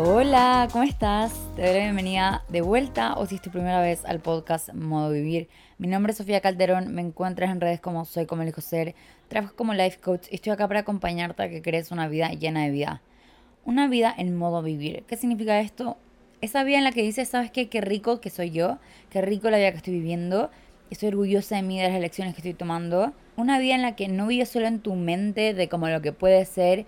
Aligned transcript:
Hola, 0.00 0.68
¿cómo 0.70 0.84
estás? 0.84 1.32
Te 1.56 1.62
doy 1.62 1.72
la 1.72 1.82
bienvenida 1.82 2.44
de 2.48 2.60
vuelta 2.60 3.14
o 3.14 3.26
si 3.26 3.34
es 3.34 3.42
tu 3.42 3.50
primera 3.50 3.80
vez 3.80 4.04
al 4.04 4.20
podcast 4.20 4.72
Modo 4.72 5.10
Vivir. 5.10 5.48
Mi 5.76 5.88
nombre 5.88 6.12
es 6.12 6.18
Sofía 6.18 6.40
Calderón, 6.40 6.94
me 6.94 7.02
encuentras 7.02 7.50
en 7.50 7.60
redes 7.60 7.80
como 7.80 8.04
Soy 8.04 8.24
como 8.24 8.42
elijo 8.42 8.60
ser, 8.60 8.94
trabajo 9.26 9.56
como 9.56 9.74
life 9.74 9.98
coach 9.98 10.28
y 10.30 10.36
estoy 10.36 10.52
acá 10.52 10.68
para 10.68 10.80
acompañarte 10.80 11.42
a 11.42 11.48
que 11.48 11.62
crees 11.62 11.90
una 11.90 12.06
vida 12.06 12.28
llena 12.28 12.62
de 12.62 12.70
vida. 12.70 13.02
Una 13.64 13.88
vida 13.88 14.14
en 14.16 14.36
modo 14.36 14.62
vivir. 14.62 15.02
¿Qué 15.08 15.16
significa 15.16 15.58
esto? 15.58 15.96
Esa 16.40 16.62
vida 16.62 16.78
en 16.78 16.84
la 16.84 16.92
que 16.92 17.02
dices, 17.02 17.28
¿sabes 17.28 17.50
qué? 17.50 17.68
Qué 17.68 17.80
rico 17.80 18.20
que 18.20 18.30
soy 18.30 18.52
yo, 18.52 18.78
qué 19.10 19.20
rico 19.20 19.50
la 19.50 19.56
vida 19.56 19.72
que 19.72 19.78
estoy 19.78 19.94
viviendo, 19.94 20.48
estoy 20.90 21.08
orgullosa 21.08 21.56
de 21.56 21.62
mí, 21.62 21.76
de 21.80 21.88
las 21.88 21.96
elecciones 21.96 22.34
que 22.34 22.42
estoy 22.42 22.54
tomando. 22.54 23.14
Una 23.36 23.58
vida 23.58 23.74
en 23.74 23.82
la 23.82 23.96
que 23.96 24.06
no 24.06 24.28
vives 24.28 24.48
solo 24.48 24.68
en 24.68 24.78
tu 24.78 24.94
mente 24.94 25.54
de 25.54 25.68
como 25.68 25.88
lo 25.88 26.00
que 26.02 26.12
puede 26.12 26.44
ser 26.44 26.86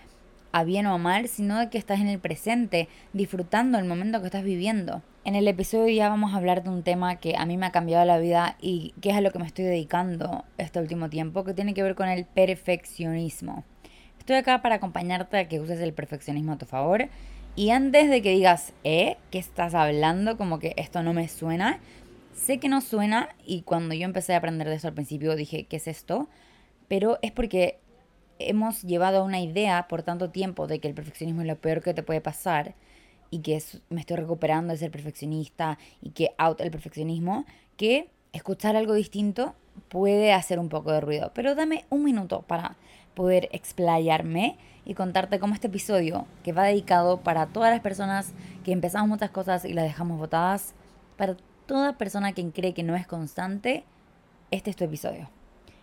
a 0.52 0.64
bien 0.64 0.86
o 0.86 0.95
a 0.95 0.98
mal, 0.98 1.28
sino 1.28 1.59
de 1.59 1.70
que 1.70 1.78
estás 1.78 2.00
en 2.00 2.09
el 2.09 2.18
presente, 2.18 2.88
disfrutando 3.12 3.78
el 3.78 3.84
momento 3.84 4.20
que 4.20 4.27
estás 4.27 4.45
viviendo. 4.45 5.02
En 5.24 5.34
el 5.34 5.46
episodio 5.48 5.95
ya 5.95 6.09
vamos 6.09 6.32
a 6.32 6.38
hablar 6.38 6.62
de 6.62 6.70
un 6.70 6.82
tema 6.82 7.16
que 7.16 7.36
a 7.36 7.45
mí 7.45 7.56
me 7.56 7.66
ha 7.66 7.73
cambiado 7.73 8.04
la 8.04 8.18
vida 8.18 8.56
y 8.60 8.95
que 9.00 9.10
es 9.10 9.16
a 9.16 9.20
lo 9.20 9.30
que 9.30 9.38
me 9.38 9.46
estoy 9.46 9.66
dedicando 9.66 10.45
este 10.56 10.80
último 10.80 11.10
tiempo, 11.10 11.45
que 11.45 11.54
tiene 11.54 11.74
que 11.74 11.82
ver 11.82 11.95
con 11.95 12.09
el 12.09 12.24
perfeccionismo. 12.24 13.64
Estoy 14.18 14.36
acá 14.36 14.62
para 14.62 14.76
acompañarte 14.76 15.38
a 15.38 15.48
que 15.48 15.60
uses 15.60 15.80
el 15.80 15.92
perfeccionismo 15.92 16.52
a 16.52 16.59
tu 16.59 16.66
favor. 16.66 17.09
Y 17.56 17.70
antes 17.70 18.09
de 18.09 18.23
que 18.23 18.30
digas, 18.30 18.73
¿eh? 18.84 19.16
¿Qué 19.30 19.38
estás 19.38 19.74
hablando? 19.74 20.37
Como 20.37 20.59
que 20.59 20.73
esto 20.76 21.02
no 21.02 21.12
me 21.12 21.28
suena. 21.28 21.80
Sé 22.34 22.59
que 22.59 22.68
no 22.68 22.80
suena 22.80 23.28
y 23.45 23.62
cuando 23.62 23.95
yo 23.95 24.04
empecé 24.04 24.34
a 24.34 24.38
aprender 24.38 24.68
de 24.68 24.76
eso 24.76 24.88
al 24.88 24.95
principio 24.95 25.37
dije, 25.37 25.64
¿qué 25.64 25.76
es 25.76 25.88
esto? 25.88 26.28
Pero 26.88 27.18
es 27.23 27.32
porque 27.32 27.78
hemos 28.49 28.83
llevado 28.83 29.25
una 29.25 29.41
idea 29.41 29.87
por 29.89 30.03
tanto 30.03 30.30
tiempo 30.30 30.67
de 30.67 30.79
que 30.80 30.89
el 30.89 30.95
perfeccionismo 30.95 31.43
es 31.43 31.49
lo 31.49 31.57
peor 31.57 31.83
que 31.83 31.95
te 31.95 32.02
puede 32.02 32.21
pasar 32.21 32.74
y 33.30 33.41
que 33.41 33.63
me 33.88 34.01
estoy 34.01 34.16
recuperando 34.16 34.73
de 34.73 34.79
ser 34.79 34.91
perfeccionista 34.91 35.79
y 36.02 36.10
que 36.10 36.32
out 36.38 36.60
el 36.60 36.71
perfeccionismo, 36.71 37.45
que 37.77 38.10
escuchar 38.32 38.77
algo 38.77 38.95
distinto 38.95 39.55
puede 39.88 40.32
hacer 40.32 40.59
un 40.59 40.69
poco 40.69 40.93
de 40.93 41.01
ruido. 41.01 41.32
Pero 41.35 41.55
dame 41.55 41.85
un 41.91 42.05
minuto 42.05 42.43
para 42.43 42.77
poder 43.15 43.49
explayarme 43.52 44.57
y 44.85 44.95
contarte 44.95 45.38
cómo 45.38 45.54
este 45.54 45.69
episodio, 45.69 46.27
que 46.43 46.52
va 46.52 46.65
dedicado 46.65 47.21
para 47.21 47.47
todas 47.47 47.71
las 47.71 47.80
personas 47.80 48.32
que 48.65 48.73
empezamos 48.73 49.09
muchas 49.09 49.30
cosas 49.30 49.65
y 49.65 49.73
las 49.73 49.85
dejamos 49.85 50.19
botadas, 50.19 50.75
para 51.16 51.37
toda 51.66 51.99
persona 51.99 52.32
que 52.32 52.51
cree 52.51 52.75
que 52.75 52.82
no 52.82 52.97
es 52.97 53.07
constante, 53.07 53.85
este 54.51 54.71
es 54.71 54.77
tu 54.77 54.85
episodio. 54.85 55.29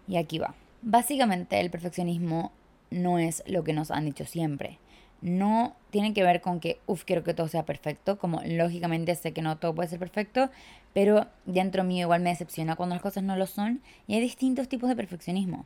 Y 0.08 0.18
aquí 0.18 0.40
va. 0.40 0.56
Básicamente 0.82 1.60
el 1.60 1.70
perfeccionismo 1.70 2.52
no 2.92 3.20
es 3.20 3.44
lo 3.48 3.64
que 3.64 3.74
nos 3.74 3.92
han 3.92 4.06
dicho 4.06 4.26
siempre. 4.26 4.80
No 5.22 5.76
tiene 5.90 6.14
que 6.14 6.24
ver 6.24 6.42
con 6.42 6.60
que, 6.60 6.80
uff, 6.86 7.04
quiero 7.04 7.24
que 7.24 7.34
todo 7.34 7.48
sea 7.48 7.66
perfecto, 7.66 8.20
como 8.20 8.42
lógicamente 8.46 9.16
sé 9.16 9.34
que 9.34 9.42
no 9.42 9.58
todo 9.58 9.74
puede 9.74 9.90
ser 9.90 10.00
perfecto, 10.00 10.52
pero 10.94 11.28
dentro 11.46 11.84
mío 11.84 12.06
igual 12.06 12.22
me 12.22 12.30
decepciona 12.30 12.76
cuando 12.76 12.96
las 12.96 13.02
cosas 13.02 13.24
no 13.24 13.36
lo 13.36 13.48
son 13.48 13.82
y 14.06 14.14
hay 14.14 14.22
distintos 14.22 14.70
tipos 14.70 14.90
de 14.90 14.96
perfeccionismo. 14.96 15.66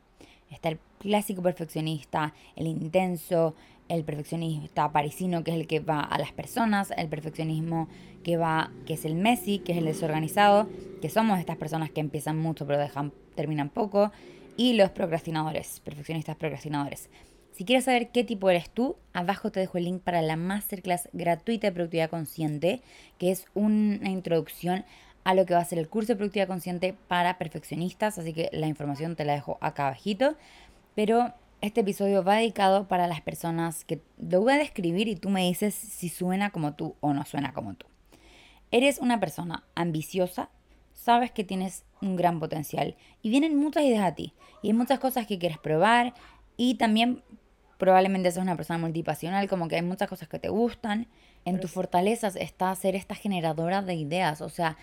Está 0.50 0.70
el 0.70 0.80
clásico 1.00 1.42
perfeccionista, 1.42 2.34
el 2.56 2.68
intenso, 2.68 3.56
el 3.88 4.04
perfeccionista 4.04 4.92
parisino, 4.92 5.44
que 5.44 5.52
es 5.52 5.58
el 5.58 5.68
que 5.68 5.80
va 5.80 6.02
a 6.02 6.18
las 6.18 6.32
personas, 6.32 6.92
el 6.96 7.08
perfeccionismo 7.08 7.88
que 8.24 8.38
va, 8.38 8.72
que 8.86 8.94
es 8.94 9.06
el 9.06 9.16
Messi, 9.16 9.60
que 9.60 9.74
es 9.74 9.78
el 9.78 9.86
desorganizado, 9.86 10.70
que 11.02 11.10
somos 11.10 11.40
estas 11.40 11.58
personas 11.58 11.90
que 11.90 12.00
empiezan 12.00 12.38
mucho 12.38 12.66
pero 12.68 12.80
dejan, 12.80 13.12
terminan 13.36 13.70
poco, 13.70 14.12
y 14.58 14.74
los 14.74 14.92
procrastinadores, 14.92 15.80
perfeccionistas 15.82 16.36
procrastinadores. 16.36 17.10
Si 17.52 17.66
quieres 17.66 17.86
saber 17.86 18.10
qué 18.10 18.24
tipo 18.24 18.50
eres 18.50 18.70
tú, 18.70 18.96
abajo 19.14 19.52
te 19.52 19.60
dejo 19.60 19.78
el 19.78 19.86
link 19.86 20.02
para 20.02 20.22
la 20.22 20.36
masterclass 20.36 21.10
gratuita 21.14 21.68
de 21.68 21.74
productividad 21.74 22.10
consciente, 22.10 22.82
que 23.18 23.32
es 23.32 23.46
una 23.54 24.10
introducción 24.10 24.86
a 25.24 25.34
lo 25.34 25.46
que 25.46 25.54
va 25.54 25.60
a 25.60 25.66
ser 25.66 25.78
el 25.78 25.88
curso 25.88 26.14
de 26.14 26.16
productividad 26.16 26.48
consciente 26.48 26.96
para 27.08 27.38
perfeccionistas, 27.38 28.18
así 28.18 28.34
que 28.34 28.50
la 28.52 28.68
información 28.68 29.16
te 29.16 29.26
la 29.26 29.34
dejo 29.34 29.58
acá 29.62 29.88
abajito. 29.88 30.36
Pero 30.96 31.34
este 31.62 31.82
episodio 31.82 32.24
va 32.24 32.38
dedicado 32.38 32.88
para 32.88 33.08
las 33.08 33.22
personas 33.22 33.86
que 33.86 34.02
lo 34.18 34.42
voy 34.42 34.54
a 34.54 34.58
describir 34.58 35.08
y 35.08 35.16
tú 35.16 35.30
me 35.30 35.46
dices 35.46 35.76
si 35.76 36.10
suena 36.10 36.50
como 36.50 36.74
tú 36.74 36.96
o 37.02 37.14
no 37.14 37.26
suena 37.26 37.54
como 37.54 37.76
tú. 37.76 37.86
Eres 38.72 39.00
una 39.00 39.20
persona 39.20 39.64
ambiciosa, 39.76 40.50
sabes 41.02 41.32
que 41.32 41.44
tienes 41.44 41.84
un 42.02 42.16
gran 42.16 42.40
potencial. 42.40 42.96
Y 43.22 43.30
vienen 43.30 43.58
muchas 43.58 43.84
ideas 43.84 44.04
a 44.04 44.16
ti. 44.16 44.34
Y 44.62 44.68
hay 44.68 44.74
muchas 44.74 45.00
cosas 45.00 45.26
que 45.26 45.40
quieres 45.40 45.58
probar. 45.58 46.14
Y 46.58 46.76
también 46.76 47.24
probablemente 47.78 48.32
seas 48.32 48.44
una 48.44 48.56
persona 48.56 48.78
multipasional, 48.78 49.48
como 49.48 49.68
que 49.68 49.78
hay 49.78 49.82
muchas 49.82 50.08
cosas 50.08 50.28
que 50.28 50.38
te 50.38 50.50
gustan. 50.50 51.08
En 51.46 51.60
tus 51.60 51.72
fortalezas 51.72 52.36
está 52.36 52.76
ser 52.76 52.96
esta 52.96 53.16
generadora 53.16 53.82
de 53.82 53.96
ideas, 53.96 54.42
o 54.42 54.50
sea, 54.50 54.78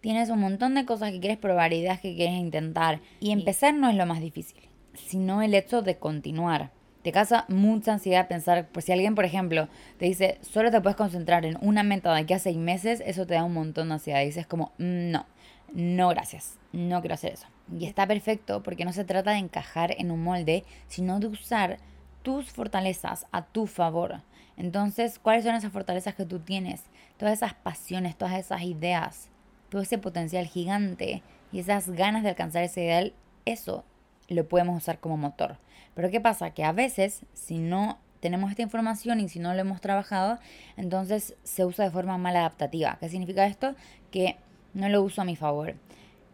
tienes 0.00 0.30
un 0.30 0.40
montón 0.40 0.74
de 0.74 0.86
cosas 0.86 1.10
que 1.10 1.20
quieres 1.20 1.36
probar, 1.36 1.74
ideas 1.74 2.00
que 2.00 2.16
quieres 2.16 2.36
intentar. 2.36 3.00
Y 3.20 3.32
empezar 3.32 3.74
no 3.74 3.90
es 3.90 3.96
lo 3.96 4.06
más 4.06 4.20
difícil, 4.20 4.62
sino 4.94 5.42
el 5.42 5.54
hecho 5.54 5.82
de 5.82 5.98
continuar. 5.98 6.70
Te 7.02 7.12
causa 7.12 7.44
mucha 7.48 7.92
ansiedad 7.92 8.28
pensar, 8.28 8.68
pues 8.72 8.86
si 8.86 8.92
alguien, 8.92 9.14
por 9.14 9.26
ejemplo, 9.26 9.68
te 9.98 10.06
dice, 10.06 10.38
solo 10.40 10.70
te 10.70 10.80
puedes 10.80 10.96
concentrar 10.96 11.44
en 11.44 11.58
una 11.60 11.82
meta 11.82 12.14
de 12.14 12.20
aquí 12.20 12.32
a 12.32 12.38
seis 12.38 12.56
meses, 12.56 13.02
eso 13.04 13.26
te 13.26 13.34
da 13.34 13.44
un 13.44 13.52
montón 13.52 13.88
de 13.88 13.94
ansiedad. 13.94 14.22
Y 14.22 14.26
dices 14.26 14.46
como, 14.46 14.72
mm, 14.78 15.10
no, 15.10 15.26
no 15.72 16.08
gracias, 16.08 16.58
no 16.72 17.00
quiero 17.00 17.14
hacer 17.14 17.32
eso. 17.32 17.46
Y 17.76 17.86
está 17.86 18.06
perfecto 18.06 18.62
porque 18.62 18.84
no 18.84 18.92
se 18.92 19.04
trata 19.04 19.32
de 19.32 19.38
encajar 19.38 19.94
en 19.98 20.10
un 20.10 20.22
molde, 20.22 20.64
sino 20.86 21.20
de 21.20 21.26
usar 21.26 21.78
tus 22.22 22.50
fortalezas 22.50 23.26
a 23.32 23.42
tu 23.42 23.66
favor. 23.66 24.22
Entonces, 24.56 25.18
¿cuáles 25.18 25.44
son 25.44 25.54
esas 25.54 25.72
fortalezas 25.72 26.14
que 26.14 26.24
tú 26.24 26.40
tienes? 26.40 26.82
Todas 27.16 27.34
esas 27.34 27.54
pasiones, 27.54 28.16
todas 28.16 28.34
esas 28.34 28.62
ideas, 28.62 29.28
todo 29.68 29.82
ese 29.82 29.98
potencial 29.98 30.46
gigante 30.46 31.22
y 31.52 31.60
esas 31.60 31.90
ganas 31.90 32.22
de 32.22 32.30
alcanzar 32.30 32.64
ese 32.64 32.84
ideal, 32.84 33.12
eso 33.44 33.84
lo 34.28 34.48
podemos 34.48 34.76
usar 34.76 34.98
como 34.98 35.16
motor. 35.16 35.58
Pero 35.94 36.10
¿qué 36.10 36.20
pasa? 36.20 36.50
Que 36.50 36.64
a 36.64 36.72
veces, 36.72 37.22
si 37.34 37.58
no 37.58 37.98
tenemos 38.20 38.50
esta 38.50 38.62
información 38.62 39.20
y 39.20 39.28
si 39.28 39.38
no 39.38 39.54
lo 39.54 39.60
hemos 39.60 39.80
trabajado, 39.80 40.38
entonces 40.76 41.36
se 41.44 41.64
usa 41.64 41.84
de 41.84 41.90
forma 41.90 42.18
mal 42.18 42.36
adaptativa. 42.36 42.98
¿Qué 43.00 43.08
significa 43.08 43.46
esto? 43.46 43.74
Que 44.10 44.36
no 44.74 44.88
lo 44.88 45.02
uso 45.02 45.22
a 45.22 45.24
mi 45.24 45.36
favor. 45.36 45.74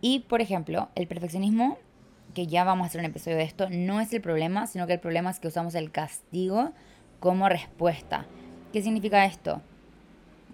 Y, 0.01 0.21
por 0.21 0.41
ejemplo, 0.41 0.91
el 0.95 1.07
perfeccionismo, 1.07 1.79
que 2.35 2.47
ya 2.47 2.65
vamos 2.65 2.85
a 2.85 2.87
hacer 2.89 3.01
un 3.01 3.07
episodio 3.07 3.37
de 3.37 3.45
esto, 3.45 3.69
no 3.71 4.01
es 4.01 4.13
el 4.13 4.21
problema, 4.21 4.67
sino 4.67 4.87
que 4.87 4.95
el 4.95 5.01
problema 5.01 5.31
es 5.31 5.41
que 5.41 5.49
usamos 5.49 5.75
el 5.75 5.91
castigo 5.91 6.73
como 7.21 7.49
respuesta. 7.49 8.27
¿Qué 8.73 8.83
significa 8.83 9.25
esto? 9.25 9.63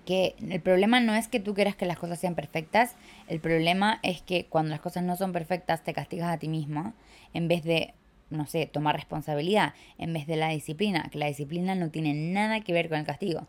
Que 0.04 0.36
el 0.40 0.60
problema 0.60 1.00
no 1.00 1.14
es 1.14 1.26
que 1.26 1.40
tú 1.40 1.54
quieras 1.54 1.74
que 1.74 1.86
las 1.86 1.98
cosas 1.98 2.20
sean 2.20 2.34
perfectas, 2.34 2.96
el 3.28 3.40
problema 3.40 3.98
es 4.02 4.22
que 4.22 4.46
cuando 4.46 4.70
las 4.70 4.80
cosas 4.80 5.02
no 5.02 5.16
son 5.16 5.32
perfectas 5.32 5.82
te 5.82 5.94
castigas 5.94 6.30
a 6.30 6.38
ti 6.38 6.48
mismo 6.48 6.94
en 7.34 7.48
vez 7.48 7.64
de, 7.64 7.94
no 8.28 8.46
sé, 8.46 8.66
tomar 8.66 8.94
responsabilidad, 8.94 9.74
en 9.98 10.12
vez 10.12 10.26
de 10.26 10.36
la 10.36 10.50
disciplina, 10.50 11.08
que 11.10 11.18
la 11.18 11.26
disciplina 11.26 11.74
no 11.74 11.90
tiene 11.90 12.14
nada 12.14 12.60
que 12.60 12.72
ver 12.72 12.88
con 12.88 12.98
el 12.98 13.06
castigo. 13.06 13.48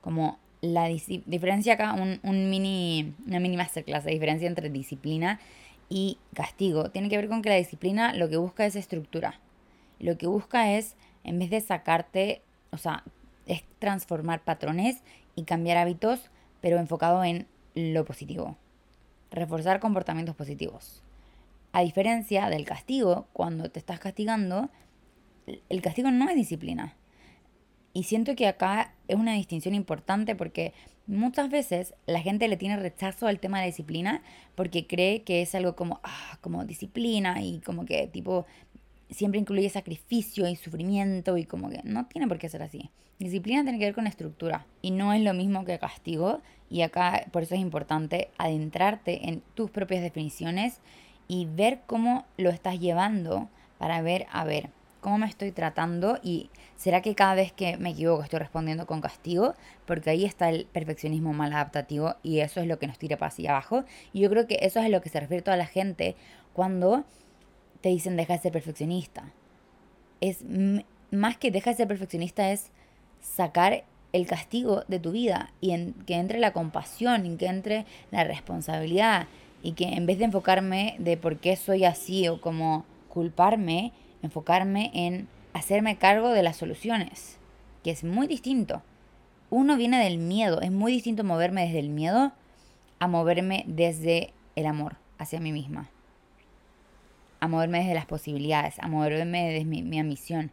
Como 0.00 0.38
la 0.72 0.86
diferencia 0.86 1.74
acá, 1.74 1.92
un, 1.94 2.50
mini, 2.50 3.14
una 3.26 3.40
mini 3.40 3.56
masterclass, 3.56 4.04
la 4.04 4.10
diferencia 4.10 4.48
entre 4.48 4.70
disciplina 4.70 5.40
y 5.88 6.18
castigo, 6.34 6.90
tiene 6.90 7.08
que 7.08 7.16
ver 7.16 7.28
con 7.28 7.42
que 7.42 7.48
la 7.48 7.56
disciplina 7.56 8.12
lo 8.14 8.28
que 8.28 8.36
busca 8.36 8.66
es 8.66 8.76
estructura. 8.76 9.40
Lo 9.98 10.18
que 10.18 10.26
busca 10.26 10.72
es, 10.72 10.94
en 11.24 11.38
vez 11.38 11.50
de 11.50 11.60
sacarte, 11.60 12.42
o 12.70 12.78
sea, 12.78 13.02
es 13.46 13.64
transformar 13.78 14.42
patrones 14.42 15.02
y 15.34 15.44
cambiar 15.44 15.78
hábitos, 15.78 16.30
pero 16.60 16.78
enfocado 16.78 17.24
en 17.24 17.46
lo 17.74 18.04
positivo. 18.04 18.56
Reforzar 19.30 19.80
comportamientos 19.80 20.34
positivos. 20.34 21.02
A 21.72 21.82
diferencia 21.82 22.48
del 22.48 22.64
castigo, 22.64 23.26
cuando 23.32 23.70
te 23.70 23.78
estás 23.78 24.00
castigando, 24.00 24.70
el 25.68 25.82
castigo 25.82 26.10
no 26.10 26.28
es 26.28 26.34
disciplina. 26.34 26.94
Y 27.96 28.02
siento 28.02 28.36
que 28.36 28.46
acá 28.46 28.92
es 29.08 29.16
una 29.16 29.32
distinción 29.32 29.74
importante 29.74 30.36
porque 30.36 30.74
muchas 31.06 31.48
veces 31.48 31.94
la 32.04 32.20
gente 32.20 32.46
le 32.46 32.58
tiene 32.58 32.76
rechazo 32.76 33.26
al 33.26 33.40
tema 33.40 33.56
de 33.56 33.62
la 33.62 33.68
disciplina 33.68 34.22
porque 34.54 34.86
cree 34.86 35.22
que 35.22 35.40
es 35.40 35.54
algo 35.54 35.76
como, 35.76 36.00
ah, 36.02 36.36
como 36.42 36.66
disciplina 36.66 37.40
y 37.40 37.60
como 37.60 37.86
que 37.86 38.06
tipo 38.06 38.44
siempre 39.08 39.40
incluye 39.40 39.70
sacrificio 39.70 40.46
y 40.46 40.56
sufrimiento 40.56 41.38
y 41.38 41.46
como 41.46 41.70
que 41.70 41.80
no 41.84 42.04
tiene 42.04 42.28
por 42.28 42.38
qué 42.38 42.50
ser 42.50 42.62
así. 42.62 42.90
Disciplina 43.18 43.62
tiene 43.62 43.78
que 43.78 43.86
ver 43.86 43.94
con 43.94 44.06
estructura 44.06 44.66
y 44.82 44.90
no 44.90 45.14
es 45.14 45.22
lo 45.22 45.32
mismo 45.32 45.64
que 45.64 45.78
castigo 45.78 46.42
y 46.68 46.82
acá 46.82 47.24
por 47.32 47.44
eso 47.44 47.54
es 47.54 47.62
importante 47.62 48.28
adentrarte 48.36 49.30
en 49.30 49.40
tus 49.54 49.70
propias 49.70 50.02
definiciones 50.02 50.80
y 51.28 51.46
ver 51.46 51.80
cómo 51.86 52.26
lo 52.36 52.50
estás 52.50 52.78
llevando 52.78 53.48
para 53.78 54.02
ver, 54.02 54.26
a 54.30 54.44
ver, 54.44 54.68
cómo 55.06 55.18
me 55.18 55.26
estoy 55.26 55.52
tratando 55.52 56.18
y 56.20 56.50
será 56.74 57.00
que 57.00 57.14
cada 57.14 57.36
vez 57.36 57.52
que 57.52 57.76
me 57.76 57.90
equivoco 57.90 58.24
estoy 58.24 58.40
respondiendo 58.40 58.88
con 58.88 59.00
castigo, 59.00 59.54
porque 59.86 60.10
ahí 60.10 60.24
está 60.24 60.48
el 60.48 60.66
perfeccionismo 60.66 61.32
mal 61.32 61.52
adaptativo 61.52 62.16
y 62.24 62.40
eso 62.40 62.58
es 62.58 62.66
lo 62.66 62.80
que 62.80 62.88
nos 62.88 62.98
tira 62.98 63.16
para 63.16 63.28
hacia 63.28 63.52
abajo. 63.52 63.84
Y 64.12 64.22
yo 64.22 64.30
creo 64.30 64.48
que 64.48 64.58
eso 64.62 64.80
es 64.80 64.86
a 64.86 64.88
lo 64.88 65.00
que 65.00 65.08
se 65.08 65.20
refiere 65.20 65.44
toda 65.44 65.56
la 65.56 65.66
gente 65.66 66.16
cuando 66.54 67.04
te 67.82 67.90
dicen 67.90 68.16
deja 68.16 68.32
de 68.32 68.40
ser 68.40 68.50
perfeccionista. 68.50 69.30
Es 70.20 70.38
más 71.12 71.36
que 71.36 71.52
deja 71.52 71.70
de 71.70 71.76
ser 71.76 71.86
perfeccionista 71.86 72.50
es 72.50 72.72
sacar 73.20 73.84
el 74.12 74.26
castigo 74.26 74.82
de 74.88 74.98
tu 74.98 75.12
vida 75.12 75.52
y 75.60 75.92
que 76.04 76.16
entre 76.16 76.40
la 76.40 76.52
compasión 76.52 77.26
y 77.26 77.36
que 77.36 77.46
entre 77.46 77.86
la 78.10 78.24
responsabilidad 78.24 79.28
y 79.62 79.74
que 79.74 79.84
en 79.84 80.04
vez 80.04 80.18
de 80.18 80.24
enfocarme 80.24 80.96
de 80.98 81.16
por 81.16 81.36
qué 81.36 81.54
soy 81.54 81.84
así 81.84 82.26
o 82.26 82.40
como 82.40 82.84
culparme, 83.08 83.92
enfocarme 84.22 84.90
en 84.94 85.28
hacerme 85.52 85.96
cargo 85.96 86.30
de 86.30 86.42
las 86.42 86.56
soluciones, 86.56 87.38
que 87.82 87.90
es 87.90 88.04
muy 88.04 88.26
distinto. 88.26 88.82
Uno 89.48 89.76
viene 89.76 90.02
del 90.02 90.18
miedo, 90.18 90.60
es 90.60 90.72
muy 90.72 90.92
distinto 90.92 91.24
moverme 91.24 91.62
desde 91.66 91.78
el 91.78 91.88
miedo 91.88 92.32
a 92.98 93.08
moverme 93.08 93.64
desde 93.66 94.32
el 94.54 94.66
amor 94.66 94.96
hacia 95.18 95.40
mí 95.40 95.52
misma, 95.52 95.88
a 97.40 97.48
moverme 97.48 97.78
desde 97.78 97.94
las 97.94 98.06
posibilidades, 98.06 98.78
a 98.80 98.88
moverme 98.88 99.50
desde 99.50 99.64
mi, 99.64 99.82
mi 99.82 99.98
ambición, 99.98 100.50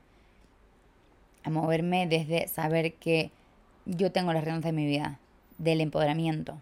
a 1.44 1.50
moverme 1.50 2.08
desde 2.08 2.48
saber 2.48 2.94
que 2.94 3.32
yo 3.86 4.12
tengo 4.12 4.32
las 4.34 4.44
riendas 4.44 4.64
de 4.64 4.72
mi 4.72 4.86
vida, 4.86 5.20
del 5.58 5.82
empoderamiento. 5.82 6.62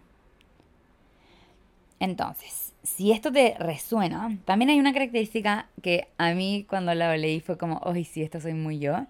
Entonces, 2.00 2.71
si 2.82 3.12
esto 3.12 3.30
te 3.30 3.54
resuena, 3.58 4.38
también 4.44 4.70
hay 4.70 4.80
una 4.80 4.92
característica 4.92 5.68
que 5.82 6.08
a 6.18 6.34
mí 6.34 6.66
cuando 6.68 6.94
la 6.94 7.16
leí 7.16 7.40
fue 7.40 7.56
como, 7.56 7.80
¡ay, 7.84 8.04
sí, 8.04 8.22
esto 8.22 8.40
soy 8.40 8.54
muy 8.54 8.78
yo! 8.78 9.06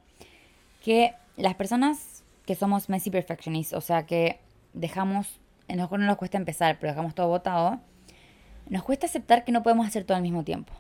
Que 0.85 1.15
las 1.37 1.55
personas 1.55 2.25
que 2.45 2.55
somos 2.55 2.89
messy 2.89 3.11
perfectionists, 3.11 3.73
o 3.73 3.81
sea, 3.81 4.05
que 4.05 4.41
dejamos, 4.75 5.41
a 5.69 5.75
nosotros 5.75 6.01
no 6.01 6.07
nos 6.07 6.17
cuesta 6.17 6.37
empezar, 6.37 6.79
pero 6.79 6.93
dejamos 6.93 7.15
todo 7.15 7.29
botado, 7.29 7.81
nos 8.69 8.83
cuesta 8.83 9.07
aceptar 9.07 9.45
que 9.45 9.53
no 9.53 9.63
podemos 9.63 9.87
hacer 9.87 10.05
todo 10.05 10.17
al 10.17 10.23
mismo 10.23 10.45
tiempo. 10.45 10.73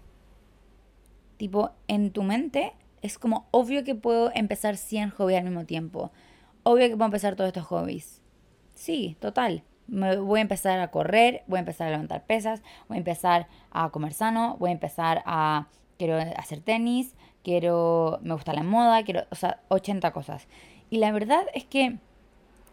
Tipo, 1.38 1.70
en 1.88 2.10
tu 2.12 2.22
mente 2.22 2.72
es 3.00 3.18
como 3.18 3.48
obvio 3.50 3.84
que 3.84 3.94
puedo 3.94 4.30
empezar 4.34 4.76
100 4.76 5.10
hobbies 5.10 5.38
al 5.38 5.44
mismo 5.44 5.64
tiempo. 5.64 6.12
Obvio 6.62 6.88
que 6.88 6.96
puedo 6.96 7.06
empezar 7.06 7.34
todos 7.36 7.48
estos 7.48 7.64
hobbies. 7.64 8.20
Sí, 8.74 9.16
total. 9.18 9.64
Me 9.86 10.16
voy 10.16 10.38
a 10.38 10.42
empezar 10.42 10.78
a 10.80 10.90
correr, 10.90 11.42
voy 11.46 11.58
a 11.58 11.60
empezar 11.60 11.88
a 11.88 11.90
levantar 11.90 12.24
pesas, 12.24 12.62
voy 12.88 12.96
a 12.96 12.98
empezar 12.98 13.46
a 13.70 13.90
comer 13.90 14.12
sano, 14.12 14.56
voy 14.58 14.70
a 14.70 14.72
empezar 14.72 15.22
a 15.26 15.68
quiero 15.98 16.16
hacer 16.36 16.60
tenis, 16.60 17.14
quiero 17.44 18.18
me 18.22 18.34
gusta 18.34 18.52
la 18.52 18.62
moda, 18.62 19.02
quiero, 19.04 19.24
o 19.30 19.34
sea, 19.34 19.60
80 19.68 20.12
cosas. 20.12 20.46
Y 20.90 20.98
la 20.98 21.12
verdad 21.12 21.44
es 21.54 21.64
que 21.64 21.98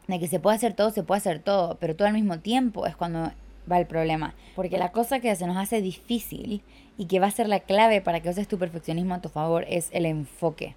de 0.07 0.19
que 0.19 0.27
se 0.27 0.39
puede 0.39 0.55
hacer 0.55 0.73
todo, 0.73 0.89
se 0.89 1.03
puede 1.03 1.19
hacer 1.19 1.39
todo, 1.39 1.77
pero 1.79 1.95
todo 1.95 2.07
al 2.07 2.13
mismo 2.13 2.39
tiempo 2.39 2.87
es 2.87 2.95
cuando 2.95 3.31
va 3.71 3.79
el 3.79 3.85
problema. 3.85 4.33
Porque 4.55 4.77
la 4.77 4.91
cosa 4.91 5.19
que 5.19 5.35
se 5.35 5.45
nos 5.45 5.57
hace 5.57 5.81
difícil 5.81 6.63
y 6.97 7.05
que 7.05 7.19
va 7.19 7.27
a 7.27 7.31
ser 7.31 7.47
la 7.47 7.59
clave 7.59 8.01
para 8.01 8.19
que 8.19 8.29
uses 8.29 8.47
tu 8.47 8.57
perfeccionismo 8.57 9.13
a 9.13 9.21
tu 9.21 9.29
favor 9.29 9.65
es 9.69 9.89
el 9.93 10.05
enfoque. 10.05 10.75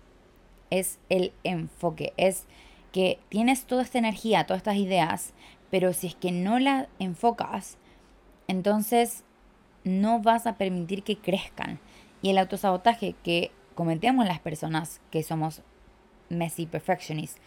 Es 0.70 0.98
el 1.08 1.32
enfoque. 1.44 2.12
Es 2.16 2.44
que 2.92 3.18
tienes 3.28 3.64
toda 3.64 3.82
esta 3.82 3.98
energía, 3.98 4.44
todas 4.44 4.58
estas 4.58 4.76
ideas, 4.76 5.32
pero 5.72 5.94
si 5.94 6.08
es 6.08 6.14
que 6.14 6.32
no 6.32 6.58
la 6.58 6.86
enfocas, 6.98 7.78
entonces 8.46 9.24
no 9.84 10.20
vas 10.20 10.46
a 10.46 10.58
permitir 10.58 11.02
que 11.02 11.16
crezcan. 11.16 11.80
Y 12.20 12.28
el 12.28 12.36
autosabotaje 12.36 13.14
que 13.24 13.50
cometemos 13.74 14.26
las 14.26 14.38
personas 14.38 15.00
que 15.10 15.22
somos 15.22 15.62
messy 16.28 16.66
perfectionists, 16.66 17.40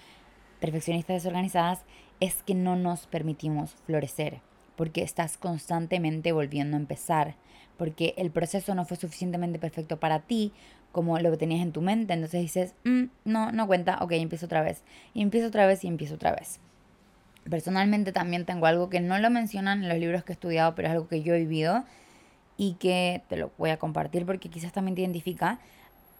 perfeccionistas 0.59 1.17
desorganizadas, 1.17 1.83
es 2.19 2.41
que 2.41 2.55
no 2.55 2.75
nos 2.75 3.05
permitimos 3.05 3.75
florecer 3.85 4.41
porque 4.75 5.03
estás 5.03 5.37
constantemente 5.37 6.31
volviendo 6.31 6.77
a 6.77 6.79
empezar, 6.79 7.35
porque 7.77 8.15
el 8.17 8.31
proceso 8.31 8.73
no 8.73 8.85
fue 8.85 8.97
suficientemente 8.97 9.59
perfecto 9.59 9.99
para 9.99 10.21
ti 10.21 10.51
como 10.91 11.19
lo 11.19 11.29
que 11.29 11.37
tenías 11.37 11.61
en 11.61 11.73
tu 11.73 11.81
mente, 11.81 12.13
entonces 12.13 12.41
dices, 12.41 12.73
mm, 12.85 13.03
no, 13.23 13.51
no 13.51 13.67
cuenta, 13.67 13.99
ok, 14.01 14.13
empiezo 14.13 14.47
otra 14.47 14.63
vez, 14.63 14.83
y 15.13 15.21
empiezo 15.21 15.47
otra 15.47 15.67
vez 15.67 15.83
y 15.83 15.87
empiezo 15.87 16.15
otra 16.15 16.31
vez. 16.31 16.59
Personalmente 17.49 18.11
también 18.11 18.45
tengo 18.45 18.65
algo 18.65 18.89
que 18.89 18.99
no 18.99 19.19
lo 19.19 19.29
mencionan 19.29 19.83
en 19.83 19.89
los 19.89 19.97
libros 19.97 20.23
que 20.23 20.31
he 20.31 20.35
estudiado, 20.35 20.75
pero 20.75 20.87
es 20.87 20.93
algo 20.93 21.07
que 21.07 21.21
yo 21.21 21.33
he 21.33 21.39
vivido 21.39 21.83
y 22.57 22.73
que 22.73 23.21
te 23.29 23.37
lo 23.37 23.51
voy 23.57 23.69
a 23.69 23.77
compartir 23.77 24.25
porque 24.25 24.49
quizás 24.49 24.73
también 24.73 24.95
te 24.95 25.01
identifica. 25.01 25.59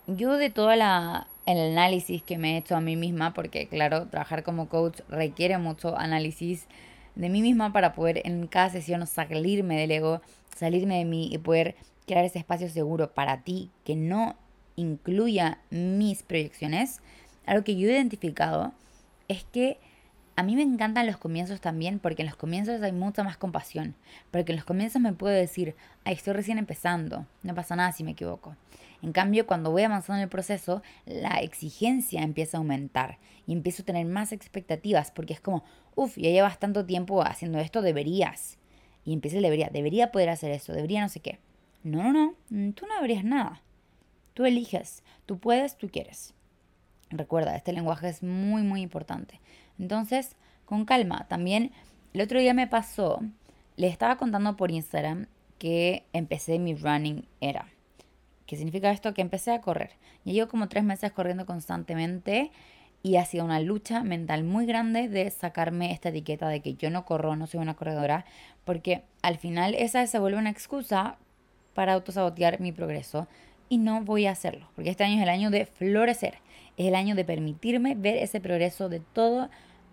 Yo 0.08 0.34
de 0.38 0.50
todo 0.50 0.76
la, 0.76 1.28
el 1.46 1.58
análisis 1.58 2.22
que 2.22 2.38
me 2.38 2.54
he 2.54 2.58
hecho 2.58 2.76
a 2.76 2.82
mí 2.82 2.96
misma, 2.96 3.34
porque 3.34 3.68
claro, 3.68 4.08
trabajar 4.08 4.44
como 4.44 4.70
coach 4.70 5.00
requiere 5.10 5.58
mucho 5.58 5.98
análisis 5.98 6.68
de 7.16 7.30
mí 7.30 7.42
misma 7.42 7.72
para 7.74 7.94
poder 7.94 8.22
en 8.26 8.46
cada 8.48 8.70
sesión 8.70 9.06
salirme 9.08 9.78
del 9.80 9.92
ego, 9.92 10.22
salirme 10.56 10.98
de 10.98 11.06
mí 11.06 11.30
y 11.32 11.38
poder 11.38 11.76
crear 12.06 12.26
ese 12.26 12.40
espacio 12.40 12.70
seguro 12.70 13.14
para 13.14 13.42
ti 13.42 13.72
que 13.84 13.96
no 13.96 14.36
incluya 14.76 15.60
mis 15.70 16.24
proyecciones, 16.24 17.02
algo 17.46 17.64
que 17.64 17.78
yo 17.78 17.88
he 17.88 17.94
identificado 17.94 18.74
es 19.28 19.44
que 19.46 19.78
a 20.36 20.44
mí 20.44 20.56
me 20.56 20.64
encantan 20.64 21.08
los 21.08 21.18
comienzos 21.18 21.62
también 21.62 22.00
porque 22.00 22.22
en 22.22 22.28
los 22.28 22.36
comienzos 22.36 22.82
hay 22.82 22.92
mucha 22.92 23.24
más 23.24 23.38
compasión. 23.38 23.96
Porque 24.32 24.52
en 24.52 24.58
los 24.58 24.66
comienzos 24.66 25.02
me 25.02 25.14
puedo 25.14 25.34
decir, 25.34 25.76
ay, 26.04 26.16
estoy 26.16 26.34
recién 26.34 26.58
empezando, 26.58 27.26
no 27.44 27.56
pasa 27.56 27.76
nada 27.76 27.94
si 27.94 28.04
me 28.04 28.12
equivoco. 28.12 28.56
En 29.02 29.14
cambio, 29.14 29.46
cuando 29.46 29.72
voy 29.72 29.84
avanzando 29.84 30.18
en 30.18 30.24
el 30.24 30.30
proceso, 30.30 30.82
la 31.06 31.40
exigencia 31.42 32.22
empieza 32.22 32.58
a 32.58 32.60
aumentar 32.60 33.18
y 33.48 33.54
empiezo 33.54 33.84
a 33.84 33.86
tener 33.86 34.06
más 34.06 34.32
expectativas 34.32 35.12
porque 35.12 35.34
es 35.34 35.40
como, 35.40 35.64
uff, 35.96 36.18
ya 36.18 36.30
llevas 36.30 36.60
tanto 36.60 36.86
tiempo 36.86 37.22
haciendo 37.22 37.60
esto, 37.60 37.82
deberías. 37.82 38.58
Y 39.06 39.14
empieza 39.14 39.38
el 39.38 39.44
debería, 39.44 39.70
debería 39.72 40.12
poder 40.12 40.30
hacer 40.30 40.52
eso, 40.52 40.74
debería 40.74 41.02
no 41.02 41.10
sé 41.10 41.20
qué. 41.20 41.40
No, 41.84 42.04
no, 42.04 42.12
no, 42.12 42.36
mm, 42.50 42.72
tú 42.72 42.88
no 42.88 42.96
deberías 42.96 43.24
nada. 43.24 43.62
Tú 44.34 44.46
eliges, 44.46 45.04
tú 45.26 45.38
puedes, 45.38 45.78
tú 45.78 45.88
quieres. 45.90 46.34
Recuerda, 47.10 47.56
este 47.56 47.72
lenguaje 47.72 48.10
es 48.10 48.24
muy, 48.24 48.64
muy 48.64 48.82
importante. 48.82 49.40
Entonces, 49.80 50.36
con 50.66 50.86
calma. 50.86 51.26
También 51.28 51.72
el 52.14 52.22
otro 52.22 52.40
día 52.40 52.54
me 52.54 52.68
pasó, 52.68 53.22
le 53.76 53.88
estaba 53.88 54.18
contando 54.18 54.56
por 54.56 54.72
Instagram 54.72 55.28
que 55.58 56.06
empecé 56.14 56.60
mi 56.60 56.76
running 56.76 57.26
era. 57.42 57.68
¿Qué 58.46 58.58
significa 58.58 58.92
esto? 58.92 59.14
Que 59.14 59.22
empecé 59.22 59.52
a 59.52 59.62
correr. 59.62 59.92
Ya 60.24 60.34
llevo 60.34 60.50
como 60.50 60.70
tres 60.70 60.84
meses 60.84 61.12
corriendo 61.12 61.46
constantemente 61.46 62.52
y 63.02 63.18
ha 63.18 63.26
sido 63.26 63.46
una 63.46 63.60
lucha 63.60 64.04
mental 64.04 64.44
muy 64.44 64.66
grande 64.66 65.08
de 65.10 65.30
sacarme 65.30 65.92
esta 65.92 66.10
etiqueta 66.10 66.48
de 66.48 66.62
que 66.62 66.76
yo 66.76 66.90
no 66.90 67.06
corro, 67.06 67.36
no 67.36 67.48
soy 67.48 67.60
una 67.60 67.76
corredora, 67.76 68.26
porque 68.64 69.04
al 69.22 69.38
final 69.38 69.76
esa 69.76 70.06
se 70.08 70.20
vuelve 70.20 70.40
una 70.40 70.50
excusa 70.50 71.18
para 71.74 71.94
autosabotear 71.94 72.60
mi 72.62 72.72
progreso 72.72 73.28
y 73.70 73.78
no 73.78 74.02
voy 74.02 74.26
a 74.26 74.32
hacerlo, 74.32 74.68
porque 74.76 74.90
este 74.90 75.04
año 75.04 75.16
es 75.16 75.24
el 75.24 75.30
año 75.30 75.50
de 75.50 75.66
florecer, 75.66 76.36
es 76.78 76.88
el 76.88 76.96
año 76.96 77.16
de 77.16 77.26
permitirme 77.26 77.96
ver 77.96 78.18
ese 78.18 78.40
progreso 78.40 78.90
de 78.90 79.00
todo 79.00 79.50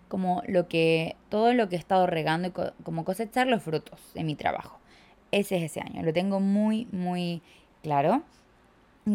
como 0.07 0.43
lo 0.47 0.67
que 0.67 1.15
todo 1.29 1.53
lo 1.53 1.69
que 1.69 1.75
he 1.75 1.79
estado 1.79 2.05
regando 2.05 2.47
y 2.47 2.51
como 2.83 3.03
cosechar 3.03 3.47
los 3.47 3.63
frutos 3.63 3.99
de 4.13 4.23
mi 4.23 4.35
trabajo. 4.35 4.79
Ese 5.31 5.57
es 5.57 5.63
ese 5.63 5.81
año, 5.81 6.03
lo 6.03 6.13
tengo 6.13 6.39
muy 6.39 6.87
muy 6.91 7.41
claro. 7.81 8.23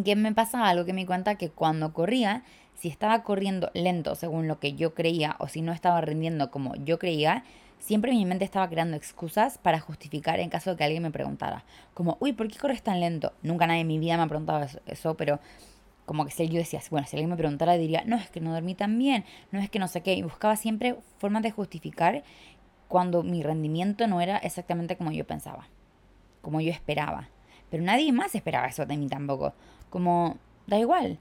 Que 0.05 0.17
me 0.17 0.35
pasa 0.35 0.69
algo 0.69 0.85
que 0.85 0.93
me 0.93 1.07
cuenta 1.07 1.37
que 1.37 1.49
cuando 1.49 1.95
corría, 1.95 2.43
si 2.75 2.89
estaba 2.89 3.23
corriendo 3.23 3.71
lento 3.75 4.15
según 4.17 4.47
lo 4.47 4.61
que 4.61 4.75
yo 4.75 4.95
creía 4.95 5.37
o 5.39 5.49
si 5.49 5.63
no 5.63 5.73
estaba 5.73 6.01
rindiendo 6.01 6.51
como 6.51 6.75
yo 6.77 6.99
creía, 6.99 7.45
siempre 7.79 8.13
mi 8.13 8.25
mente 8.25 8.45
estaba 8.45 8.69
creando 8.69 8.97
excusas 8.97 9.59
para 9.59 9.81
justificar 9.81 10.41
en 10.41 10.51
caso 10.51 10.71
de 10.71 10.77
que 10.77 10.85
alguien 10.85 11.03
me 11.03 11.11
preguntara. 11.11 11.65
Como, 11.95 12.17
uy, 12.21 12.33
¿por 12.33 12.49
qué 12.49 12.59
corres 12.59 12.83
tan 12.83 13.01
lento? 13.01 13.33
Nunca 13.43 13.67
nadie 13.67 13.81
en 13.81 13.87
mi 13.87 13.99
vida 13.99 14.17
me 14.17 14.25
ha 14.25 14.27
preguntado 14.27 14.67
eso, 14.87 15.17
pero 15.17 15.41
como 16.07 16.25
que 16.25 16.31
si 16.31 16.49
yo 16.49 16.59
decía, 16.59 16.81
bueno, 16.91 17.07
si 17.07 17.17
alguien 17.17 17.31
me 17.31 17.37
preguntara 17.37 17.75
diría, 17.75 18.03
no, 18.07 18.17
es 18.17 18.31
que 18.31 18.41
no 18.41 18.53
dormí 18.53 18.75
tan 18.75 18.99
bien, 18.99 19.25
no 19.53 19.61
es 19.61 19.69
que 19.69 19.79
no 19.79 19.89
sé 19.89 20.03
qué, 20.03 20.15
y 20.15 20.23
buscaba 20.23 20.57
siempre 20.57 20.97
formas 21.19 21.43
de 21.43 21.51
justificar 21.51 22.25
cuando 22.89 23.23
mi 23.23 23.43
rendimiento 23.43 24.07
no 24.07 24.21
era 24.23 24.39
exactamente 24.39 24.97
como 24.97 25.13
yo 25.13 25.27
pensaba, 25.27 25.69
como 26.41 26.63
yo 26.63 26.71
esperaba. 26.71 27.29
Pero 27.71 27.83
nadie 27.83 28.11
más 28.13 28.35
esperaba 28.35 28.67
eso 28.67 28.87
de 28.87 28.97
mí 28.97 29.07
tampoco, 29.09 29.53
como, 29.91 30.39
da 30.67 30.79
igual. 30.79 31.19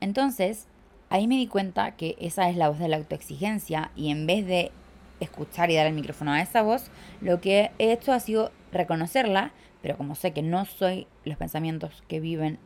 Entonces, 0.00 0.66
ahí 1.08 1.28
me 1.28 1.36
di 1.36 1.46
cuenta 1.46 1.92
que 1.92 2.16
esa 2.20 2.48
es 2.48 2.56
la 2.56 2.68
voz 2.68 2.80
de 2.80 2.88
la 2.88 2.96
autoexigencia 2.96 3.92
y 3.94 4.10
en 4.10 4.26
vez 4.26 4.44
de 4.44 4.72
escuchar 5.20 5.70
y 5.70 5.76
dar 5.76 5.86
el 5.86 5.94
micrófono 5.94 6.32
a 6.32 6.40
esa 6.40 6.62
voz, 6.62 6.90
lo 7.20 7.40
que 7.40 7.70
he 7.78 7.92
hecho 7.92 8.12
ha 8.12 8.20
sido 8.20 8.52
reconocerla, 8.72 9.52
pero 9.82 9.96
como 9.96 10.14
sé 10.14 10.32
que 10.32 10.42
no 10.42 10.64
soy 10.64 11.06
los 11.24 11.36
pensamientos 11.36 12.02
que 12.08 12.20
viven 12.20 12.58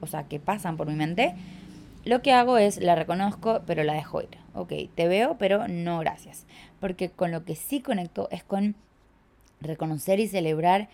o 0.00 0.06
sea, 0.06 0.24
que 0.24 0.40
pasan 0.40 0.76
por 0.76 0.86
mi 0.86 0.94
mente, 0.94 1.34
lo 2.04 2.22
que 2.22 2.32
hago 2.32 2.58
es 2.58 2.78
la 2.80 2.94
reconozco, 2.94 3.62
pero 3.66 3.84
la 3.84 3.94
dejo 3.94 4.22
ir. 4.22 4.38
Ok, 4.54 4.72
te 4.94 5.08
veo, 5.08 5.36
pero 5.38 5.68
no 5.68 5.98
gracias. 5.98 6.46
Porque 6.80 7.10
con 7.10 7.30
lo 7.30 7.44
que 7.44 7.54
sí 7.54 7.80
conecto 7.80 8.28
es 8.30 8.44
con 8.44 8.76
reconocer 9.60 10.20
y 10.20 10.28
celebrar 10.28 10.88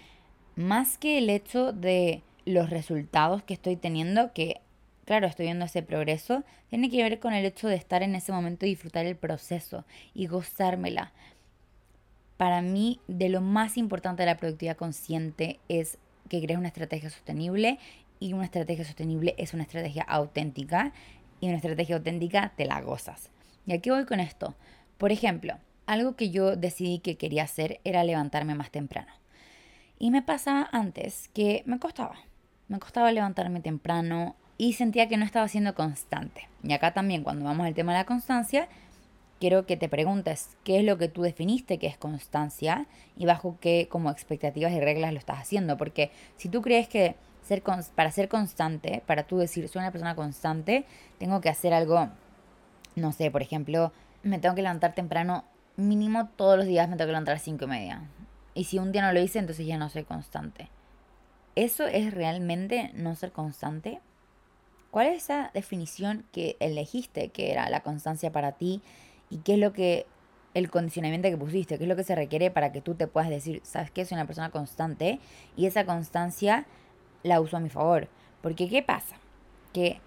más 0.56 0.98
que 0.98 1.18
el 1.18 1.30
hecho 1.30 1.72
de 1.72 2.22
los 2.46 2.70
resultados 2.70 3.42
que 3.42 3.54
estoy 3.54 3.76
teniendo, 3.76 4.32
que 4.32 4.60
claro, 5.04 5.26
estoy 5.26 5.46
viendo 5.46 5.64
ese 5.64 5.82
progreso, 5.82 6.44
tiene 6.70 6.90
que 6.90 7.02
ver 7.02 7.20
con 7.20 7.32
el 7.32 7.44
hecho 7.44 7.68
de 7.68 7.76
estar 7.76 8.02
en 8.02 8.14
ese 8.14 8.32
momento 8.32 8.66
y 8.66 8.70
disfrutar 8.70 9.06
el 9.06 9.16
proceso 9.16 9.84
y 10.14 10.26
gozármela. 10.26 11.12
Para 12.36 12.62
mí, 12.62 13.00
de 13.06 13.28
lo 13.28 13.40
más 13.40 13.76
importante 13.76 14.22
de 14.22 14.26
la 14.26 14.36
productividad 14.36 14.76
consciente 14.76 15.60
es 15.68 15.98
que 16.28 16.42
crees 16.42 16.58
una 16.58 16.68
estrategia 16.68 17.10
sostenible 17.10 17.78
y 18.18 18.32
una 18.32 18.44
estrategia 18.44 18.84
sostenible 18.84 19.34
es 19.38 19.54
una 19.54 19.62
estrategia 19.64 20.02
auténtica 20.02 20.92
y 21.40 21.48
una 21.48 21.56
estrategia 21.56 21.96
auténtica 21.96 22.52
te 22.56 22.64
la 22.64 22.80
gozas. 22.80 23.30
¿Y 23.66 23.72
aquí 23.72 23.90
voy 23.90 24.04
con 24.04 24.20
esto? 24.20 24.54
Por 24.98 25.12
ejemplo, 25.12 25.58
algo 25.86 26.16
que 26.16 26.30
yo 26.30 26.56
decidí 26.56 26.98
que 26.98 27.16
quería 27.16 27.44
hacer 27.44 27.80
era 27.84 28.04
levantarme 28.04 28.54
más 28.54 28.70
temprano. 28.70 29.12
Y 29.98 30.10
me 30.10 30.22
pasaba 30.22 30.68
antes 30.72 31.28
que 31.34 31.62
me 31.66 31.78
costaba. 31.78 32.16
Me 32.68 32.78
costaba 32.78 33.12
levantarme 33.12 33.60
temprano 33.60 34.36
y 34.56 34.74
sentía 34.74 35.08
que 35.08 35.16
no 35.16 35.24
estaba 35.24 35.48
siendo 35.48 35.74
constante. 35.74 36.48
Y 36.62 36.72
acá 36.72 36.92
también, 36.92 37.22
cuando 37.22 37.44
vamos 37.44 37.66
al 37.66 37.74
tema 37.74 37.92
de 37.92 37.98
la 37.98 38.06
constancia, 38.06 38.68
quiero 39.40 39.66
que 39.66 39.76
te 39.76 39.88
preguntes 39.88 40.56
qué 40.64 40.78
es 40.78 40.84
lo 40.84 40.96
que 40.96 41.08
tú 41.08 41.22
definiste 41.22 41.78
que 41.78 41.86
es 41.86 41.98
constancia 41.98 42.86
y 43.16 43.26
bajo 43.26 43.58
qué 43.60 43.88
como 43.90 44.10
expectativas 44.10 44.72
y 44.72 44.80
reglas 44.80 45.12
lo 45.12 45.18
estás 45.18 45.38
haciendo. 45.38 45.76
Porque 45.76 46.10
si 46.36 46.48
tú 46.48 46.62
crees 46.62 46.88
que 46.88 47.16
ser 47.42 47.62
para 47.94 48.10
ser 48.10 48.28
constante, 48.28 49.02
para 49.06 49.24
tú 49.24 49.38
decir 49.38 49.68
soy 49.68 49.80
una 49.80 49.90
persona 49.90 50.14
constante, 50.14 50.86
tengo 51.18 51.40
que 51.40 51.50
hacer 51.50 51.74
algo, 51.74 52.08
no 52.96 53.12
sé, 53.12 53.30
por 53.30 53.42
ejemplo, 53.42 53.92
me 54.22 54.38
tengo 54.38 54.54
que 54.54 54.62
levantar 54.62 54.94
temprano, 54.94 55.44
mínimo 55.76 56.28
todos 56.36 56.56
los 56.56 56.66
días 56.66 56.88
me 56.88 56.96
tengo 56.96 57.08
que 57.08 57.12
levantar 57.12 57.36
a 57.36 57.38
cinco 57.38 57.64
y 57.66 57.68
media. 57.68 58.02
Y 58.54 58.64
si 58.64 58.78
un 58.78 58.92
día 58.92 59.02
no 59.02 59.12
lo 59.12 59.20
hice, 59.20 59.40
entonces 59.40 59.66
ya 59.66 59.76
no 59.76 59.90
soy 59.90 60.04
constante. 60.04 60.70
¿Eso 61.56 61.86
es 61.86 62.14
realmente 62.14 62.92
no 62.94 63.14
ser 63.14 63.32
constante? 63.32 64.00
¿Cuál 64.94 65.08
es 65.08 65.24
esa 65.24 65.50
definición 65.52 66.24
que 66.30 66.56
elegiste 66.60 67.30
que 67.30 67.50
era 67.50 67.68
la 67.68 67.80
constancia 67.80 68.30
para 68.30 68.52
ti? 68.52 68.80
¿Y 69.28 69.38
qué 69.38 69.54
es 69.54 69.58
lo 69.58 69.72
que 69.72 70.06
el 70.54 70.70
condicionamiento 70.70 71.28
que 71.28 71.36
pusiste? 71.36 71.78
¿Qué 71.78 71.82
es 71.82 71.88
lo 71.88 71.96
que 71.96 72.04
se 72.04 72.14
requiere 72.14 72.52
para 72.52 72.70
que 72.70 72.80
tú 72.80 72.94
te 72.94 73.08
puedas 73.08 73.28
decir, 73.28 73.60
sabes 73.64 73.90
que 73.90 74.04
soy 74.04 74.14
una 74.14 74.28
persona 74.28 74.50
constante? 74.50 75.18
Y 75.56 75.66
esa 75.66 75.84
constancia 75.84 76.64
la 77.24 77.40
uso 77.40 77.56
a 77.56 77.60
mi 77.60 77.70
favor. 77.70 78.06
Porque 78.40 78.68
¿qué 78.68 78.84
pasa? 78.84 79.16
Que 79.72 79.98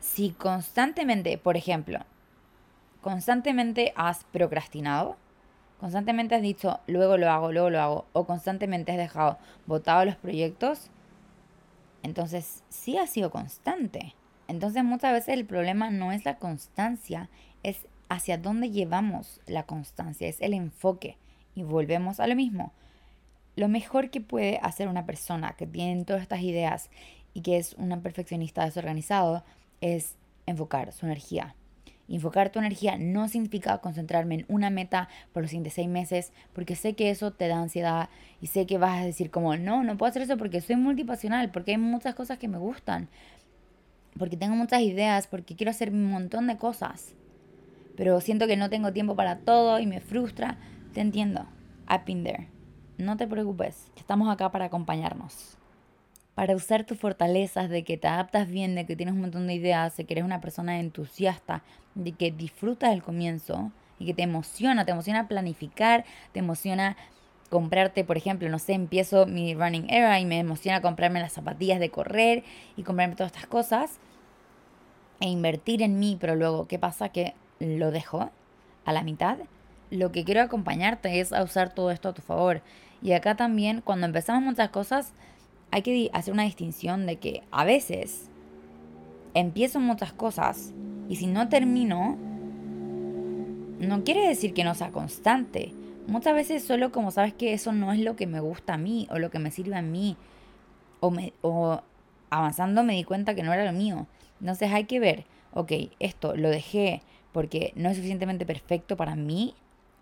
si 0.00 0.30
constantemente, 0.30 1.38
por 1.38 1.56
ejemplo, 1.56 2.00
constantemente 3.02 3.92
has 3.94 4.24
procrastinado, 4.24 5.18
constantemente 5.78 6.34
has 6.34 6.42
dicho, 6.42 6.80
luego 6.88 7.16
lo 7.16 7.30
hago, 7.30 7.52
luego 7.52 7.70
lo 7.70 7.80
hago, 7.80 8.06
o 8.12 8.24
constantemente 8.26 8.90
has 8.90 8.98
dejado 8.98 9.38
botados 9.66 10.04
los 10.04 10.16
proyectos, 10.16 10.90
entonces 12.02 12.62
sí 12.68 12.98
ha 12.98 13.06
sido 13.06 13.30
constante. 13.30 14.14
Entonces 14.48 14.82
muchas 14.84 15.12
veces 15.12 15.34
el 15.34 15.44
problema 15.44 15.90
no 15.90 16.12
es 16.12 16.24
la 16.24 16.38
constancia, 16.38 17.28
es 17.62 17.86
hacia 18.08 18.38
dónde 18.38 18.70
llevamos 18.70 19.40
la 19.46 19.64
constancia, 19.64 20.28
es 20.28 20.40
el 20.40 20.54
enfoque. 20.54 21.16
Y 21.54 21.62
volvemos 21.62 22.20
a 22.20 22.26
lo 22.26 22.34
mismo. 22.34 22.72
Lo 23.56 23.68
mejor 23.68 24.10
que 24.10 24.20
puede 24.20 24.58
hacer 24.62 24.88
una 24.88 25.06
persona 25.06 25.54
que 25.56 25.66
tiene 25.66 26.04
todas 26.04 26.22
estas 26.22 26.40
ideas 26.40 26.90
y 27.34 27.42
que 27.42 27.58
es 27.58 27.74
una 27.74 28.00
perfeccionista 28.00 28.64
desorganizado 28.64 29.44
es 29.80 30.16
enfocar 30.46 30.92
su 30.92 31.06
energía. 31.06 31.54
Enfocar 32.10 32.50
tu 32.50 32.58
energía 32.58 32.98
no 32.98 33.28
significa 33.28 33.78
concentrarme 33.78 34.34
en 34.34 34.44
una 34.48 34.68
meta 34.68 35.08
por 35.32 35.42
los 35.42 35.50
siguientes 35.50 35.74
seis 35.74 35.88
meses, 35.88 36.32
porque 36.52 36.74
sé 36.74 36.94
que 36.94 37.10
eso 37.10 37.30
te 37.30 37.46
da 37.46 37.58
ansiedad 37.58 38.08
y 38.40 38.48
sé 38.48 38.66
que 38.66 38.78
vas 38.78 39.00
a 39.00 39.04
decir 39.04 39.30
como, 39.30 39.56
no, 39.56 39.84
no 39.84 39.96
puedo 39.96 40.10
hacer 40.10 40.22
eso 40.22 40.36
porque 40.36 40.60
soy 40.60 40.76
multipasional, 40.76 41.50
porque 41.50 41.70
hay 41.70 41.78
muchas 41.78 42.14
cosas 42.14 42.38
que 42.38 42.48
me 42.48 42.58
gustan, 42.58 43.08
porque 44.18 44.36
tengo 44.36 44.56
muchas 44.56 44.82
ideas, 44.82 45.28
porque 45.28 45.54
quiero 45.54 45.70
hacer 45.70 45.90
un 45.90 46.10
montón 46.10 46.48
de 46.48 46.56
cosas, 46.56 47.14
pero 47.96 48.20
siento 48.20 48.46
que 48.46 48.56
no 48.56 48.70
tengo 48.70 48.92
tiempo 48.92 49.14
para 49.14 49.38
todo 49.38 49.78
y 49.78 49.86
me 49.86 50.00
frustra. 50.00 50.58
Te 50.94 51.00
entiendo. 51.00 51.46
I've 51.88 52.04
been 52.06 52.24
there. 52.24 52.48
No 52.98 53.16
te 53.16 53.26
preocupes, 53.26 53.92
estamos 53.96 54.28
acá 54.28 54.50
para 54.50 54.64
acompañarnos 54.64 55.59
para 56.40 56.56
usar 56.56 56.84
tus 56.84 56.98
fortalezas, 56.98 57.68
de 57.68 57.84
que 57.84 57.98
te 57.98 58.08
adaptas 58.08 58.48
bien, 58.48 58.74
de 58.74 58.86
que 58.86 58.96
tienes 58.96 59.14
un 59.14 59.20
montón 59.20 59.46
de 59.46 59.52
ideas, 59.52 59.94
de 59.98 60.06
que 60.06 60.14
eres 60.14 60.24
una 60.24 60.40
persona 60.40 60.80
entusiasta, 60.80 61.62
de 61.94 62.12
que 62.12 62.30
disfrutas 62.30 62.94
el 62.94 63.02
comienzo 63.02 63.72
y 63.98 64.06
que 64.06 64.14
te 64.14 64.22
emociona, 64.22 64.86
te 64.86 64.92
emociona 64.92 65.28
planificar, 65.28 66.06
te 66.32 66.38
emociona 66.38 66.96
comprarte, 67.50 68.04
por 68.04 68.16
ejemplo, 68.16 68.48
no 68.48 68.58
sé, 68.58 68.72
empiezo 68.72 69.26
mi 69.26 69.52
running 69.52 69.90
era 69.90 70.18
y 70.18 70.24
me 70.24 70.38
emociona 70.38 70.80
comprarme 70.80 71.20
las 71.20 71.34
zapatillas 71.34 71.78
de 71.78 71.90
correr 71.90 72.42
y 72.74 72.84
comprarme 72.84 73.16
todas 73.16 73.32
estas 73.32 73.46
cosas 73.46 73.98
e 75.20 75.28
invertir 75.28 75.82
en 75.82 75.98
mí, 75.98 76.16
pero 76.18 76.36
luego, 76.36 76.66
¿qué 76.66 76.78
pasa? 76.78 77.10
Que 77.10 77.34
lo 77.58 77.90
dejo 77.90 78.30
a 78.86 78.92
la 78.94 79.02
mitad. 79.02 79.36
Lo 79.90 80.10
que 80.10 80.24
quiero 80.24 80.40
acompañarte 80.40 81.20
es 81.20 81.34
a 81.34 81.42
usar 81.42 81.74
todo 81.74 81.90
esto 81.90 82.08
a 82.08 82.14
tu 82.14 82.22
favor. 82.22 82.62
Y 83.02 83.12
acá 83.12 83.34
también, 83.34 83.82
cuando 83.82 84.06
empezamos 84.06 84.42
muchas 84.42 84.70
cosas, 84.70 85.12
hay 85.70 85.82
que 85.82 86.10
hacer 86.12 86.32
una 86.34 86.44
distinción 86.44 87.06
de 87.06 87.16
que 87.16 87.42
a 87.50 87.64
veces 87.64 88.28
empiezo 89.34 89.80
muchas 89.80 90.12
cosas 90.12 90.72
y 91.08 91.16
si 91.16 91.26
no 91.26 91.48
termino, 91.48 92.16
no 93.78 94.04
quiere 94.04 94.28
decir 94.28 94.52
que 94.54 94.64
no 94.64 94.74
sea 94.74 94.90
constante. 94.90 95.72
Muchas 96.06 96.34
veces 96.34 96.64
solo 96.64 96.92
como 96.92 97.10
sabes 97.10 97.34
que 97.34 97.52
eso 97.52 97.72
no 97.72 97.92
es 97.92 98.00
lo 98.00 98.16
que 98.16 98.26
me 98.26 98.40
gusta 98.40 98.74
a 98.74 98.78
mí 98.78 99.06
o 99.10 99.18
lo 99.18 99.30
que 99.30 99.38
me 99.38 99.50
sirve 99.50 99.76
a 99.76 99.82
mí 99.82 100.16
o, 101.00 101.10
me, 101.10 101.32
o 101.42 101.80
avanzando 102.30 102.82
me 102.82 102.94
di 102.94 103.04
cuenta 103.04 103.34
que 103.34 103.42
no 103.42 103.52
era 103.52 103.64
lo 103.64 103.72
mío. 103.72 104.06
Entonces 104.40 104.72
hay 104.72 104.84
que 104.84 105.00
ver, 105.00 105.24
ok, 105.52 105.72
esto 105.98 106.34
lo 106.36 106.48
dejé 106.48 107.02
porque 107.32 107.72
no 107.76 107.88
es 107.88 107.96
suficientemente 107.96 108.46
perfecto 108.46 108.96
para 108.96 109.14
mí, 109.14 109.54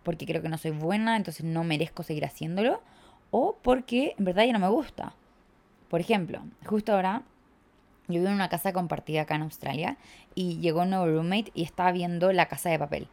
porque 0.02 0.26
creo 0.26 0.40
que 0.40 0.48
no 0.48 0.58
soy 0.58 0.70
buena, 0.70 1.16
entonces 1.16 1.44
no 1.44 1.64
merezco 1.64 2.02
seguir 2.02 2.25
haciéndolo, 2.25 2.80
o 3.30 3.56
porque 3.60 4.14
en 4.18 4.25
verdad 4.25 4.44
ya 4.44 4.52
no 4.52 4.58
me 4.60 4.68
gusta. 4.68 5.14
Por 5.88 6.00
ejemplo, 6.00 6.42
justo 6.66 6.92
ahora 6.92 7.23
yo 8.09 8.21
vivo 8.21 8.28
en 8.28 8.35
una 8.35 8.49
casa 8.49 8.73
compartida 8.73 9.23
acá 9.23 9.35
en 9.35 9.42
Australia 9.42 9.99
y 10.35 10.59
llegó 10.61 10.83
un 10.83 10.90
nuevo 10.90 11.07
roommate 11.07 11.50
y 11.54 11.62
estaba 11.62 11.92
viendo 11.92 12.33
La 12.33 12.47
Casa 12.47 12.71
de 12.71 12.78
Papel. 12.78 13.09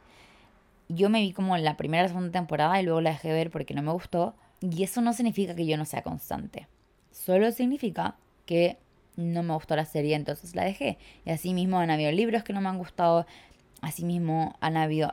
Yo 0.88 1.10
me 1.10 1.22
vi 1.22 1.34
como 1.34 1.56
en 1.56 1.66
la 1.66 1.78
primera 1.78 2.06
o 2.06 2.08
segunda 2.08 2.32
temporada 2.32 2.80
y 2.80 2.86
luego 2.86 3.02
la 3.02 3.12
dejé 3.12 3.34
ver 3.34 3.50
porque 3.50 3.74
no 3.74 3.82
me 3.82 3.92
gustó. 3.92 4.36
Y 4.62 4.84
eso 4.84 5.02
no 5.02 5.14
significa 5.14 5.56
que 5.56 5.66
yo 5.66 5.78
no 5.78 5.86
sea 5.86 6.02
constante. 6.02 6.68
Solo 7.12 7.52
significa 7.52 8.16
que 8.46 8.78
no 9.18 9.44
me 9.44 9.54
gustó 9.54 9.76
la 9.76 9.86
serie, 9.86 10.16
entonces 10.16 10.56
la 10.56 10.64
dejé. 10.64 10.98
Y 11.26 11.32
así 11.32 11.54
mismo 11.54 11.80
han 11.80 11.90
habido 11.90 12.12
libros 12.12 12.44
que 12.44 12.54
no 12.54 12.62
me 12.62 12.70
han 12.70 12.78
gustado. 12.78 13.26
Así 13.82 14.06
mismo 14.06 14.56
han 14.62 14.78
habido 14.78 15.12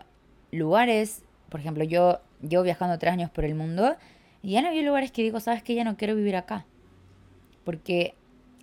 lugares. 0.52 1.22
Por 1.48 1.60
ejemplo, 1.60 1.84
yo 1.84 2.20
llevo 2.40 2.62
viajando 2.62 2.98
tres 2.98 3.12
años 3.12 3.30
por 3.30 3.44
el 3.44 3.54
mundo 3.54 3.96
y 4.42 4.56
han 4.56 4.66
habido 4.66 4.84
lugares 4.84 5.10
que 5.10 5.22
digo, 5.22 5.40
sabes 5.40 5.62
que 5.62 5.74
ya 5.74 5.84
no 5.84 5.96
quiero 5.96 6.14
vivir 6.14 6.36
acá. 6.36 6.66
Porque 7.64 8.14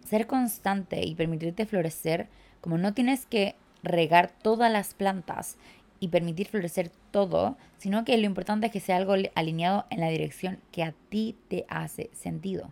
ser 0.05 0.27
constante 0.27 1.05
y 1.05 1.15
permitirte 1.15 1.65
florecer, 1.65 2.27
como 2.61 2.77
no 2.77 2.93
tienes 2.93 3.25
que 3.25 3.55
regar 3.83 4.31
todas 4.41 4.71
las 4.71 4.93
plantas 4.93 5.57
y 5.99 6.09
permitir 6.09 6.47
florecer 6.47 6.91
todo, 7.11 7.57
sino 7.77 8.05
que 8.05 8.17
lo 8.17 8.25
importante 8.25 8.67
es 8.67 8.71
que 8.71 8.79
sea 8.79 8.97
algo 8.97 9.13
alineado 9.35 9.85
en 9.89 9.99
la 9.99 10.09
dirección 10.09 10.59
que 10.71 10.83
a 10.83 10.93
ti 11.09 11.37
te 11.47 11.65
hace 11.69 12.09
sentido, 12.13 12.71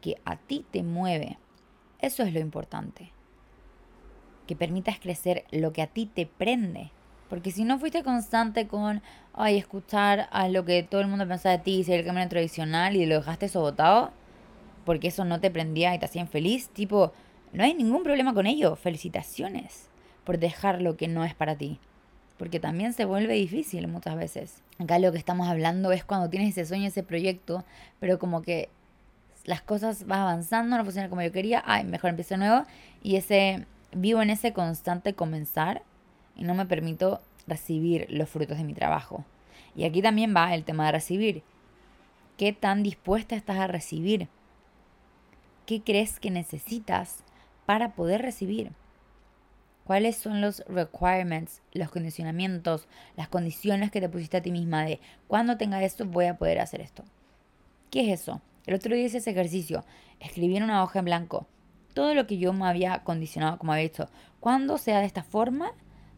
que 0.00 0.16
a 0.24 0.36
ti 0.36 0.64
te 0.70 0.82
mueve. 0.82 1.38
Eso 2.00 2.22
es 2.22 2.32
lo 2.32 2.40
importante. 2.40 3.12
Que 4.46 4.56
permitas 4.56 4.98
crecer 4.98 5.44
lo 5.50 5.72
que 5.72 5.82
a 5.82 5.86
ti 5.86 6.06
te 6.06 6.26
prende. 6.26 6.90
Porque 7.30 7.50
si 7.50 7.64
no 7.64 7.78
fuiste 7.78 8.02
constante 8.02 8.68
con, 8.68 9.02
ay, 9.32 9.56
escuchar 9.56 10.28
a 10.30 10.48
lo 10.48 10.64
que 10.64 10.82
todo 10.82 11.00
el 11.00 11.06
mundo 11.06 11.26
piensa 11.26 11.50
de 11.50 11.58
ti 11.58 11.78
y 11.78 11.84
ser 11.84 12.00
el 12.00 12.06
camino 12.06 12.28
tradicional 12.28 12.96
y 12.96 13.06
lo 13.06 13.16
dejaste 13.16 13.46
eso 13.46 13.60
botado, 13.60 14.12
porque 14.84 15.08
eso 15.08 15.24
no 15.24 15.40
te 15.40 15.50
prendía 15.50 15.94
y 15.94 15.98
te 15.98 16.06
hacían 16.06 16.28
feliz, 16.28 16.68
tipo, 16.68 17.12
no 17.52 17.64
hay 17.64 17.74
ningún 17.74 18.02
problema 18.02 18.34
con 18.34 18.46
ello. 18.46 18.76
Felicitaciones 18.76 19.88
por 20.24 20.38
dejar 20.38 20.82
lo 20.82 20.96
que 20.96 21.08
no 21.08 21.24
es 21.24 21.34
para 21.34 21.56
ti. 21.56 21.78
Porque 22.38 22.58
también 22.58 22.92
se 22.92 23.04
vuelve 23.04 23.34
difícil 23.34 23.86
muchas 23.86 24.16
veces. 24.16 24.62
Acá 24.78 24.98
lo 24.98 25.12
que 25.12 25.18
estamos 25.18 25.48
hablando 25.48 25.92
es 25.92 26.04
cuando 26.04 26.28
tienes 26.28 26.50
ese 26.50 26.66
sueño, 26.66 26.88
ese 26.88 27.04
proyecto, 27.04 27.64
pero 28.00 28.18
como 28.18 28.42
que 28.42 28.68
las 29.44 29.62
cosas 29.62 30.06
van 30.06 30.20
avanzando, 30.20 30.76
no 30.76 30.84
funcionan 30.84 31.10
como 31.10 31.22
yo 31.22 31.30
quería, 31.30 31.62
ay, 31.64 31.84
mejor 31.84 32.10
empiezo 32.10 32.36
nuevo. 32.36 32.64
Y 33.02 33.16
ese, 33.16 33.66
vivo 33.92 34.20
en 34.20 34.30
ese 34.30 34.52
constante 34.52 35.14
comenzar 35.14 35.82
y 36.34 36.42
no 36.42 36.54
me 36.54 36.66
permito 36.66 37.20
recibir 37.46 38.06
los 38.10 38.28
frutos 38.28 38.58
de 38.58 38.64
mi 38.64 38.74
trabajo. 38.74 39.24
Y 39.76 39.84
aquí 39.84 40.02
también 40.02 40.34
va 40.34 40.54
el 40.54 40.64
tema 40.64 40.86
de 40.86 40.92
recibir. 40.92 41.42
¿Qué 42.36 42.52
tan 42.52 42.82
dispuesta 42.82 43.36
estás 43.36 43.58
a 43.58 43.68
recibir? 43.68 44.28
¿Qué 45.66 45.82
crees 45.82 46.20
que 46.20 46.30
necesitas 46.30 47.24
para 47.66 47.94
poder 47.94 48.22
recibir? 48.22 48.72
¿Cuáles 49.84 50.16
son 50.16 50.40
los 50.40 50.64
requirements, 50.66 51.62
los 51.72 51.90
condicionamientos, 51.90 52.88
las 53.16 53.28
condiciones 53.28 53.90
que 53.90 54.00
te 54.00 54.08
pusiste 54.08 54.38
a 54.38 54.42
ti 54.42 54.50
misma 54.50 54.84
de 54.84 55.00
cuando 55.26 55.56
tenga 55.56 55.82
esto 55.82 56.06
voy 56.06 56.26
a 56.26 56.36
poder 56.36 56.60
hacer 56.60 56.80
esto? 56.80 57.04
¿Qué 57.90 58.10
es 58.10 58.20
eso? 58.20 58.40
El 58.66 58.74
otro 58.74 58.94
día 58.94 59.04
hice 59.04 59.18
ese 59.18 59.30
ejercicio, 59.30 59.84
escribí 60.20 60.56
en 60.56 60.64
una 60.64 60.82
hoja 60.82 61.00
en 61.00 61.04
blanco 61.04 61.46
todo 61.94 62.14
lo 62.14 62.26
que 62.26 62.36
yo 62.36 62.52
me 62.52 62.66
había 62.66 63.02
condicionado, 63.04 63.56
como 63.58 63.72
había 63.72 63.84
dicho, 63.84 64.08
cuando 64.40 64.76
sea 64.76 64.98
de 64.98 65.06
esta 65.06 65.22
forma 65.22 65.72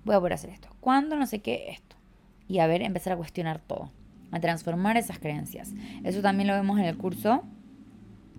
voy 0.04 0.16
a 0.16 0.18
poder 0.18 0.32
hacer 0.32 0.50
esto, 0.50 0.68
cuando 0.80 1.16
no 1.16 1.26
sé 1.26 1.40
qué, 1.40 1.70
esto. 1.70 1.96
Y 2.48 2.58
a 2.58 2.66
ver, 2.66 2.82
empezar 2.82 3.12
a 3.12 3.16
cuestionar 3.16 3.60
todo, 3.60 3.92
a 4.32 4.40
transformar 4.40 4.96
esas 4.96 5.18
creencias. 5.18 5.72
Eso 6.04 6.22
también 6.22 6.48
lo 6.48 6.54
vemos 6.54 6.78
en 6.78 6.86
el 6.86 6.96
curso 6.96 7.42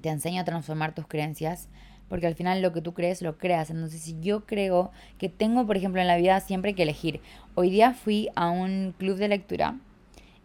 te 0.07 0.13
enseño 0.13 0.39
a 0.39 0.45
transformar 0.45 0.95
tus 0.95 1.05
creencias, 1.05 1.67
porque 2.07 2.27
al 2.27 2.35
final 2.35 2.61
lo 2.61 2.71
que 2.71 2.81
tú 2.81 2.93
crees 2.93 3.21
lo 3.21 3.37
creas. 3.37 3.69
Entonces, 3.69 4.01
si 4.01 4.17
yo 4.21 4.45
creo 4.45 4.89
que 5.17 5.27
tengo, 5.27 5.67
por 5.67 5.75
ejemplo, 5.75 5.99
en 5.99 6.07
la 6.07 6.15
vida 6.15 6.39
siempre 6.39 6.75
que 6.75 6.83
elegir. 6.83 7.19
Hoy 7.55 7.69
día 7.69 7.93
fui 7.93 8.29
a 8.35 8.49
un 8.49 8.95
club 8.97 9.17
de 9.17 9.27
lectura 9.27 9.75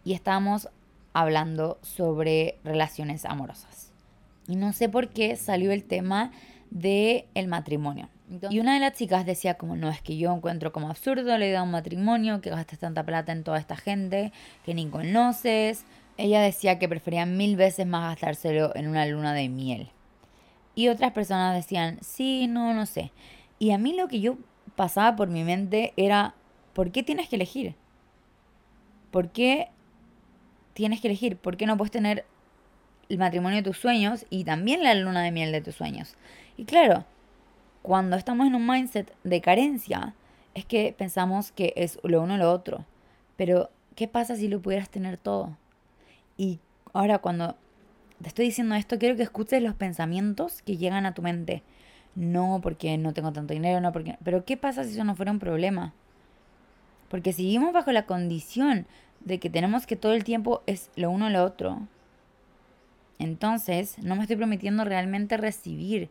y 0.03 0.11
estábamos 0.11 0.67
hablando 1.13 1.79
sobre 1.81 2.57
relaciones 2.65 3.23
amorosas. 3.23 3.93
Y 4.49 4.57
no 4.57 4.73
sé 4.73 4.89
por 4.89 5.11
qué 5.11 5.37
salió 5.37 5.71
el 5.71 5.85
tema 5.85 6.31
del 6.69 7.23
el 7.35 7.47
matrimonio. 7.47 8.09
y 8.49 8.59
una 8.59 8.73
de 8.73 8.81
las 8.81 8.97
chicas 8.97 9.25
decía 9.25 9.53
como, 9.53 9.77
no, 9.77 9.89
es 9.89 10.01
que 10.01 10.17
yo 10.17 10.33
encuentro 10.33 10.73
como 10.73 10.89
absurdo 10.89 11.37
la 11.37 11.45
idea 11.45 11.59
de 11.59 11.65
un 11.65 11.71
matrimonio, 11.71 12.41
que 12.41 12.49
gastes 12.49 12.79
tanta 12.79 13.05
plata 13.05 13.31
en 13.31 13.45
toda 13.45 13.59
esta 13.59 13.77
gente 13.77 14.33
que 14.65 14.73
ni 14.73 14.87
conoces. 14.87 15.85
Ella 16.17 16.41
decía 16.41 16.79
que 16.79 16.89
prefería 16.89 17.25
mil 17.25 17.55
veces 17.55 17.87
más 17.87 18.09
gastárselo 18.09 18.75
en 18.75 18.87
una 18.87 19.05
luna 19.05 19.33
de 19.33 19.49
miel. 19.49 19.89
Y 20.75 20.89
otras 20.89 21.11
personas 21.11 21.55
decían, 21.55 21.99
sí, 22.01 22.47
no, 22.47 22.73
no 22.73 22.85
sé. 22.85 23.11
Y 23.59 23.71
a 23.71 23.77
mí 23.77 23.93
lo 23.93 24.07
que 24.07 24.19
yo 24.19 24.37
pasaba 24.75 25.15
por 25.15 25.27
mi 25.27 25.43
mente 25.43 25.93
era, 25.97 26.35
¿por 26.73 26.91
qué 26.91 27.03
tienes 27.03 27.29
que 27.29 27.35
elegir? 27.35 27.75
¿Por 29.11 29.29
qué 29.29 29.69
tienes 30.73 31.01
que 31.01 31.07
elegir? 31.07 31.37
¿Por 31.37 31.57
qué 31.57 31.65
no 31.65 31.77
puedes 31.77 31.91
tener 31.91 32.25
el 33.09 33.17
matrimonio 33.17 33.57
de 33.57 33.63
tus 33.63 33.77
sueños 33.77 34.25
y 34.29 34.43
también 34.43 34.83
la 34.83 34.95
luna 34.95 35.21
de 35.21 35.31
miel 35.31 35.51
de 35.51 35.61
tus 35.61 35.75
sueños? 35.75 36.15
Y 36.57 36.65
claro, 36.65 37.05
cuando 37.81 38.15
estamos 38.15 38.47
en 38.47 38.55
un 38.55 38.65
mindset 38.65 39.13
de 39.23 39.41
carencia, 39.41 40.15
es 40.55 40.65
que 40.65 40.95
pensamos 40.97 41.51
que 41.51 41.73
es 41.75 41.99
lo 42.03 42.21
uno 42.21 42.35
o 42.35 42.37
lo 42.37 42.51
otro. 42.51 42.85
Pero, 43.35 43.69
¿qué 43.95 44.07
pasa 44.07 44.35
si 44.35 44.47
lo 44.47 44.61
pudieras 44.61 44.89
tener 44.89 45.17
todo? 45.17 45.57
Y 46.37 46.59
ahora 46.93 47.19
cuando 47.19 47.55
te 48.21 48.29
estoy 48.29 48.45
diciendo 48.45 48.75
esto, 48.75 48.97
quiero 48.97 49.15
que 49.15 49.23
escuches 49.23 49.61
los 49.61 49.75
pensamientos 49.75 50.61
que 50.61 50.77
llegan 50.77 51.05
a 51.05 51.13
tu 51.13 51.21
mente. 51.21 51.63
No 52.15 52.59
porque 52.61 52.97
no 52.97 53.13
tengo 53.13 53.33
tanto 53.33 53.53
dinero, 53.53 53.81
no 53.81 53.91
porque... 53.91 54.17
Pero 54.23 54.45
¿qué 54.45 54.57
pasa 54.57 54.83
si 54.83 54.91
eso 54.91 55.03
no 55.03 55.15
fuera 55.15 55.31
un 55.31 55.39
problema? 55.39 55.93
Porque 57.09 57.33
si 57.33 57.43
vivimos 57.43 57.73
bajo 57.73 57.91
la 57.91 58.05
condición 58.05 58.87
de 59.19 59.39
que 59.39 59.49
tenemos 59.49 59.85
que 59.85 59.95
todo 59.95 60.13
el 60.13 60.23
tiempo 60.23 60.63
es 60.65 60.89
lo 60.95 61.11
uno 61.11 61.27
o 61.27 61.29
lo 61.29 61.43
otro, 61.43 61.87
entonces 63.19 63.97
no 63.99 64.15
me 64.15 64.21
estoy 64.21 64.37
prometiendo 64.37 64.83
realmente 64.83 65.37
recibir. 65.37 66.09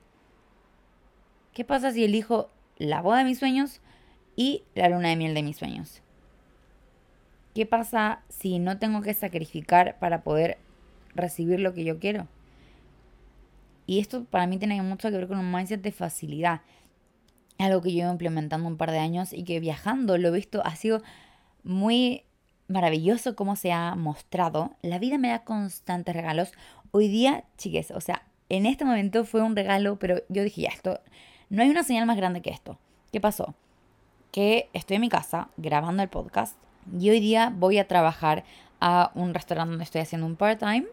¿Qué 1.53 1.65
pasa 1.65 1.93
si 1.93 2.05
elijo 2.05 2.51
la 2.79 3.03
boda 3.03 3.19
de 3.19 3.25
mis 3.25 3.39
sueños 3.39 3.81
y 4.37 4.63
la 4.75 4.89
luna 4.89 5.09
de 5.09 5.17
miel 5.17 5.35
de 5.35 5.43
mis 5.43 5.57
sueños? 5.57 6.02
¿Qué 7.55 7.67
pasa 7.67 8.23
si 8.29 8.59
no 8.59 8.79
tengo 8.79 9.03
que 9.03 9.15
sacrificar 9.15 9.99
para 9.99 10.23
poder 10.23 10.59
recibir 11.15 11.61
lo 11.61 11.75
que 11.75 11.85
yo 11.85 11.99
quiero. 11.99 12.27
Y 13.87 13.99
esto 13.99 14.25
para 14.25 14.47
mí 14.47 14.59
tiene 14.59 14.81
mucho 14.83 15.11
que 15.11 15.17
ver 15.17 15.29
con 15.29 15.39
un 15.39 15.53
mindset 15.53 15.83
de 15.83 15.93
facilidad. 15.93 16.63
algo 17.59 17.83
que 17.83 17.93
yo 17.93 17.99
llevo 17.99 18.13
implementando 18.13 18.67
un 18.67 18.77
par 18.77 18.91
de 18.91 18.99
años 18.99 19.33
y 19.33 19.45
que 19.45 19.61
viajando 19.61 20.19
lo 20.19 20.29
he 20.29 20.33
visto, 20.33 20.63
ha 20.65 20.75
sido 20.75 21.03
muy 21.63 22.25
maravilloso 22.67 23.37
cómo 23.37 23.55
se 23.55 23.73
ha 23.73 23.95
mostrado. 23.95 24.75
La 24.83 24.99
vida 24.99 25.19
me 25.19 25.29
da 25.29 25.45
constantes 25.45 26.15
regalos. 26.15 26.53
Hoy 26.91 27.09
día, 27.09 27.45
chiques, 27.59 27.93
o 27.93 28.01
sea, 28.01 28.27
en 28.49 28.67
este 28.67 28.85
momento 28.85 29.25
fue 29.25 29.43
un 29.43 29.55
regalo, 29.55 29.99
pero 29.99 30.23
yo 30.29 30.43
dije, 30.43 30.63
ya, 30.63 30.71
esto, 30.71 31.01
no 31.51 31.63
hay 31.63 31.71
una 31.71 31.85
señal 31.85 32.07
más 32.07 32.17
grande 32.17 32.43
que 32.43 32.51
esto. 32.51 32.79
¿Qué 33.13 33.21
pasó? 33.21 33.55
Que 34.33 34.69
estoy 34.73 34.97
en 34.97 35.03
mi 35.03 35.09
casa 35.09 35.49
grabando 35.57 36.03
el 36.03 36.09
podcast 36.09 36.57
y 36.99 37.11
hoy 37.11 37.21
día 37.21 37.53
voy 37.55 37.79
a 37.79 37.89
trabajar 37.89 38.45
a 38.81 39.13
un 39.15 39.35
restaurante 39.35 39.71
donde 39.71 39.85
estoy 39.85 40.01
haciendo 40.01 40.27
un 40.27 40.37
part-time 40.37 40.87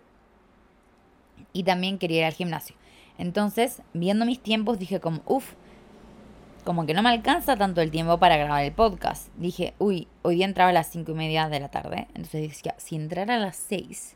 y 1.53 1.63
también 1.63 1.97
quería 1.97 2.19
ir 2.19 2.25
al 2.25 2.33
gimnasio. 2.33 2.75
Entonces, 3.17 3.81
viendo 3.93 4.25
mis 4.25 4.39
tiempos, 4.39 4.79
dije 4.79 4.99
como, 4.99 5.21
uff, 5.25 5.53
como 6.63 6.85
que 6.85 6.93
no 6.93 7.01
me 7.01 7.09
alcanza 7.09 7.57
tanto 7.57 7.81
el 7.81 7.91
tiempo 7.91 8.17
para 8.19 8.37
grabar 8.37 8.63
el 8.63 8.71
podcast. 8.71 9.29
Dije, 9.35 9.73
uy, 9.79 10.07
hoy 10.21 10.35
día 10.35 10.45
entraba 10.45 10.69
a 10.69 10.73
las 10.73 10.87
cinco 10.87 11.11
y 11.13 11.15
media 11.15 11.49
de 11.49 11.59
la 11.59 11.69
tarde. 11.69 12.07
Entonces 12.09 12.41
dije, 12.41 12.73
si 12.77 12.95
entrara 12.95 13.35
a 13.35 13.39
las 13.39 13.55
6, 13.55 14.15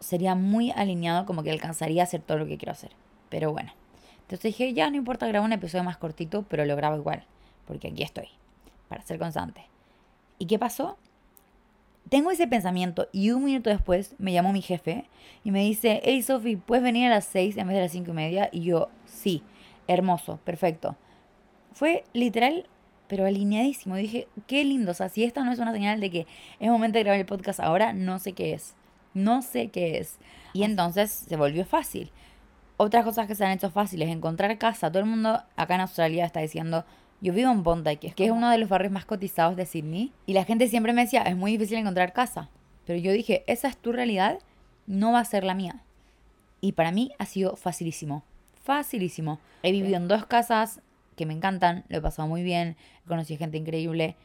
sería 0.00 0.34
muy 0.34 0.70
alineado 0.70 1.26
como 1.26 1.42
que 1.42 1.50
alcanzaría 1.50 2.02
a 2.02 2.04
hacer 2.04 2.20
todo 2.20 2.38
lo 2.38 2.46
que 2.46 2.56
quiero 2.56 2.72
hacer. 2.72 2.92
Pero 3.28 3.52
bueno. 3.52 3.72
Entonces 4.22 4.42
dije, 4.42 4.72
ya 4.74 4.90
no 4.90 4.96
importa 4.96 5.26
grabar 5.26 5.46
un 5.46 5.52
episodio 5.52 5.84
más 5.84 5.96
cortito, 5.96 6.44
pero 6.48 6.64
lo 6.64 6.76
grabo 6.76 6.96
igual. 6.96 7.24
Porque 7.66 7.88
aquí 7.88 8.02
estoy, 8.02 8.28
para 8.88 9.02
ser 9.02 9.18
constante. 9.18 9.66
¿Y 10.38 10.46
qué 10.46 10.58
pasó? 10.58 10.96
tengo 12.08 12.30
ese 12.30 12.46
pensamiento 12.46 13.08
y 13.12 13.30
un 13.30 13.44
minuto 13.44 13.70
después 13.70 14.14
me 14.18 14.32
llamó 14.32 14.52
mi 14.52 14.62
jefe 14.62 15.04
y 15.44 15.50
me 15.50 15.62
dice, 15.62 16.00
hey 16.04 16.22
Sofi, 16.22 16.56
¿puedes 16.56 16.84
venir 16.84 17.06
a 17.06 17.10
las 17.10 17.24
6 17.26 17.56
en 17.56 17.66
vez 17.66 17.76
de 17.76 17.82
las 17.82 17.92
cinco 17.92 18.12
y 18.12 18.14
media? 18.14 18.48
Y 18.52 18.62
yo, 18.62 18.88
sí, 19.06 19.42
hermoso, 19.88 20.38
perfecto. 20.44 20.96
Fue 21.72 22.04
literal, 22.12 22.66
pero 23.08 23.26
alineadísimo. 23.26 23.96
dije, 23.96 24.28
qué 24.46 24.64
lindo. 24.64 24.92
O 24.92 24.94
sea, 24.94 25.08
si 25.08 25.24
esta 25.24 25.44
no 25.44 25.52
es 25.52 25.58
una 25.58 25.72
señal 25.72 26.00
de 26.00 26.10
que 26.10 26.26
es 26.58 26.70
momento 26.70 26.98
de 26.98 27.04
grabar 27.04 27.20
el 27.20 27.26
podcast 27.26 27.60
ahora, 27.60 27.92
no 27.92 28.18
sé 28.18 28.32
qué 28.32 28.54
es. 28.54 28.74
No 29.14 29.42
sé 29.42 29.68
qué 29.68 29.98
es. 29.98 30.18
Y 30.52 30.62
entonces 30.62 31.10
se 31.10 31.36
volvió 31.36 31.64
fácil. 31.64 32.10
Otras 32.78 33.04
cosas 33.04 33.26
que 33.26 33.34
se 33.34 33.44
han 33.44 33.52
hecho 33.52 33.70
fáciles, 33.70 34.08
encontrar 34.08 34.56
casa. 34.58 34.90
Todo 34.90 35.00
el 35.00 35.08
mundo 35.08 35.42
acá 35.56 35.74
en 35.74 35.80
Australia 35.82 36.24
está 36.24 36.40
diciendo, 36.40 36.84
yo 37.20 37.32
vivo 37.32 37.50
en 37.50 37.62
Bondi, 37.62 37.96
que 37.96 38.24
es 38.24 38.30
uno 38.30 38.50
de 38.50 38.58
los 38.58 38.68
barrios 38.68 38.92
más 38.92 39.04
cotizados 39.04 39.56
de 39.56 39.66
Sydney, 39.66 40.12
y 40.26 40.34
la 40.34 40.44
gente 40.44 40.68
siempre 40.68 40.92
me 40.92 41.02
decía, 41.02 41.22
es 41.22 41.36
muy 41.36 41.52
difícil 41.52 41.78
encontrar 41.78 42.12
casa. 42.12 42.50
Pero 42.84 42.98
yo 42.98 43.12
dije, 43.12 43.44
esa 43.46 43.68
es 43.68 43.76
tu 43.76 43.92
realidad, 43.92 44.38
no 44.86 45.12
va 45.12 45.20
a 45.20 45.24
ser 45.24 45.44
la 45.44 45.54
mía. 45.54 45.82
Y 46.60 46.72
para 46.72 46.92
mí 46.92 47.12
ha 47.18 47.26
sido 47.26 47.56
facilísimo, 47.56 48.22
facilísimo. 48.62 49.40
He 49.62 49.72
vivido 49.72 49.96
en 49.96 50.08
dos 50.08 50.26
casas 50.26 50.80
que 51.16 51.26
me 51.26 51.34
encantan, 51.34 51.84
lo 51.88 51.98
he 51.98 52.02
pasado 52.02 52.28
muy 52.28 52.42
bien, 52.42 52.76
he 53.04 53.08
conocido 53.08 53.38
gente 53.38 53.58
increíble, 53.58 54.16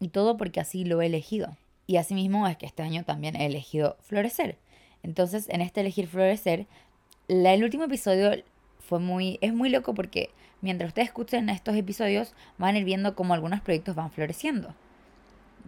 y 0.00 0.08
todo 0.08 0.36
porque 0.36 0.60
así 0.60 0.84
lo 0.84 1.02
he 1.02 1.06
elegido. 1.06 1.56
Y 1.86 1.96
así 1.96 2.14
mismo 2.14 2.46
es 2.46 2.56
que 2.56 2.66
este 2.66 2.82
año 2.82 3.04
también 3.04 3.36
he 3.36 3.46
elegido 3.46 3.96
florecer. 4.00 4.56
Entonces, 5.02 5.48
en 5.48 5.60
este 5.60 5.80
elegir 5.80 6.06
florecer, 6.06 6.66
el 7.28 7.64
último 7.64 7.84
episodio 7.84 8.32
fue 8.90 8.98
muy, 8.98 9.38
es 9.40 9.54
muy 9.54 9.70
loco 9.70 9.94
porque 9.94 10.30
mientras 10.62 10.88
ustedes 10.88 11.08
escuchen 11.08 11.48
estos 11.48 11.76
episodios 11.76 12.34
van 12.58 12.74
a 12.74 12.78
ir 12.78 12.84
viendo 12.84 13.14
cómo 13.14 13.34
algunos 13.34 13.60
proyectos 13.60 13.94
van 13.94 14.10
floreciendo. 14.10 14.74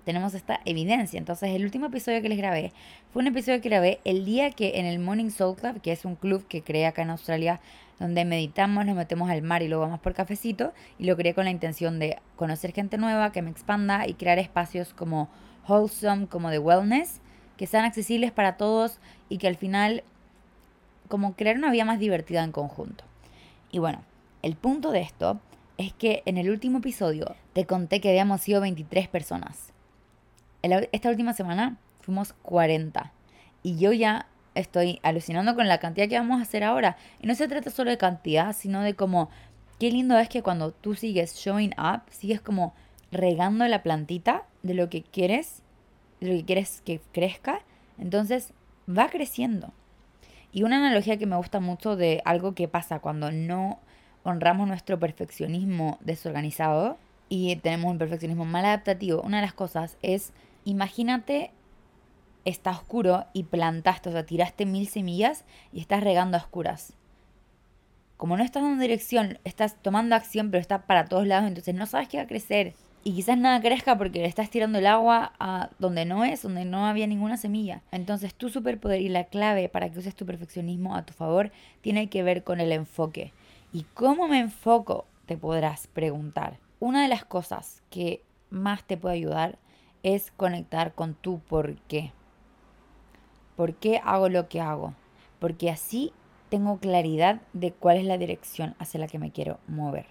Tenemos 0.05 0.35
esta 0.35 0.59
evidencia. 0.65 1.19
Entonces, 1.19 1.51
el 1.51 1.65
último 1.65 1.87
episodio 1.87 2.21
que 2.21 2.29
les 2.29 2.37
grabé 2.37 2.73
fue 3.13 3.23
un 3.23 3.29
episodio 3.29 3.61
que 3.61 3.69
grabé 3.69 4.01
el 4.05 4.25
día 4.25 4.51
que 4.51 4.81
en 4.81 4.87
el 4.87 4.99
Morning 4.99 5.31
Soul 5.31 5.55
Club, 5.55 5.81
que 5.81 5.93
es 5.93 6.05
un 6.05 6.17
club 6.17 6.49
que 6.49 6.63
creé 6.63 6.85
acá 6.85 7.03
en 7.03 7.11
Australia, 7.11 7.61
donde 8.01 8.25
meditamos, 8.25 8.85
nos 8.85 8.97
metemos 8.97 9.31
al 9.31 9.43
mar 9.43 9.63
y 9.63 9.69
luego 9.69 9.85
vamos 9.85 10.01
por 10.01 10.15
cafecito, 10.15 10.73
y 10.99 11.05
lo 11.05 11.17
creé 11.17 11.33
con 11.33 11.45
la 11.45 11.53
intención 11.53 12.01
de 12.01 12.19
conocer 12.35 12.73
gente 12.73 12.99
nueva, 12.99 13.31
que 13.31 13.43
me 13.43 13.53
expanda 13.53 14.09
y 14.09 14.15
crear 14.15 14.41
espacios 14.41 14.93
como 14.93 15.29
wholesome, 15.69 16.27
como 16.27 16.51
de 16.51 16.59
wellness, 16.59 17.21
que 17.57 17.69
sean 17.69 17.85
accesibles 17.85 18.33
para 18.33 18.57
todos 18.57 18.99
y 19.29 19.39
que 19.39 19.47
al 19.47 19.57
final, 19.57 20.03
como 21.07 21.37
crear 21.37 21.57
una 21.57 21.71
vida 21.71 21.85
más 21.85 22.01
divertida 22.01 22.43
en 22.43 22.51
conjunto. 22.51 23.05
Y 23.73 23.79
bueno, 23.79 24.05
el 24.43 24.55
punto 24.55 24.93
de 24.93 25.01
esto 25.01 25.41
es 25.79 25.93
que 25.95 26.23
en 26.27 26.39
el 26.39 26.51
último 26.51 26.79
episodio 26.79 27.35
te 27.55 27.67
conté 27.67 28.01
que 28.01 28.11
habíamos 28.11 28.43
sido 28.43 28.61
23 28.61 29.09
personas. 29.09 29.73
Esta 30.63 31.09
última 31.09 31.33
semana 31.33 31.79
fuimos 32.01 32.35
40. 32.43 33.13
Y 33.63 33.79
yo 33.79 33.93
ya 33.93 34.27
estoy 34.55 35.01
alucinando 35.03 35.55
con 35.55 35.69
la 35.69 35.79
cantidad 35.79 36.09
que 36.09 36.19
vamos 36.19 36.39
a 36.39 36.43
hacer 36.43 36.63
ahora. 36.65 36.97
Y 37.21 37.27
no 37.27 37.35
se 37.35 37.49
trata 37.49 37.71
solo 37.71 37.91
de 37.91 37.99
cantidad, 37.99 38.55
sino 38.55 38.83
de 38.83 38.95
como, 38.95 39.31
qué 39.81 39.91
lindo 39.91 40.19
es 40.19 40.29
que 40.29 40.43
cuando 40.43 40.71
tú 40.73 40.95
sigues 40.95 41.35
showing 41.37 41.75
up, 41.79 42.03
sigues 42.11 42.41
como 42.41 42.75
regando 43.11 43.67
la 43.67 43.83
plantita 43.83 44.45
de 44.63 44.75
lo 44.75 44.91
que 44.91 45.03
quieres, 45.03 45.63
de 46.21 46.29
lo 46.29 46.35
que 46.35 46.45
quieres 46.45 46.83
que 46.85 47.01
crezca. 47.13 47.63
Entonces 47.99 48.53
va 48.87 49.09
creciendo. 49.09 49.73
Y 50.53 50.65
una 50.65 50.77
analogía 50.77 51.17
que 51.17 51.27
me 51.27 51.37
gusta 51.37 51.61
mucho 51.61 51.97
de 51.97 52.21
algo 52.25 52.55
que 52.55 52.69
pasa 52.69 52.99
cuando 52.99 53.33
no 53.33 53.81
honramos 54.23 54.69
nuestro 54.69 54.99
perfeccionismo 54.99 55.99
desorganizado 56.03 56.99
y 57.29 57.57
tenemos 57.57 57.91
un 57.91 57.99
perfeccionismo 57.99 58.45
mal 58.45 58.67
adaptativo, 58.67 59.23
una 59.23 59.39
de 59.39 59.47
las 59.47 59.55
cosas 59.55 59.97
es, 60.03 60.35
imagínate, 60.65 61.51
está 62.45 62.73
oscuro 62.73 63.27
y 63.33 63.45
plantaste, 63.45 64.11
o 64.11 64.13
sea, 64.13 64.27
tiraste 64.27 64.67
mil 64.67 64.87
semillas 64.87 65.45
y 65.73 65.81
estás 65.81 66.03
regando 66.03 66.37
a 66.37 66.41
oscuras. 66.41 66.93
Como 68.19 68.37
no 68.37 68.45
estás 68.45 68.63
dando 68.63 68.83
dirección, 68.83 69.39
estás 69.45 69.77
tomando 69.81 70.15
acción, 70.15 70.51
pero 70.51 70.61
está 70.61 70.83
para 70.87 71.07
todos 71.07 71.27
lados, 71.27 71.49
entonces 71.49 71.75
no 71.75 71.87
sabes 71.87 72.09
qué 72.09 72.19
va 72.19 72.25
a 72.25 72.29
crecer. 72.29 72.75
Y 73.05 73.15
quizás 73.15 73.37
nada 73.37 73.61
crezca 73.61 73.99
porque 73.99 74.21
le 74.21 74.27
estás 74.27 74.49
tirando 74.49 74.79
el 74.79 74.87
agua 74.87 75.33
a 75.41 75.71
donde 75.81 76.05
no 76.05 76.25
es, 76.25 76.43
donde 76.43 76.65
no 76.65 76.87
había 76.87 77.09
ninguna 77.09 77.37
semilla. 77.37 77.83
Entonces 77.91 78.33
tu 78.33 78.49
superpoder 78.49 79.01
y 79.01 79.09
la 79.09 79.25
clave 79.25 79.69
para 79.69 79.91
que 79.91 79.99
uses 79.99 80.15
tu 80.15 80.25
perfeccionismo 80.25 80.95
a 80.95 81.05
tu 81.05 81.13
favor 81.13 81.51
tiene 81.81 82.09
que 82.09 82.23
ver 82.23 82.45
con 82.45 82.61
el 82.61 82.71
enfoque. 82.71 83.33
¿Y 83.73 83.85
cómo 83.95 84.29
me 84.29 84.39
enfoco? 84.39 85.07
Te 85.27 85.37
podrás 85.37 85.89
preguntar. 85.89 86.59
Una 86.79 87.03
de 87.03 87.09
las 87.09 87.25
cosas 87.25 87.83
que 87.91 88.23
más 88.51 88.85
te 88.85 88.97
puede 88.97 89.17
ayudar 89.17 89.59
es 90.05 90.31
conectar 90.31 90.95
con 90.95 91.15
tu 91.15 91.41
por 91.41 91.77
qué. 91.89 92.13
¿Por 93.57 93.75
qué 93.75 94.01
hago 94.05 94.29
lo 94.29 94.49
que 94.49 94.61
hago? 94.61 94.95
Porque 95.41 95.71
así 95.71 96.13
tengo 96.51 96.79
claridad 96.79 97.41
de 97.53 97.73
cuál 97.73 97.97
es 97.97 98.05
la 98.05 98.19
dirección 98.19 98.75
hacia 98.79 99.01
la 99.01 99.09
que 99.09 99.19
me 99.19 99.33
quiero 99.33 99.59
mover. 99.67 100.07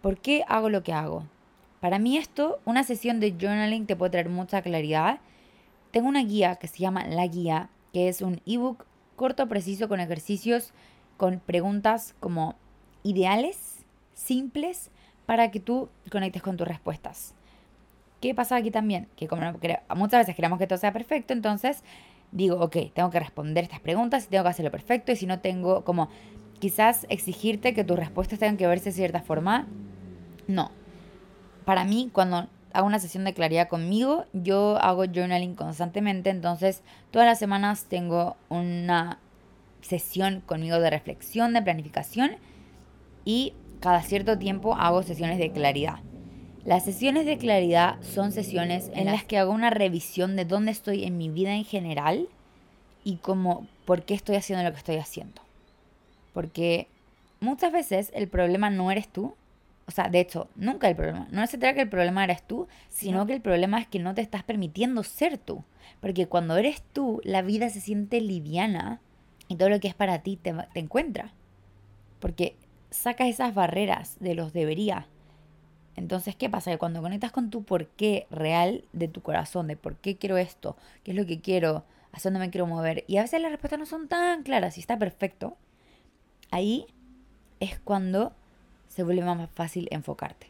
¿Por 0.00 0.18
qué 0.18 0.44
hago 0.46 0.68
lo 0.68 0.82
que 0.82 0.92
hago? 0.92 1.24
Para 1.80 1.98
mí 1.98 2.16
esto, 2.16 2.60
una 2.64 2.82
sesión 2.82 3.20
de 3.20 3.32
journaling 3.32 3.86
te 3.86 3.96
puede 3.96 4.10
traer 4.10 4.28
mucha 4.28 4.62
claridad. 4.62 5.20
Tengo 5.90 6.08
una 6.08 6.24
guía 6.24 6.56
que 6.56 6.68
se 6.68 6.78
llama 6.78 7.06
La 7.06 7.26
Guía, 7.26 7.70
que 7.92 8.08
es 8.08 8.20
un 8.20 8.40
ebook 8.46 8.84
corto, 9.16 9.48
preciso, 9.48 9.88
con 9.88 10.00
ejercicios, 10.00 10.72
con 11.16 11.40
preguntas 11.40 12.14
como 12.20 12.56
ideales, 13.02 13.84
simples, 14.14 14.90
para 15.26 15.50
que 15.50 15.60
tú 15.60 15.88
conectes 16.10 16.42
con 16.42 16.56
tus 16.56 16.66
respuestas. 16.66 17.34
¿Qué 18.20 18.34
pasa 18.34 18.56
aquí 18.56 18.70
también? 18.70 19.08
Que 19.16 19.28
como 19.28 19.42
muchas 19.94 20.20
veces 20.20 20.34
queremos 20.34 20.58
que 20.58 20.66
todo 20.66 20.78
sea 20.78 20.92
perfecto, 20.92 21.32
entonces 21.32 21.84
digo, 22.32 22.56
ok, 22.56 22.76
tengo 22.92 23.10
que 23.10 23.20
responder 23.20 23.64
estas 23.64 23.80
preguntas 23.80 24.24
y 24.24 24.28
tengo 24.28 24.44
que 24.44 24.50
hacerlo 24.50 24.70
perfecto 24.70 25.12
y 25.12 25.16
si 25.16 25.26
no 25.26 25.40
tengo 25.40 25.84
como 25.84 26.08
quizás 26.58 27.06
exigirte 27.08 27.74
que 27.74 27.84
tus 27.84 27.98
respuestas 27.98 28.38
tengan 28.38 28.56
que 28.56 28.66
verse 28.66 28.86
de 28.86 28.96
cierta 28.96 29.20
forma, 29.20 29.66
no. 30.46 30.70
Para 31.68 31.84
mí, 31.84 32.08
cuando 32.14 32.46
hago 32.72 32.86
una 32.86 32.98
sesión 32.98 33.24
de 33.24 33.34
claridad 33.34 33.68
conmigo, 33.68 34.24
yo 34.32 34.78
hago 34.80 35.04
journaling 35.04 35.54
constantemente, 35.54 36.30
entonces 36.30 36.80
todas 37.10 37.28
las 37.28 37.38
semanas 37.38 37.84
tengo 37.90 38.38
una 38.48 39.18
sesión 39.82 40.40
conmigo 40.40 40.80
de 40.80 40.88
reflexión, 40.88 41.52
de 41.52 41.60
planificación 41.60 42.36
y 43.26 43.52
cada 43.80 44.00
cierto 44.00 44.38
tiempo 44.38 44.76
hago 44.76 45.02
sesiones 45.02 45.36
de 45.36 45.52
claridad. 45.52 45.98
Las 46.64 46.86
sesiones 46.86 47.26
de 47.26 47.36
claridad 47.36 48.00
son 48.00 48.32
sesiones 48.32 48.90
en 48.94 49.04
las 49.04 49.24
que 49.24 49.36
hago 49.36 49.52
una 49.52 49.68
revisión 49.68 50.36
de 50.36 50.46
dónde 50.46 50.70
estoy 50.70 51.04
en 51.04 51.18
mi 51.18 51.28
vida 51.28 51.52
en 51.52 51.66
general 51.66 52.30
y 53.04 53.16
cómo, 53.16 53.66
por 53.84 54.04
qué 54.04 54.14
estoy 54.14 54.36
haciendo 54.36 54.64
lo 54.64 54.72
que 54.72 54.78
estoy 54.78 54.96
haciendo. 54.96 55.42
Porque 56.32 56.88
muchas 57.40 57.72
veces 57.72 58.10
el 58.14 58.26
problema 58.26 58.70
no 58.70 58.90
eres 58.90 59.06
tú. 59.06 59.34
O 59.88 59.90
sea, 59.90 60.08
de 60.08 60.20
hecho, 60.20 60.48
nunca 60.54 60.88
el 60.88 60.94
problema. 60.94 61.26
No 61.32 61.46
se 61.46 61.58
trata 61.58 61.74
que 61.74 61.80
el 61.82 61.88
problema 61.88 62.22
eres 62.22 62.42
tú, 62.42 62.68
sino 62.88 63.26
que 63.26 63.32
el 63.32 63.40
problema 63.40 63.80
es 63.80 63.88
que 63.88 63.98
no 63.98 64.14
te 64.14 64.20
estás 64.20 64.44
permitiendo 64.44 65.02
ser 65.02 65.38
tú. 65.38 65.64
Porque 66.00 66.26
cuando 66.26 66.56
eres 66.56 66.82
tú, 66.92 67.20
la 67.24 67.42
vida 67.42 67.70
se 67.70 67.80
siente 67.80 68.20
liviana 68.20 69.00
y 69.48 69.56
todo 69.56 69.70
lo 69.70 69.80
que 69.80 69.88
es 69.88 69.94
para 69.94 70.20
ti 70.20 70.36
te, 70.36 70.54
te 70.72 70.80
encuentra. 70.80 71.32
Porque 72.20 72.54
sacas 72.90 73.28
esas 73.28 73.54
barreras 73.54 74.16
de 74.20 74.34
los 74.34 74.52
debería 74.52 75.08
entonces, 75.98 76.36
¿qué 76.36 76.48
pasa? 76.48 76.70
Que 76.70 76.78
cuando 76.78 77.02
conectas 77.02 77.32
con 77.32 77.50
tu 77.50 77.64
porqué 77.64 78.28
real 78.30 78.84
de 78.92 79.08
tu 79.08 79.20
corazón, 79.20 79.66
de 79.66 79.76
por 79.76 79.96
qué 79.96 80.16
quiero 80.16 80.36
esto, 80.36 80.76
qué 81.02 81.10
es 81.10 81.16
lo 81.16 81.26
que 81.26 81.40
quiero, 81.40 81.84
hacia 82.12 82.30
dónde 82.30 82.46
me 82.46 82.50
quiero 82.50 82.68
mover, 82.68 83.02
y 83.08 83.16
a 83.16 83.22
veces 83.22 83.42
las 83.42 83.50
respuestas 83.50 83.80
no 83.80 83.84
son 83.86 84.06
tan 84.06 84.44
claras 84.44 84.76
y 84.76 84.80
está 84.80 84.96
perfecto, 84.96 85.56
ahí 86.52 86.86
es 87.58 87.80
cuando 87.80 88.32
se 88.98 89.04
vuelve 89.04 89.22
más 89.22 89.48
fácil 89.54 89.86
enfocarte. 89.92 90.48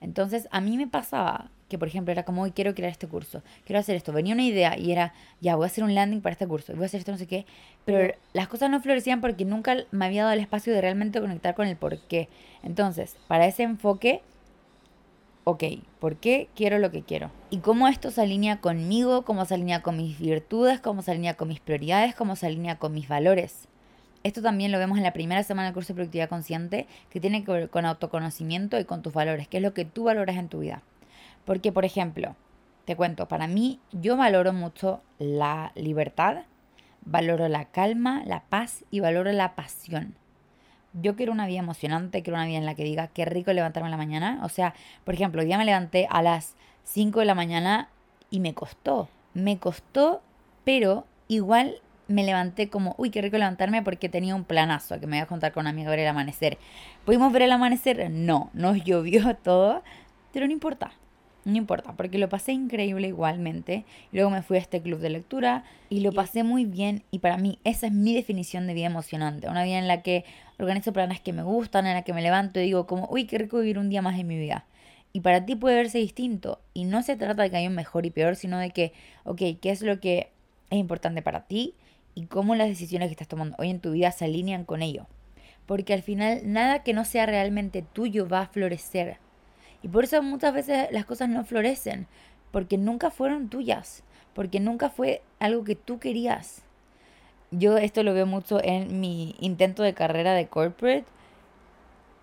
Entonces, 0.00 0.48
a 0.50 0.62
mí 0.62 0.78
me 0.78 0.86
pasaba 0.86 1.50
que, 1.68 1.76
por 1.76 1.88
ejemplo, 1.88 2.10
era 2.10 2.22
como, 2.22 2.40
hoy 2.40 2.52
quiero 2.52 2.74
crear 2.74 2.90
este 2.90 3.06
curso, 3.06 3.42
quiero 3.66 3.80
hacer 3.80 3.96
esto. 3.96 4.14
Venía 4.14 4.32
una 4.32 4.44
idea 4.44 4.78
y 4.78 4.92
era, 4.92 5.12
ya, 5.42 5.56
voy 5.56 5.64
a 5.64 5.66
hacer 5.66 5.84
un 5.84 5.94
landing 5.94 6.22
para 6.22 6.32
este 6.32 6.46
curso, 6.46 6.72
voy 6.72 6.84
a 6.84 6.86
hacer 6.86 7.00
esto, 7.00 7.12
no 7.12 7.18
sé 7.18 7.26
qué. 7.26 7.44
Pero 7.84 8.14
las 8.32 8.48
cosas 8.48 8.70
no 8.70 8.80
florecían 8.80 9.20
porque 9.20 9.44
nunca 9.44 9.76
me 9.90 10.06
había 10.06 10.22
dado 10.22 10.32
el 10.32 10.40
espacio 10.40 10.72
de 10.72 10.80
realmente 10.80 11.20
conectar 11.20 11.54
con 11.54 11.66
el 11.66 11.76
por 11.76 11.98
qué. 11.98 12.30
Entonces, 12.62 13.14
para 13.28 13.46
ese 13.46 13.64
enfoque, 13.64 14.22
ok, 15.44 15.64
¿por 16.00 16.16
qué 16.16 16.48
quiero 16.56 16.78
lo 16.78 16.90
que 16.90 17.02
quiero? 17.02 17.30
Y 17.50 17.58
cómo 17.58 17.88
esto 17.88 18.10
se 18.10 18.22
alinea 18.22 18.62
conmigo, 18.62 19.26
cómo 19.26 19.44
se 19.44 19.52
alinea 19.52 19.82
con 19.82 19.98
mis 19.98 20.18
virtudes, 20.18 20.80
cómo 20.80 21.02
se 21.02 21.10
alinea 21.10 21.34
con 21.34 21.48
mis 21.48 21.60
prioridades, 21.60 22.14
cómo 22.14 22.36
se 22.36 22.46
alinea 22.46 22.78
con 22.78 22.94
mis 22.94 23.06
valores. 23.06 23.68
Esto 24.26 24.42
también 24.42 24.72
lo 24.72 24.80
vemos 24.80 24.98
en 24.98 25.04
la 25.04 25.12
primera 25.12 25.44
semana 25.44 25.68
del 25.68 25.74
curso 25.74 25.92
de 25.92 25.98
productividad 25.98 26.28
consciente, 26.28 26.88
que 27.10 27.20
tiene 27.20 27.44
que 27.44 27.52
ver 27.52 27.70
con 27.70 27.84
autoconocimiento 27.86 28.76
y 28.76 28.84
con 28.84 29.00
tus 29.00 29.12
valores, 29.12 29.46
qué 29.46 29.58
es 29.58 29.62
lo 29.62 29.72
que 29.72 29.84
tú 29.84 30.02
valoras 30.02 30.34
en 30.34 30.48
tu 30.48 30.58
vida. 30.58 30.82
Porque, 31.44 31.70
por 31.70 31.84
ejemplo, 31.84 32.34
te 32.86 32.96
cuento, 32.96 33.28
para 33.28 33.46
mí 33.46 33.78
yo 33.92 34.16
valoro 34.16 34.52
mucho 34.52 35.00
la 35.20 35.70
libertad, 35.76 36.38
valoro 37.02 37.46
la 37.46 37.66
calma, 37.66 38.24
la 38.26 38.40
paz 38.40 38.84
y 38.90 38.98
valoro 38.98 39.30
la 39.30 39.54
pasión 39.54 40.16
yo 41.00 41.14
quiero 41.14 41.30
una 41.30 41.46
vida 41.46 41.58
emocionante, 41.58 42.22
quiero 42.22 42.38
una 42.38 42.46
vida 42.46 42.56
en 42.56 42.66
la 42.66 42.74
que 42.74 42.82
diga 42.82 43.08
qué 43.08 43.26
rico 43.26 43.52
levantarme 43.52 43.88
en 43.88 43.90
la 43.90 43.96
mañana. 43.98 44.40
O 44.42 44.48
sea, 44.48 44.74
por 45.04 45.12
ejemplo, 45.12 45.42
hoy 45.42 45.46
día 45.46 45.58
me 45.58 45.66
levanté 45.66 46.06
a 46.10 46.22
las 46.22 46.56
5 46.84 47.20
de 47.20 47.26
la 47.26 47.34
mañana 47.34 47.90
y 48.30 48.40
me 48.40 48.54
costó. 48.54 49.10
Me 49.34 49.58
costó, 49.58 50.22
pero 50.64 51.04
igual 51.28 51.82
me 52.08 52.24
levanté 52.24 52.68
como, 52.68 52.94
uy, 52.98 53.10
qué 53.10 53.20
rico 53.20 53.36
levantarme 53.38 53.82
porque 53.82 54.08
tenía 54.08 54.34
un 54.34 54.44
planazo 54.44 55.00
que 55.00 55.06
me 55.06 55.16
iba 55.16 55.24
a 55.24 55.28
contar 55.28 55.52
con 55.52 55.62
un 55.62 55.68
amigo 55.68 55.90
ver 55.90 56.00
el 56.00 56.08
amanecer. 56.08 56.58
¿Pudimos 57.04 57.32
ver 57.32 57.42
el 57.42 57.52
amanecer? 57.52 58.10
No, 58.10 58.50
nos 58.52 58.82
llovió 58.84 59.34
todo, 59.42 59.82
pero 60.32 60.46
no 60.46 60.52
importa. 60.52 60.92
No 61.44 61.56
importa, 61.56 61.92
porque 61.92 62.18
lo 62.18 62.28
pasé 62.28 62.52
increíble 62.52 63.06
igualmente. 63.06 63.84
Luego 64.10 64.30
me 64.30 64.42
fui 64.42 64.56
a 64.56 64.60
este 64.60 64.82
club 64.82 64.98
de 64.98 65.10
lectura 65.10 65.62
y 65.88 66.00
lo 66.00 66.10
pasé 66.10 66.42
muy 66.42 66.64
bien. 66.64 67.04
Y 67.12 67.20
para 67.20 67.36
mí 67.36 67.60
esa 67.62 67.86
es 67.86 67.92
mi 67.92 68.14
definición 68.14 68.66
de 68.66 68.74
vida 68.74 68.86
emocionante. 68.86 69.48
Una 69.48 69.62
vida 69.62 69.78
en 69.78 69.86
la 69.86 70.02
que 70.02 70.24
organizo 70.58 70.92
planes 70.92 71.20
que 71.20 71.32
me 71.32 71.44
gustan, 71.44 71.86
en 71.86 71.94
la 71.94 72.02
que 72.02 72.12
me 72.12 72.20
levanto 72.20 72.58
y 72.58 72.64
digo 72.64 72.88
como, 72.88 73.06
uy, 73.12 73.26
qué 73.26 73.38
rico 73.38 73.58
vivir 73.58 73.78
un 73.78 73.90
día 73.90 74.02
más 74.02 74.18
en 74.18 74.26
mi 74.26 74.36
vida. 74.36 74.66
Y 75.12 75.20
para 75.20 75.46
ti 75.46 75.54
puede 75.54 75.76
verse 75.76 75.98
distinto. 75.98 76.60
Y 76.74 76.84
no 76.84 77.04
se 77.04 77.14
trata 77.14 77.44
de 77.44 77.50
que 77.50 77.58
haya 77.58 77.68
un 77.68 77.76
mejor 77.76 78.06
y 78.06 78.10
peor, 78.10 78.34
sino 78.34 78.58
de 78.58 78.70
que, 78.70 78.92
ok, 79.22 79.40
¿qué 79.62 79.70
es 79.70 79.82
lo 79.82 80.00
que 80.00 80.32
es 80.70 80.78
importante 80.78 81.22
para 81.22 81.46
ti? 81.46 81.74
Y 82.16 82.26
cómo 82.26 82.56
las 82.56 82.66
decisiones 82.66 83.06
que 83.08 83.12
estás 83.12 83.28
tomando 83.28 83.54
hoy 83.60 83.70
en 83.70 83.78
tu 83.78 83.92
vida 83.92 84.10
se 84.10 84.24
alinean 84.24 84.64
con 84.64 84.82
ello. 84.82 85.06
Porque 85.66 85.94
al 85.94 86.02
final 86.02 86.40
nada 86.44 86.82
que 86.82 86.94
no 86.94 87.04
sea 87.04 87.26
realmente 87.26 87.82
tuyo 87.82 88.28
va 88.28 88.40
a 88.40 88.48
florecer 88.48 89.18
y 89.86 89.88
por 89.88 90.02
eso 90.02 90.20
muchas 90.20 90.52
veces 90.52 90.88
las 90.90 91.04
cosas 91.04 91.28
no 91.28 91.44
florecen, 91.44 92.08
porque 92.50 92.76
nunca 92.76 93.12
fueron 93.12 93.48
tuyas, 93.48 94.02
porque 94.34 94.58
nunca 94.58 94.90
fue 94.90 95.22
algo 95.38 95.62
que 95.62 95.76
tú 95.76 96.00
querías. 96.00 96.62
Yo 97.52 97.78
esto 97.78 98.02
lo 98.02 98.12
veo 98.12 98.26
mucho 98.26 98.60
en 98.62 99.00
mi 99.00 99.36
intento 99.38 99.84
de 99.84 99.94
carrera 99.94 100.34
de 100.34 100.48
corporate. 100.48 101.04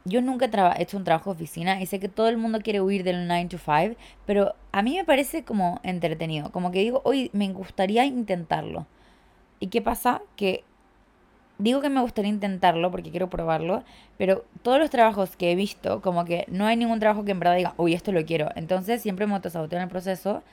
Yo 0.05 0.21
nunca 0.21 0.49
he 0.77 0.83
hecho 0.83 0.97
un 0.97 1.05
trabajo 1.05 1.29
de 1.29 1.37
oficina 1.37 1.81
y 1.81 1.85
sé 1.85 2.01
que 2.01 2.09
todo 2.09 2.27
el 2.27 2.35
mundo 2.35 2.59
quiere 2.59 2.81
huir 2.81 3.05
del 3.05 3.25
9 3.27 3.47
to 3.49 3.57
5, 3.57 3.95
pero 4.25 4.55
a 4.73 4.81
mí 4.81 4.97
me 4.97 5.05
parece 5.05 5.45
como 5.45 5.79
entretenido, 5.83 6.51
como 6.51 6.71
que 6.71 6.79
digo, 6.79 7.01
hoy 7.05 7.29
me 7.31 7.47
gustaría 7.53 8.03
intentarlo. 8.03 8.87
¿Y 9.63 9.67
qué 9.67 9.81
pasa? 9.81 10.21
Que 10.35 10.65
digo 11.57 11.79
que 11.79 11.87
me 11.87 12.01
gustaría 12.01 12.29
intentarlo 12.29 12.91
porque 12.91 13.11
quiero 13.11 13.29
probarlo, 13.29 13.85
pero 14.17 14.43
todos 14.61 14.77
los 14.77 14.89
trabajos 14.89 15.37
que 15.37 15.53
he 15.53 15.55
visto, 15.55 16.01
como 16.01 16.25
que 16.25 16.43
no 16.49 16.65
hay 16.65 16.75
ningún 16.75 16.99
trabajo 16.99 17.23
que 17.23 17.31
en 17.31 17.39
verdad 17.39 17.55
diga, 17.55 17.73
uy, 17.77 17.93
esto 17.93 18.11
lo 18.11 18.25
quiero. 18.25 18.49
Entonces 18.57 19.01
siempre 19.01 19.25
me 19.25 19.35
autosaboteo 19.35 19.79
en 19.79 19.83
el 19.83 19.89
proceso 19.89 20.43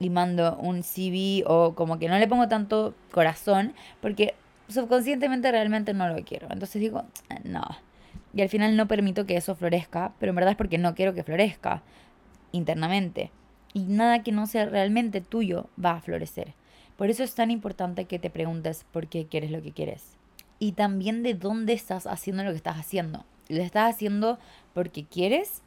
y 0.00 0.10
mando 0.10 0.56
un 0.56 0.82
CV 0.82 1.44
o 1.46 1.76
como 1.76 2.00
que 2.00 2.08
no 2.08 2.18
le 2.18 2.26
pongo 2.26 2.48
tanto 2.48 2.96
corazón 3.12 3.72
porque 4.02 4.34
subconscientemente 4.66 5.52
realmente 5.52 5.94
no 5.94 6.08
lo 6.08 6.16
quiero. 6.24 6.48
Entonces 6.50 6.82
digo, 6.82 7.04
eh, 7.30 7.38
no. 7.44 7.62
Y 8.32 8.42
al 8.42 8.48
final 8.48 8.76
no 8.76 8.88
permito 8.88 9.26
que 9.26 9.36
eso 9.36 9.54
florezca, 9.54 10.12
pero 10.18 10.30
en 10.30 10.36
verdad 10.36 10.50
es 10.50 10.56
porque 10.56 10.78
no 10.78 10.96
quiero 10.96 11.14
que 11.14 11.22
florezca 11.22 11.82
internamente. 12.50 13.30
Y 13.74 13.84
nada 13.84 14.24
que 14.24 14.32
no 14.32 14.48
sea 14.48 14.66
realmente 14.66 15.20
tuyo 15.20 15.68
va 15.78 15.92
a 15.92 16.00
florecer. 16.00 16.54
Por 16.96 17.10
eso 17.10 17.24
es 17.24 17.34
tan 17.34 17.50
importante 17.50 18.04
que 18.04 18.18
te 18.18 18.30
preguntes 18.30 18.84
por 18.92 19.08
qué 19.08 19.26
quieres 19.26 19.50
lo 19.50 19.62
que 19.62 19.72
quieres. 19.72 20.16
Y 20.58 20.72
también 20.72 21.22
de 21.22 21.34
dónde 21.34 21.72
estás 21.72 22.06
haciendo 22.06 22.44
lo 22.44 22.50
que 22.50 22.56
estás 22.56 22.78
haciendo. 22.78 23.24
¿Lo 23.48 23.62
estás 23.62 23.94
haciendo 23.94 24.38
porque 24.72 25.04
quieres 25.04 25.62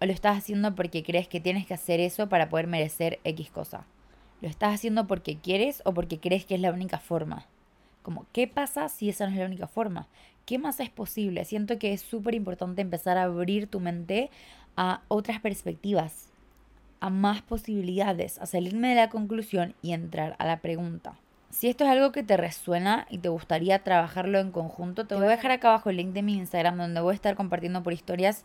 o 0.00 0.06
lo 0.06 0.12
estás 0.12 0.38
haciendo 0.38 0.74
porque 0.74 1.04
crees 1.04 1.28
que 1.28 1.40
tienes 1.40 1.66
que 1.66 1.74
hacer 1.74 2.00
eso 2.00 2.28
para 2.28 2.48
poder 2.48 2.66
merecer 2.66 3.20
X 3.24 3.50
cosa? 3.50 3.84
¿Lo 4.40 4.48
estás 4.48 4.74
haciendo 4.74 5.06
porque 5.06 5.38
quieres 5.38 5.82
o 5.84 5.94
porque 5.94 6.18
crees 6.18 6.46
que 6.46 6.54
es 6.54 6.60
la 6.60 6.72
única 6.72 6.98
forma? 6.98 7.46
Como, 8.02 8.26
¿qué 8.32 8.48
pasa 8.48 8.88
si 8.88 9.08
esa 9.08 9.26
no 9.26 9.32
es 9.32 9.38
la 9.38 9.46
única 9.46 9.68
forma? 9.68 10.08
¿Qué 10.46 10.58
más 10.58 10.80
es 10.80 10.90
posible? 10.90 11.44
Siento 11.44 11.78
que 11.78 11.92
es 11.92 12.00
súper 12.00 12.34
importante 12.34 12.82
empezar 12.82 13.18
a 13.18 13.24
abrir 13.24 13.68
tu 13.68 13.78
mente 13.78 14.30
a 14.76 15.02
otras 15.06 15.40
perspectivas, 15.40 16.31
a 17.02 17.10
más 17.10 17.42
posibilidades, 17.42 18.38
a 18.38 18.46
salirme 18.46 18.90
de 18.90 18.94
la 18.94 19.10
conclusión 19.10 19.74
y 19.82 19.92
entrar 19.92 20.36
a 20.38 20.46
la 20.46 20.60
pregunta. 20.60 21.14
Si 21.50 21.68
esto 21.68 21.82
es 21.82 21.90
algo 21.90 22.12
que 22.12 22.22
te 22.22 22.36
resuena 22.36 23.08
y 23.10 23.18
te 23.18 23.28
gustaría 23.28 23.80
trabajarlo 23.80 24.38
en 24.38 24.52
conjunto, 24.52 25.04
te 25.04 25.16
voy 25.16 25.24
a 25.24 25.30
dejar 25.30 25.50
acá 25.50 25.70
abajo 25.70 25.90
el 25.90 25.96
link 25.96 26.12
de 26.12 26.22
mi 26.22 26.34
Instagram 26.34 26.78
donde 26.78 27.00
voy 27.00 27.10
a 27.10 27.14
estar 27.16 27.34
compartiendo 27.34 27.82
por 27.82 27.92
historias. 27.92 28.44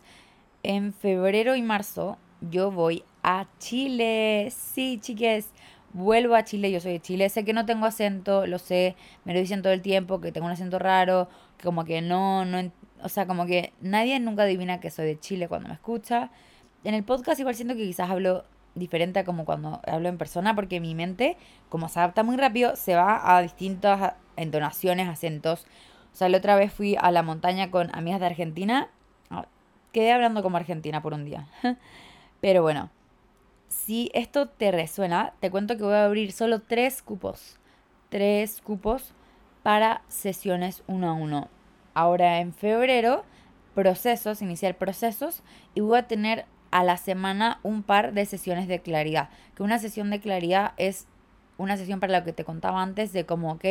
En 0.64 0.92
febrero 0.92 1.54
y 1.54 1.62
marzo 1.62 2.18
yo 2.40 2.72
voy 2.72 3.04
a 3.22 3.46
Chile. 3.60 4.48
Sí, 4.50 4.98
chiques, 5.00 5.50
vuelvo 5.92 6.34
a 6.34 6.42
Chile. 6.42 6.72
Yo 6.72 6.80
soy 6.80 6.94
de 6.94 7.00
Chile. 7.00 7.28
Sé 7.28 7.44
que 7.44 7.52
no 7.52 7.64
tengo 7.64 7.86
acento, 7.86 8.44
lo 8.48 8.58
sé. 8.58 8.96
Me 9.24 9.34
lo 9.34 9.38
dicen 9.38 9.62
todo 9.62 9.72
el 9.72 9.82
tiempo 9.82 10.20
que 10.20 10.32
tengo 10.32 10.46
un 10.46 10.52
acento 10.52 10.80
raro, 10.80 11.28
como 11.62 11.84
que 11.84 12.02
no, 12.02 12.44
no, 12.44 12.72
o 13.04 13.08
sea, 13.08 13.28
como 13.28 13.46
que 13.46 13.72
nadie 13.80 14.18
nunca 14.18 14.42
adivina 14.42 14.80
que 14.80 14.90
soy 14.90 15.06
de 15.06 15.20
Chile 15.20 15.46
cuando 15.46 15.68
me 15.68 15.74
escucha 15.74 16.32
en 16.84 16.94
el 16.94 17.04
podcast 17.04 17.38
igual 17.40 17.54
siento 17.54 17.74
que 17.74 17.84
quizás 17.84 18.10
hablo 18.10 18.44
diferente 18.74 19.18
a 19.18 19.24
como 19.24 19.44
cuando 19.44 19.80
hablo 19.86 20.08
en 20.08 20.18
persona, 20.18 20.54
porque 20.54 20.80
mi 20.80 20.94
mente, 20.94 21.36
como 21.68 21.88
se 21.88 21.98
adapta 21.98 22.22
muy 22.22 22.36
rápido, 22.36 22.76
se 22.76 22.94
va 22.94 23.36
a 23.36 23.42
distintas 23.42 24.14
entonaciones, 24.36 25.08
acentos. 25.08 25.66
O 26.12 26.16
sea, 26.16 26.28
la 26.28 26.38
otra 26.38 26.56
vez 26.56 26.72
fui 26.72 26.96
a 26.98 27.10
la 27.10 27.22
montaña 27.22 27.70
con 27.70 27.94
amigas 27.94 28.20
de 28.20 28.26
Argentina. 28.26 28.88
Ah, 29.30 29.46
quedé 29.92 30.12
hablando 30.12 30.42
como 30.42 30.56
argentina 30.56 31.02
por 31.02 31.14
un 31.14 31.24
día. 31.24 31.46
Pero 32.40 32.62
bueno, 32.62 32.90
si 33.68 34.10
esto 34.14 34.48
te 34.48 34.70
resuena, 34.70 35.34
te 35.40 35.50
cuento 35.50 35.76
que 35.76 35.82
voy 35.82 35.94
a 35.94 36.04
abrir 36.04 36.32
solo 36.32 36.60
tres 36.60 37.02
cupos. 37.02 37.58
Tres 38.08 38.60
cupos 38.62 39.12
para 39.62 40.02
sesiones 40.08 40.82
uno 40.86 41.10
a 41.10 41.12
uno. 41.12 41.48
Ahora 41.94 42.38
en 42.40 42.54
febrero, 42.54 43.24
procesos, 43.74 44.40
iniciar 44.40 44.76
procesos. 44.76 45.42
Y 45.74 45.80
voy 45.80 45.98
a 45.98 46.06
tener 46.06 46.46
a 46.70 46.84
la 46.84 46.96
semana 46.96 47.60
un 47.62 47.82
par 47.82 48.12
de 48.12 48.26
sesiones 48.26 48.68
de 48.68 48.80
claridad. 48.80 49.30
Que 49.54 49.62
una 49.62 49.78
sesión 49.78 50.10
de 50.10 50.20
claridad 50.20 50.72
es 50.76 51.06
una 51.56 51.76
sesión 51.76 52.00
para 52.00 52.18
lo 52.18 52.24
que 52.24 52.32
te 52.32 52.44
contaba 52.44 52.82
antes 52.82 53.12
de 53.12 53.26
como, 53.26 53.52
ok, 53.52 53.64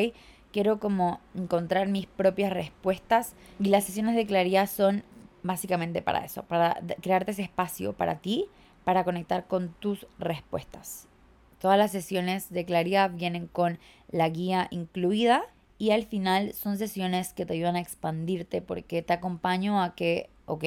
quiero 0.51 0.79
como 0.79 1.19
encontrar 1.35 1.87
mis 1.87 2.05
propias 2.05 2.51
respuestas 2.51 3.33
y 3.59 3.65
las 3.65 3.85
sesiones 3.85 4.15
de 4.15 4.25
claridad 4.25 4.69
son 4.69 5.03
básicamente 5.43 6.01
para 6.01 6.25
eso, 6.25 6.43
para 6.43 6.79
crearte 7.01 7.31
ese 7.31 7.43
espacio 7.43 7.93
para 7.93 8.15
ti, 8.19 8.47
para 8.83 9.03
conectar 9.03 9.47
con 9.47 9.73
tus 9.79 10.07
respuestas. 10.19 11.07
Todas 11.59 11.77
las 11.77 11.91
sesiones 11.91 12.51
de 12.51 12.65
claridad 12.65 13.11
vienen 13.11 13.47
con 13.47 13.79
la 14.09 14.29
guía 14.29 14.67
incluida 14.69 15.43
y 15.77 15.91
al 15.91 16.05
final 16.05 16.53
son 16.53 16.77
sesiones 16.77 17.33
que 17.33 17.45
te 17.45 17.53
ayudan 17.53 17.75
a 17.75 17.79
expandirte 17.79 18.61
porque 18.61 19.01
te 19.01 19.13
acompaño 19.13 19.81
a 19.81 19.95
que, 19.95 20.29
ok, 20.45 20.63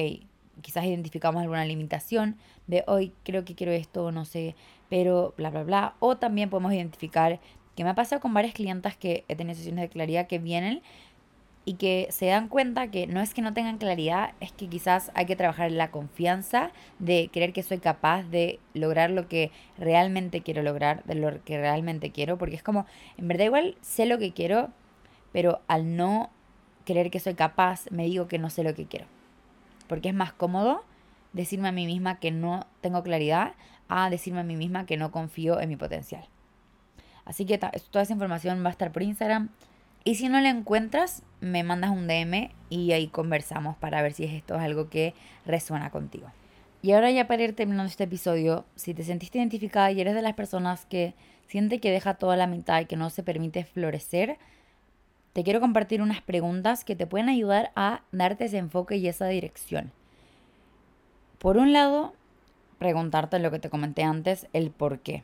quizás 0.61 0.85
identificamos 0.85 1.41
alguna 1.41 1.65
limitación 1.65 2.37
de 2.67 2.83
hoy 2.87 3.13
creo 3.23 3.45
que 3.45 3.55
quiero 3.55 3.71
esto, 3.71 4.11
no 4.11 4.25
sé, 4.25 4.55
pero 4.89 5.33
bla, 5.37 5.49
bla, 5.49 5.63
bla. 5.63 5.95
O 5.99 6.17
también 6.17 6.49
podemos 6.49 6.73
identificar 6.73 7.39
que 7.75 7.83
me 7.83 7.89
ha 7.89 7.95
pasado 7.95 8.21
con 8.21 8.33
varias 8.33 8.53
clientas 8.53 8.95
que 8.95 9.23
he 9.27 9.35
tenido 9.35 9.55
sesiones 9.55 9.81
de 9.81 9.89
claridad 9.89 10.27
que 10.27 10.39
vienen 10.39 10.81
y 11.63 11.75
que 11.75 12.07
se 12.09 12.25
dan 12.25 12.47
cuenta 12.47 12.89
que 12.89 13.05
no 13.07 13.21
es 13.21 13.33
que 13.33 13.41
no 13.41 13.53
tengan 13.53 13.77
claridad, 13.77 14.33
es 14.39 14.51
que 14.51 14.67
quizás 14.67 15.11
hay 15.13 15.25
que 15.25 15.35
trabajar 15.35 15.71
la 15.71 15.91
confianza 15.91 16.71
de 16.99 17.29
creer 17.31 17.53
que 17.53 17.61
soy 17.61 17.77
capaz 17.77 18.23
de 18.23 18.59
lograr 18.73 19.11
lo 19.11 19.27
que 19.27 19.51
realmente 19.77 20.41
quiero 20.41 20.63
lograr, 20.63 21.03
de 21.03 21.15
lo 21.15 21.43
que 21.43 21.59
realmente 21.59 22.11
quiero, 22.11 22.37
porque 22.37 22.55
es 22.55 22.63
como, 22.63 22.87
en 23.17 23.27
verdad 23.27 23.45
igual 23.45 23.77
sé 23.81 24.07
lo 24.07 24.17
que 24.17 24.33
quiero, 24.33 24.69
pero 25.31 25.61
al 25.67 25.95
no 25.95 26.31
creer 26.83 27.11
que 27.11 27.19
soy 27.19 27.35
capaz, 27.35 27.85
me 27.91 28.05
digo 28.05 28.27
que 28.27 28.39
no 28.39 28.49
sé 28.49 28.63
lo 28.63 28.73
que 28.73 28.85
quiero 28.85 29.05
porque 29.91 30.07
es 30.07 30.15
más 30.15 30.31
cómodo 30.31 30.85
decirme 31.33 31.67
a 31.67 31.73
mí 31.73 31.85
misma 31.85 32.17
que 32.17 32.31
no 32.31 32.65
tengo 32.79 33.03
claridad 33.03 33.55
a 33.89 34.09
decirme 34.09 34.39
a 34.39 34.43
mí 34.43 34.55
misma 34.55 34.85
que 34.85 34.95
no 34.95 35.11
confío 35.11 35.59
en 35.59 35.67
mi 35.67 35.75
potencial. 35.75 36.23
Así 37.25 37.45
que 37.45 37.57
toda 37.57 38.03
esa 38.03 38.13
información 38.13 38.63
va 38.63 38.69
a 38.69 38.71
estar 38.71 38.93
por 38.93 39.03
Instagram. 39.03 39.49
Y 40.05 40.15
si 40.15 40.29
no 40.29 40.39
la 40.39 40.47
encuentras, 40.47 41.23
me 41.41 41.63
mandas 41.63 41.91
un 41.91 42.07
DM 42.07 42.51
y 42.69 42.93
ahí 42.93 43.07
conversamos 43.09 43.75
para 43.75 44.01
ver 44.01 44.13
si 44.13 44.23
esto 44.23 44.55
es 44.55 44.61
algo 44.61 44.89
que 44.89 45.13
resuena 45.45 45.89
contigo. 45.89 46.27
Y 46.81 46.93
ahora 46.93 47.11
ya 47.11 47.27
para 47.27 47.43
ir 47.43 47.53
terminando 47.53 47.89
este 47.89 48.05
episodio, 48.05 48.63
si 48.77 48.93
te 48.93 49.03
sentiste 49.03 49.39
identificada 49.39 49.91
y 49.91 49.99
eres 49.99 50.15
de 50.15 50.21
las 50.21 50.35
personas 50.35 50.85
que 50.85 51.15
siente 51.47 51.81
que 51.81 51.91
deja 51.91 52.13
toda 52.13 52.37
la 52.37 52.47
mitad 52.47 52.79
y 52.79 52.85
que 52.85 52.95
no 52.95 53.09
se 53.09 53.23
permite 53.23 53.65
florecer, 53.65 54.37
te 55.33 55.43
quiero 55.43 55.61
compartir 55.61 56.01
unas 56.01 56.21
preguntas 56.21 56.83
que 56.83 56.95
te 56.95 57.07
pueden 57.07 57.29
ayudar 57.29 57.71
a 57.75 58.01
darte 58.11 58.45
ese 58.45 58.57
enfoque 58.57 58.97
y 58.97 59.07
esa 59.07 59.27
dirección. 59.27 59.91
Por 61.39 61.57
un 61.57 61.71
lado, 61.71 62.13
preguntarte 62.79 63.39
lo 63.39 63.49
que 63.49 63.59
te 63.59 63.69
comenté 63.69 64.03
antes, 64.03 64.47
el 64.51 64.71
por 64.71 64.99
qué. 64.99 65.23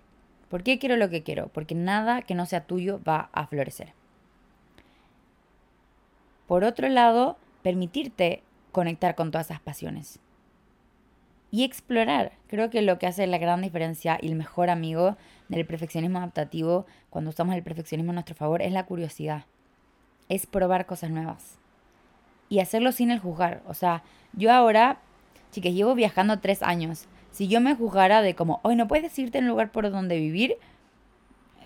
¿Por 0.50 0.64
qué 0.64 0.80
quiero 0.80 0.96
lo 0.96 1.10
que 1.10 1.24
quiero? 1.24 1.50
Porque 1.50 1.76
nada 1.76 2.22
que 2.22 2.36
no 2.36 2.46
sea 2.46 2.66
tuyo 2.66 3.02
va 3.06 3.30
a 3.34 3.48
florecer. 3.48 3.94
Por 6.48 6.64
otro 6.64 6.88
lado, 6.88 7.38
permitirte 7.62 8.44
conectar 8.72 9.16
con 9.16 9.32
todas 9.32 9.48
esas 9.48 9.60
pasiones. 9.60 10.20
Y 11.52 11.66
explorar. 11.66 12.32
Creo 12.48 12.70
que 12.70 12.82
lo 12.82 12.98
que 12.98 13.08
hace 13.08 13.28
la 13.28 13.38
gran 13.38 13.62
diferencia 13.62 14.18
y 14.22 14.28
el 14.28 14.36
mejor 14.36 14.70
amigo 14.70 15.18
del 15.50 15.66
perfeccionismo 15.66 16.20
adaptativo 16.20 16.86
cuando 17.10 17.30
usamos 17.30 17.56
el 17.56 17.64
perfeccionismo 17.64 18.12
a 18.12 18.14
nuestro 18.14 18.36
favor 18.36 18.62
es 18.62 18.72
la 18.72 18.86
curiosidad 18.86 19.46
es 20.30 20.46
probar 20.46 20.86
cosas 20.86 21.10
nuevas. 21.10 21.58
Y 22.50 22.60
hacerlo 22.60 22.92
sin 22.92 23.12
el 23.12 23.20
juzgar. 23.20 23.62
O 23.68 23.74
sea, 23.74 24.04
yo 24.34 24.52
ahora, 24.52 25.00
chicas, 25.52 25.74
llevo 25.74 25.96
viajando 25.96 26.40
tres 26.40 26.64
años. 26.64 27.06
Si 27.32 27.48
yo 27.48 27.62
me 27.62 27.76
juzgara 27.76 28.22
de 28.22 28.36
como, 28.36 28.60
hoy 28.64 28.76
no 28.76 28.88
puedes 28.88 29.18
irte 29.20 29.38
en 29.38 29.46
un 29.46 29.52
lugar 29.52 29.72
por 29.72 29.90
donde 29.92 30.18
vivir, 30.18 30.58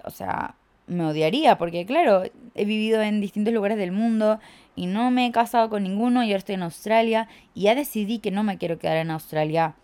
o 0.04 0.10
sea, 0.10 0.56
me 0.88 1.06
odiaría, 1.06 1.58
porque 1.58 1.86
claro, 1.86 2.24
he 2.56 2.65
vivido 2.65 3.02
en 3.02 3.21
distintos 3.21 3.54
lugares 3.54 3.78
del 3.78 3.91
mundo 3.91 4.39
y 4.76 4.88
no 4.88 5.12
me 5.12 5.26
he 5.26 5.32
casado 5.32 5.69
con 5.69 5.84
ninguno 5.84 6.24
y 6.24 6.28
ahora 6.28 6.39
estoy 6.39 6.56
en 6.56 6.63
Australia 6.63 7.28
y 7.54 7.63
ya 7.63 7.76
decidí 7.76 8.19
que 8.19 8.32
no 8.32 8.43
me 8.43 8.58
quiero 8.58 8.78
quedar 8.78 8.97
en 8.97 9.12
Australia. 9.12 9.76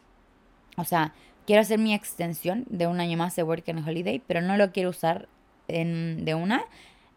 O 0.75 0.83
sea, 0.83 1.13
quiero 1.45 1.61
hacer 1.61 1.79
mi 1.79 1.93
extensión 1.93 2.65
de 2.69 2.87
un 2.87 2.99
año 2.99 3.17
más 3.17 3.35
de 3.35 3.43
Work 3.43 3.69
and 3.69 3.87
Holiday, 3.87 4.21
pero 4.27 4.41
no 4.41 4.57
lo 4.57 4.71
quiero 4.71 4.89
usar 4.89 5.29
en, 5.67 6.25
de 6.25 6.35
una 6.35 6.65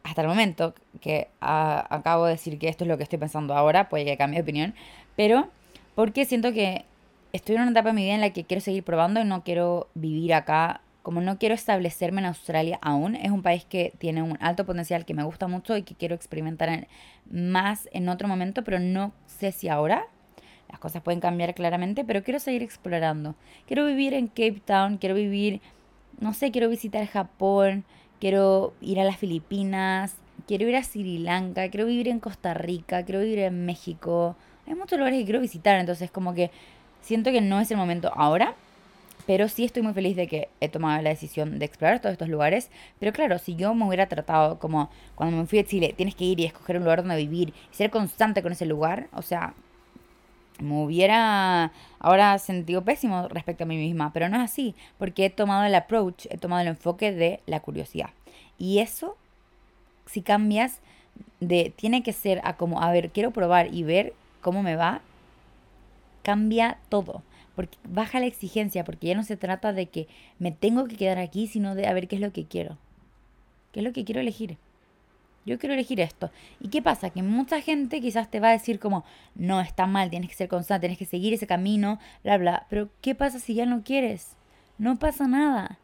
hasta 0.02 0.22
el 0.22 0.28
momento, 0.28 0.74
que 1.00 1.28
acabo 1.40 2.26
de 2.26 2.32
decir 2.32 2.58
que 2.58 2.68
esto 2.68 2.84
es 2.84 2.88
lo 2.88 2.96
que 2.96 3.02
estoy 3.02 3.18
pensando 3.18 3.54
ahora, 3.54 3.88
puede 3.88 4.04
que 4.04 4.16
cambie 4.16 4.38
de 4.38 4.42
opinión, 4.42 4.74
pero 5.16 5.48
porque 5.94 6.24
siento 6.24 6.52
que 6.52 6.84
estoy 7.32 7.56
en 7.56 7.62
una 7.62 7.70
etapa 7.70 7.90
de 7.90 7.94
mi 7.94 8.04
vida 8.04 8.14
en 8.14 8.20
la 8.20 8.30
que 8.30 8.44
quiero 8.44 8.60
seguir 8.60 8.82
probando 8.82 9.20
y 9.20 9.24
no 9.24 9.44
quiero 9.44 9.88
vivir 9.94 10.34
acá, 10.34 10.80
como 11.02 11.20
no 11.20 11.38
quiero 11.38 11.54
establecerme 11.54 12.20
en 12.20 12.26
Australia 12.26 12.78
aún, 12.82 13.16
es 13.16 13.30
un 13.30 13.42
país 13.42 13.64
que 13.64 13.92
tiene 13.98 14.22
un 14.22 14.36
alto 14.40 14.66
potencial 14.66 15.04
que 15.04 15.14
me 15.14 15.22
gusta 15.22 15.48
mucho 15.48 15.76
y 15.76 15.82
que 15.82 15.94
quiero 15.94 16.14
experimentar 16.14 16.88
más 17.30 17.88
en 17.92 18.08
otro 18.08 18.28
momento, 18.28 18.64
pero 18.64 18.78
no 18.78 19.12
sé 19.26 19.52
si 19.52 19.68
ahora. 19.68 20.06
Las 20.68 20.78
cosas 20.78 21.02
pueden 21.02 21.18
cambiar 21.18 21.52
claramente, 21.54 22.04
pero 22.04 22.22
quiero 22.22 22.38
seguir 22.38 22.62
explorando. 22.62 23.34
Quiero 23.66 23.84
vivir 23.86 24.14
en 24.14 24.28
Cape 24.28 24.62
Town, 24.64 24.98
quiero 24.98 25.16
vivir, 25.16 25.60
no 26.20 26.32
sé, 26.32 26.52
quiero 26.52 26.68
visitar 26.68 27.04
Japón, 27.06 27.84
quiero 28.20 28.74
ir 28.80 29.00
a 29.00 29.04
las 29.04 29.16
Filipinas, 29.16 30.14
quiero 30.46 30.68
ir 30.68 30.76
a 30.76 30.84
Sri 30.84 31.18
Lanka, 31.18 31.68
quiero 31.70 31.86
vivir 31.86 32.08
en 32.08 32.20
Costa 32.20 32.54
Rica, 32.54 33.04
quiero 33.04 33.20
vivir 33.20 33.40
en 33.40 33.66
México. 33.66 34.36
Hay 34.66 34.74
muchos 34.74 34.98
lugares 34.98 35.18
que 35.18 35.24
quiero 35.24 35.40
visitar, 35.40 35.80
entonces 35.80 36.10
como 36.10 36.34
que 36.34 36.50
siento 37.02 37.32
que 37.32 37.40
no 37.40 37.60
es 37.60 37.70
el 37.70 37.76
momento 37.76 38.12
ahora, 38.14 38.54
pero 39.26 39.48
sí 39.48 39.64
estoy 39.64 39.82
muy 39.82 39.94
feliz 39.94 40.16
de 40.16 40.26
que 40.26 40.48
he 40.60 40.68
tomado 40.68 41.00
la 41.02 41.10
decisión 41.10 41.58
de 41.58 41.64
explorar 41.64 42.00
todos 42.00 42.12
estos 42.12 42.28
lugares. 42.28 42.70
Pero 42.98 43.12
claro, 43.12 43.38
si 43.38 43.56
yo 43.56 43.74
me 43.74 43.86
hubiera 43.86 44.06
tratado 44.06 44.58
como 44.58 44.90
cuando 45.14 45.36
me 45.36 45.46
fui 45.46 45.58
a 45.58 45.64
Chile, 45.64 45.94
tienes 45.96 46.14
que 46.14 46.24
ir 46.24 46.40
y 46.40 46.44
escoger 46.44 46.76
un 46.76 46.84
lugar 46.84 47.00
donde 47.00 47.16
vivir 47.16 47.54
y 47.72 47.74
ser 47.74 47.90
constante 47.90 48.42
con 48.42 48.52
ese 48.52 48.66
lugar, 48.66 49.08
o 49.12 49.22
sea, 49.22 49.54
me 50.60 50.82
hubiera 50.82 51.72
ahora 51.98 52.38
sentido 52.38 52.82
pésimo 52.82 53.28
respecto 53.28 53.64
a 53.64 53.66
mí 53.66 53.76
misma, 53.76 54.12
pero 54.12 54.28
no 54.28 54.36
es 54.36 54.42
así, 54.42 54.74
porque 54.98 55.26
he 55.26 55.30
tomado 55.30 55.64
el 55.64 55.74
approach, 55.74 56.26
he 56.30 56.38
tomado 56.38 56.62
el 56.62 56.68
enfoque 56.68 57.12
de 57.12 57.40
la 57.46 57.60
curiosidad. 57.60 58.10
Y 58.58 58.78
eso, 58.78 59.16
si 60.06 60.22
cambias 60.22 60.80
de 61.40 61.72
tiene 61.74 62.02
que 62.02 62.12
ser 62.12 62.40
a 62.44 62.56
como, 62.56 62.82
a 62.82 62.90
ver, 62.92 63.10
quiero 63.10 63.30
probar 63.30 63.72
y 63.72 63.82
ver 63.82 64.14
cómo 64.40 64.62
me 64.62 64.76
va, 64.76 65.00
cambia 66.22 66.78
todo. 66.88 67.22
Porque 67.56 67.76
baja 67.84 68.20
la 68.20 68.26
exigencia, 68.26 68.84
porque 68.84 69.08
ya 69.08 69.14
no 69.14 69.24
se 69.24 69.36
trata 69.36 69.72
de 69.72 69.86
que 69.86 70.08
me 70.38 70.52
tengo 70.52 70.86
que 70.86 70.96
quedar 70.96 71.18
aquí, 71.18 71.46
sino 71.46 71.74
de 71.74 71.86
a 71.86 71.92
ver 71.92 72.08
qué 72.08 72.16
es 72.16 72.22
lo 72.22 72.32
que 72.32 72.44
quiero. 72.44 72.78
¿Qué 73.72 73.80
es 73.80 73.84
lo 73.84 73.92
que 73.92 74.04
quiero 74.04 74.20
elegir? 74.20 74.56
Yo 75.46 75.58
quiero 75.58 75.74
elegir 75.74 76.00
esto. 76.00 76.30
¿Y 76.60 76.68
qué 76.68 76.82
pasa? 76.82 77.10
Que 77.10 77.22
mucha 77.22 77.60
gente 77.60 78.00
quizás 78.00 78.30
te 78.30 78.40
va 78.40 78.48
a 78.48 78.52
decir 78.52 78.78
como, 78.78 79.04
no, 79.34 79.60
está 79.60 79.86
mal, 79.86 80.10
tienes 80.10 80.28
que 80.28 80.36
ser 80.36 80.48
constante, 80.48 80.82
tienes 80.82 80.98
que 80.98 81.06
seguir 81.06 81.32
ese 81.32 81.46
camino, 81.46 81.98
bla, 82.22 82.36
bla. 82.36 82.66
Pero 82.68 82.90
¿qué 83.00 83.14
pasa 83.14 83.38
si 83.38 83.54
ya 83.54 83.66
no 83.66 83.82
quieres? 83.82 84.36
No 84.78 84.98
pasa 84.98 85.26
nada. 85.26 85.78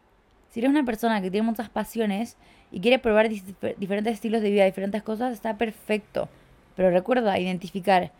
Si 0.50 0.60
eres 0.60 0.70
una 0.70 0.84
persona 0.84 1.20
que 1.20 1.30
tiene 1.30 1.46
muchas 1.46 1.68
pasiones 1.68 2.36
y 2.70 2.80
quiere 2.80 2.98
probar 2.98 3.28
diferentes 3.28 4.14
estilos 4.14 4.42
de 4.42 4.50
vida, 4.50 4.64
diferentes 4.64 5.02
cosas, 5.02 5.32
está 5.32 5.56
perfecto. 5.56 6.28
Pero 6.76 6.90
recuerda 6.90 7.38
identificar, 7.38 8.12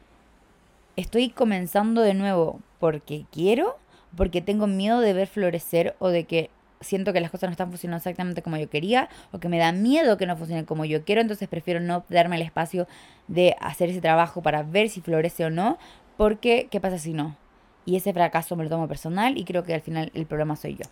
estoy 0.97 1.29
comenzando 1.31 2.01
de 2.01 2.15
nuevo 2.15 2.61
porque 2.81 3.27
quiero, 3.31 3.79
porque 4.17 4.41
tengo 4.41 4.67
miedo 4.67 5.01
de 5.01 5.13
ver 5.13 5.29
florecer 5.29 5.95
o 5.99 6.09
de 6.09 6.25
que 6.25 6.51
siento 6.81 7.13
que 7.13 7.21
las 7.21 7.31
cosas 7.31 7.49
no 7.49 7.53
están 7.53 7.71
funcionando 7.71 7.99
exactamente 7.99 8.43
como 8.43 8.57
yo 8.57 8.69
quería 8.69 9.09
o 9.33 9.39
que 9.39 9.49
me 9.49 9.59
da 9.59 9.73
miedo 9.73 10.17
que 10.17 10.27
no 10.27 10.37
funcionen 10.37 10.65
como 10.65 10.85
yo 10.85 11.05
quiero, 11.05 11.21
entonces 11.21 11.49
prefiero 11.49 11.81
no 11.81 12.05
darme 12.09 12.37
el 12.37 12.43
espacio 12.43 12.87
de 13.29 13.57
hacer 13.61 13.91
ese 13.91 14.01
trabajo 14.01 14.43
para 14.43 14.63
ver 14.63 14.89
si 14.89 15.01
florece 15.01 15.45
o 15.45 15.51
no, 15.51 15.79
porque 16.17 16.69
¿qué 16.71 16.81
pasa 16.81 16.99
si 16.99 17.13
no? 17.13 17.37
Y 17.85 17.97
ese 17.97 18.13
fracaso 18.13 18.57
me 18.57 18.65
lo 18.65 18.71
tomo 18.71 18.89
personal 18.89 19.39
y 19.39 19.45
creo 19.45 19.63
que 19.63 19.75
al 19.75 19.81
final 19.81 20.11
el 20.15 20.27
problema 20.27 20.57
soy 20.57 20.75
yo. 20.75 20.85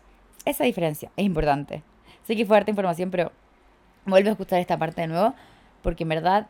Esa 0.44 0.64
diferencia 0.64 1.10
es 1.16 1.24
importante. 1.24 1.82
Sé 2.24 2.36
que 2.36 2.46
fue 2.46 2.56
harta 2.56 2.70
información, 2.70 3.10
pero 3.10 3.32
vuelve 4.06 4.28
a 4.28 4.32
escuchar 4.32 4.60
esta 4.60 4.78
parte 4.78 5.00
de 5.00 5.08
nuevo, 5.08 5.34
porque 5.82 6.04
en 6.04 6.10
verdad 6.10 6.46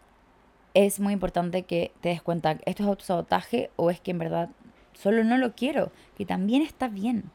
es 0.75 1.01
muy 1.01 1.13
importante 1.13 1.63
que 1.63 1.93
te 2.01 2.11
des 2.11 2.23
cuenta, 2.23 2.59
¿esto 2.67 2.83
es 2.83 2.89
autosabotaje 2.89 3.71
o 3.77 3.91
es 3.91 4.01
que 4.01 4.11
en 4.11 4.19
verdad 4.19 4.51
solo 4.93 5.25
no 5.25 5.39
lo 5.39 5.55
quiero? 5.55 5.93
Que 6.17 6.27
también 6.27 6.63
está 6.63 6.89
bien 6.89 7.31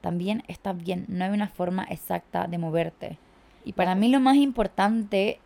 también 0.00 0.42
está 0.48 0.72
bien. 0.72 1.04
No 1.08 1.24
hay 1.24 1.30
una 1.30 1.48
forma 1.48 1.84
exacta 1.84 2.46
de 2.46 2.58
moverte. 2.58 3.18
Y 3.64 3.72
para 3.72 3.94
mí 3.94 4.08
lo 4.08 4.20
más 4.20 4.36
importante 4.36 5.40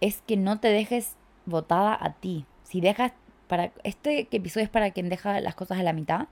es 0.00 0.22
que 0.26 0.36
no 0.36 0.60
te 0.60 0.68
dejes 0.68 1.16
votada 1.46 1.96
a 2.00 2.12
ti. 2.14 2.46
Si 2.62 2.80
dejas 2.80 3.12
para 3.48 3.72
este 3.82 4.28
episodio 4.30 4.64
es 4.64 4.70
para 4.70 4.92
quien 4.92 5.08
deja 5.08 5.40
las 5.40 5.54
cosas 5.54 5.78
a 5.78 5.82
la 5.82 5.92
mitad. 5.92 6.28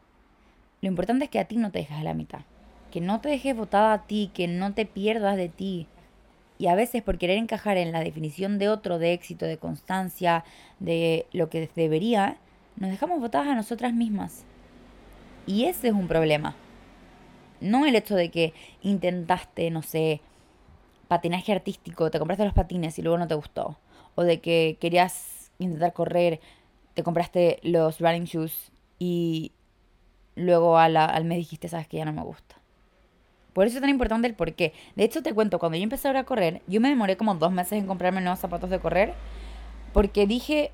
Lo 0.81 0.89
importante 0.89 1.25
es 1.25 1.31
que 1.31 1.41
a 1.41 1.47
ti 1.47 1.57
no 1.57 1.73
te 1.73 1.81
dejes 1.81 1.99
a 1.99 2.05
la 2.05 2.15
mitad. 2.15 2.41
Que 2.93 3.01
no 3.01 3.21
te 3.21 3.29
dejes 3.29 3.57
votada 3.57 3.93
a 3.93 4.07
ti, 4.07 4.31
que 4.33 4.47
no 4.47 4.73
te 4.73 4.87
pierdas 4.87 5.37
de 5.37 5.49
ti. 5.49 5.89
Y 6.59 6.69
a 6.69 6.75
veces 6.75 7.03
por 7.03 7.19
querer 7.19 7.39
encajar 7.39 7.77
en 7.77 7.93
la 7.93 8.01
definición 8.01 8.59
de 8.59 8.69
otro 8.69 8.99
de 8.99 9.13
éxito, 9.13 9.47
de 9.47 9.59
constancia, 9.59 10.45
de 10.79 11.27
lo 11.33 11.51
que 11.51 11.69
debería, 11.75 12.37
nos 12.77 12.91
dejamos 12.91 13.21
votadas 13.21 13.49
a 13.49 13.55
nosotras 13.55 13.93
mismas. 13.93 14.45
Y 15.47 15.65
ese 15.65 15.89
es 15.89 15.95
un 15.95 16.09
problema. 16.09 16.55
No 17.61 17.87
el 17.87 17.97
hecho 17.97 18.15
de 18.15 18.31
que 18.31 18.55
intentaste, 18.83 19.71
no 19.71 19.83
sé, 19.83 20.21
patinaje 21.09 21.53
artístico, 21.53 22.11
te 22.11 22.19
compraste 22.19 22.45
los 22.45 22.55
patines 22.55 22.99
y 22.99 23.03
luego 23.03 23.19
no 23.19 23.29
te 23.29 23.35
gustó. 23.35 23.79
O 24.15 24.23
de 24.23 24.41
que 24.41 24.77
querías 24.81 25.51
intentar 25.59 25.93
correr, 25.93 26.41
te 26.95 27.03
compraste 27.03 27.59
los 27.63 28.01
running 28.01 28.25
shoes 28.25 28.73
y 28.99 29.53
luego 30.35 30.79
al 30.79 31.25
mes 31.25 31.39
dijiste, 31.39 31.69
sabes 31.69 31.89
que 31.89 31.97
ya 31.97 32.05
no 32.05 32.13
me 32.13 32.23
gusta. 32.23 32.57
Por 33.53 33.67
eso 33.67 33.79
es 33.79 33.81
tan 33.81 33.91
importante 33.91 34.29
el 34.29 34.35
por 34.35 34.53
qué. 34.55 34.73
De 34.95 35.03
hecho, 35.03 35.23
te 35.23 35.35
cuento, 35.35 35.59
cuando 35.59 35.77
yo 35.77 35.83
empecé 35.83 36.09
a 36.09 36.25
correr, 36.25 36.63
yo 36.69 36.81
me 36.81 36.89
demoré 36.89 37.17
como 37.17 37.35
dos 37.35 37.51
meses 37.51 37.73
en 37.73 37.87
comprarme 37.87 38.21
nuevos 38.21 38.39
zapatos 38.39 38.71
de 38.71 38.79
correr. 38.79 39.15
Porque 39.93 40.27
dije, 40.27 40.71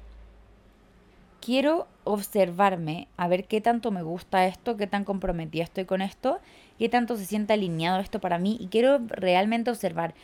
quiero 1.45 1.87
observarme, 2.05 3.07
a 3.19 3.29
ver 3.29 3.45
qué 3.45 3.61
tanto 3.61 3.91
me 3.91 4.03
gusta 4.03 4.47
esto, 4.47 4.79
qué 4.79 4.87
tan 4.87 5.05
comprometida 5.05 5.65
estoy 5.65 5.85
con 5.85 6.01
esto, 6.01 6.39
qué 6.79 6.89
tanto 6.89 7.17
se 7.17 7.27
siente 7.27 7.53
alineado 7.53 8.01
esto 8.01 8.19
para 8.19 8.39
mí. 8.39 8.57
Y 8.59 8.69
quiero 8.69 8.99
realmente 9.09 9.71
observar 9.71 10.15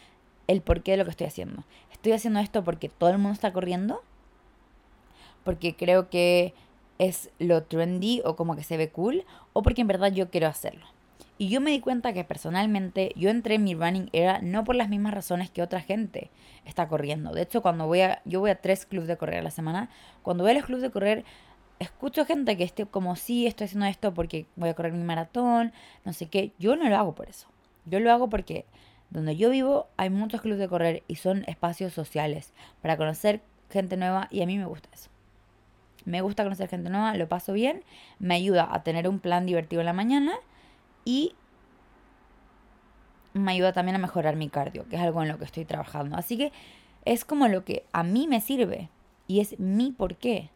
el 0.47 0.63
porqué 0.63 0.93
de 0.93 0.97
lo 0.97 1.05
que 1.05 1.11
estoy 1.11 1.27
haciendo. 1.27 1.65
¿Estoy 1.93 2.13
haciendo 2.13 2.41
esto 2.41 2.65
porque 2.65 2.89
todo 2.89 3.11
el 3.11 3.19
mundo 3.19 3.35
está 3.35 3.53
corriendo? 3.53 4.03
Porque 5.45 5.77
creo 5.77 6.09
que 6.09 6.55
es 6.99 7.31
lo 7.39 7.65
trendy 7.65 8.23
o 8.25 8.35
como 8.35 8.57
que 8.57 8.65
se 8.65 8.79
ve 8.79 8.89
cool, 8.89 9.25
o 9.53 9.63
porque 9.63 9.83
en 9.83 9.89
verdad 9.89 10.13
yo 10.13 10.31
quiero 10.31 10.47
hacerlo. 10.47 10.87
Y 11.41 11.49
yo 11.49 11.63
me 11.63 11.71
di 11.71 11.81
cuenta 11.81 12.13
que 12.13 12.23
personalmente 12.23 13.15
yo 13.17 13.31
entré 13.31 13.55
en 13.55 13.65
mi 13.65 13.75
running 13.75 14.11
era 14.13 14.43
no 14.43 14.63
por 14.63 14.77
las 14.77 14.91
mismas 14.91 15.15
razones 15.15 15.49
que 15.49 15.63
otra 15.63 15.81
gente 15.81 16.31
está 16.67 16.87
corriendo. 16.87 17.33
De 17.33 17.41
hecho, 17.41 17.63
cuando 17.63 17.87
voy 17.87 18.03
a, 18.03 18.21
yo 18.27 18.41
voy 18.41 18.51
a 18.51 18.61
tres 18.61 18.85
clubes 18.85 19.09
de 19.09 19.17
correr 19.17 19.39
a 19.39 19.43
la 19.43 19.51
semana, 19.51 19.89
cuando 20.21 20.45
voy 20.45 20.51
a 20.51 20.55
los 20.57 20.67
clubes 20.67 20.83
de 20.83 20.91
correr, 20.91 21.25
escucho 21.79 22.27
gente 22.27 22.59
que 22.59 22.65
esté 22.65 22.85
como, 22.85 23.17
sí, 23.17 23.47
estoy 23.47 23.65
haciendo 23.65 23.87
esto 23.87 24.13
porque 24.13 24.45
voy 24.55 24.69
a 24.69 24.75
correr 24.75 24.93
mi 24.93 25.03
maratón, 25.03 25.73
no 26.05 26.13
sé 26.13 26.27
qué. 26.27 26.53
Yo 26.59 26.77
no 26.77 26.87
lo 26.91 26.97
hago 26.99 27.15
por 27.15 27.31
eso. 27.31 27.49
Yo 27.87 28.01
lo 28.01 28.13
hago 28.13 28.29
porque 28.29 28.67
donde 29.09 29.35
yo 29.35 29.49
vivo 29.49 29.87
hay 29.97 30.11
muchos 30.11 30.43
clubes 30.43 30.59
de 30.59 30.69
correr 30.69 31.05
y 31.09 31.15
son 31.15 31.45
espacios 31.47 31.95
sociales 31.95 32.53
para 32.83 32.99
conocer 32.99 33.41
gente 33.71 33.97
nueva 33.97 34.29
y 34.31 34.43
a 34.43 34.47
mí 34.47 34.59
me 34.59 34.67
gusta 34.67 34.91
eso. 34.93 35.09
Me 36.05 36.21
gusta 36.21 36.43
conocer 36.43 36.69
gente 36.69 36.91
nueva, 36.91 37.15
lo 37.15 37.31
paso 37.31 37.55
bien, 37.55 37.83
me 38.19 38.35
ayuda 38.35 38.69
a 38.71 38.83
tener 38.83 39.09
un 39.09 39.21
plan 39.21 39.47
divertido 39.47 39.81
en 39.81 39.87
la 39.87 39.95
mañana 39.95 40.35
y 41.05 41.35
me 43.33 43.53
ayuda 43.53 43.73
también 43.73 43.97
a 43.97 43.99
mejorar 43.99 44.37
mi 44.37 44.49
cardio, 44.49 44.89
que 44.89 44.97
es 44.97 45.03
algo 45.03 45.23
en 45.23 45.29
lo 45.29 45.39
que 45.39 45.45
estoy 45.45 45.65
trabajando. 45.65 46.17
Así 46.17 46.37
que 46.37 46.53
es 47.05 47.25
como 47.25 47.49
lo 47.49 47.65
que 47.65 47.85
a 47.93 48.03
mí 48.03 48.27
me 48.27 48.41
sirve 48.41 48.89
y 49.27 49.41
es 49.41 49.59
mi 49.59 49.93
por 49.93 50.17
qué. 50.17 50.51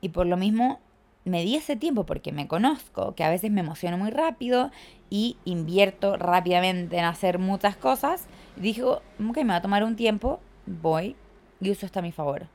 Y 0.00 0.10
por 0.10 0.26
lo 0.26 0.36
mismo 0.36 0.80
me 1.24 1.42
di 1.42 1.56
ese 1.56 1.76
tiempo 1.76 2.04
porque 2.04 2.32
me 2.32 2.46
conozco, 2.46 3.14
que 3.14 3.24
a 3.24 3.30
veces 3.30 3.50
me 3.50 3.60
emociono 3.60 3.96
muy 3.96 4.10
rápido 4.10 4.70
y 5.08 5.36
invierto 5.44 6.16
rápidamente 6.16 6.98
en 6.98 7.04
hacer 7.04 7.38
muchas 7.38 7.76
cosas. 7.76 8.26
Y 8.56 8.60
dije, 8.60 8.82
ok, 8.82 8.98
me 9.18 9.44
va 9.44 9.56
a 9.56 9.62
tomar 9.62 9.84
un 9.84 9.96
tiempo, 9.96 10.40
voy 10.66 11.16
y 11.60 11.70
uso 11.70 11.86
esto 11.86 12.00
a 12.00 12.02
mi 12.02 12.12
favor. 12.12 12.48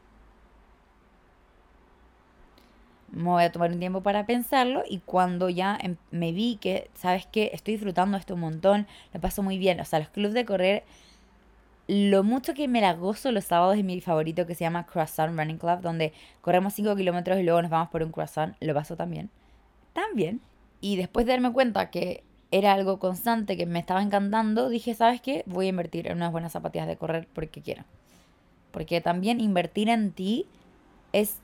Me 3.12 3.24
voy 3.24 3.44
a 3.44 3.52
tomar 3.52 3.72
un 3.72 3.80
tiempo 3.80 4.02
para 4.02 4.26
pensarlo 4.26 4.84
y 4.88 5.00
cuando 5.00 5.50
ya 5.50 5.78
em, 5.82 5.98
me 6.12 6.32
vi 6.32 6.58
que, 6.58 6.90
¿sabes 6.94 7.28
qué? 7.32 7.52
Estoy 7.54 7.76
disfrutando 7.76 8.18
esto 8.18 8.36
un 8.36 8.42
montón, 8.42 8.88
lo 9.14 9.20
paso 9.20 9.44
muy 9.44 9.58
bien. 9.58 9.80
O 9.80 9.86
sea, 9.86 10.00
los 10.00 10.10
clubes 10.10 10.34
de 10.34 10.46
correr, 10.46 10.84
lo 11.88 12.24
mucho 12.24 12.54
que 12.54 12.68
me 12.68 12.82
la 12.82 12.94
gozo 12.94 13.32
los 13.32 13.46
sábados 13.46 13.78
es 13.78 13.84
mi 13.84 14.00
favorito 14.02 14.46
que 14.46 14.56
se 14.56 14.64
llama 14.64 14.86
Croissant 14.86 15.38
Running 15.38 15.58
Club, 15.58 15.82
donde 15.82 16.14
corremos 16.42 16.74
5 16.74 16.96
kilómetros 16.96 17.40
y 17.40 17.44
luego 17.44 17.62
nos 17.62 17.72
vamos 17.72 17.90
por 17.90 18.04
un 18.04 18.12
croissant, 18.12 18.56
lo 18.60 18.74
paso 18.74 18.96
también. 18.96 19.30
También. 19.94 20.42
Y 20.82 20.96
después 20.96 21.26
de 21.26 21.34
darme 21.34 21.52
cuenta 21.52 21.90
que 21.90 22.24
era 22.52 22.74
algo 22.74 23.00
constante, 23.00 23.58
que 23.58 23.66
me 23.66 23.80
estaba 23.80 24.02
encantando, 24.02 24.70
dije, 24.70 24.96
¿sabes 24.96 25.22
qué? 25.22 25.44
Voy 25.46 25.68
a 25.68 25.70
invertir 25.70 26.08
en 26.08 26.18
unas 26.18 26.32
buenas 26.32 26.52
zapatillas 26.52 26.88
de 26.88 26.98
correr 26.98 27.28
porque 27.34 27.62
quiero. 27.62 27.84
Porque 28.72 29.02
también 29.02 29.40
invertir 29.40 29.90
en 29.90 30.12
ti 30.12 30.46
es 31.12 31.40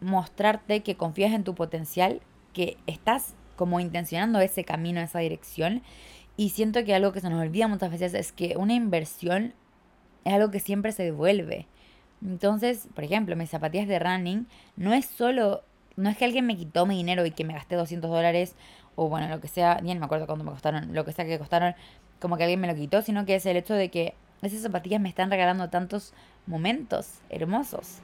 mostrarte 0.00 0.82
que 0.82 0.96
confías 0.96 1.32
en 1.32 1.44
tu 1.44 1.54
potencial, 1.54 2.20
que 2.52 2.76
estás 2.86 3.34
como 3.56 3.80
intencionando 3.80 4.40
ese 4.40 4.64
camino, 4.64 5.00
esa 5.00 5.18
dirección. 5.18 5.82
Y 6.36 6.50
siento 6.50 6.84
que 6.84 6.94
algo 6.94 7.12
que 7.12 7.20
se 7.20 7.28
nos 7.28 7.42
olvida 7.42 7.68
muchas 7.68 7.90
veces 7.90 8.14
es 8.14 8.32
que 8.32 8.56
una 8.56 8.74
inversión 8.74 9.54
es 10.24 10.32
algo 10.34 10.50
que 10.50 10.60
siempre 10.60 10.92
se 10.92 11.02
devuelve. 11.02 11.66
Entonces, 12.22 12.88
por 12.94 13.04
ejemplo, 13.04 13.36
mis 13.36 13.50
zapatillas 13.50 13.88
de 13.88 13.98
running 13.98 14.46
no 14.76 14.92
es 14.92 15.06
solo, 15.06 15.64
no 15.96 16.08
es 16.08 16.16
que 16.16 16.24
alguien 16.24 16.46
me 16.46 16.56
quitó 16.56 16.86
mi 16.86 16.96
dinero 16.96 17.26
y 17.26 17.32
que 17.32 17.44
me 17.44 17.54
gasté 17.54 17.76
200 17.76 18.10
dólares 18.10 18.54
o 18.94 19.08
bueno, 19.08 19.28
lo 19.28 19.40
que 19.40 19.48
sea, 19.48 19.80
ni 19.82 19.94
me 19.94 20.04
acuerdo 20.04 20.26
cuánto 20.26 20.44
me 20.44 20.50
costaron, 20.50 20.92
lo 20.94 21.04
que 21.04 21.12
sea 21.12 21.24
que 21.24 21.38
costaron, 21.38 21.74
como 22.20 22.36
que 22.36 22.44
alguien 22.44 22.60
me 22.60 22.66
lo 22.66 22.74
quitó, 22.74 23.02
sino 23.02 23.24
que 23.26 23.36
es 23.36 23.46
el 23.46 23.56
hecho 23.56 23.74
de 23.74 23.90
que 23.90 24.14
esas 24.42 24.60
zapatillas 24.60 25.00
me 25.00 25.08
están 25.08 25.30
regalando 25.30 25.68
tantos 25.70 26.14
momentos 26.46 27.20
hermosos 27.30 28.00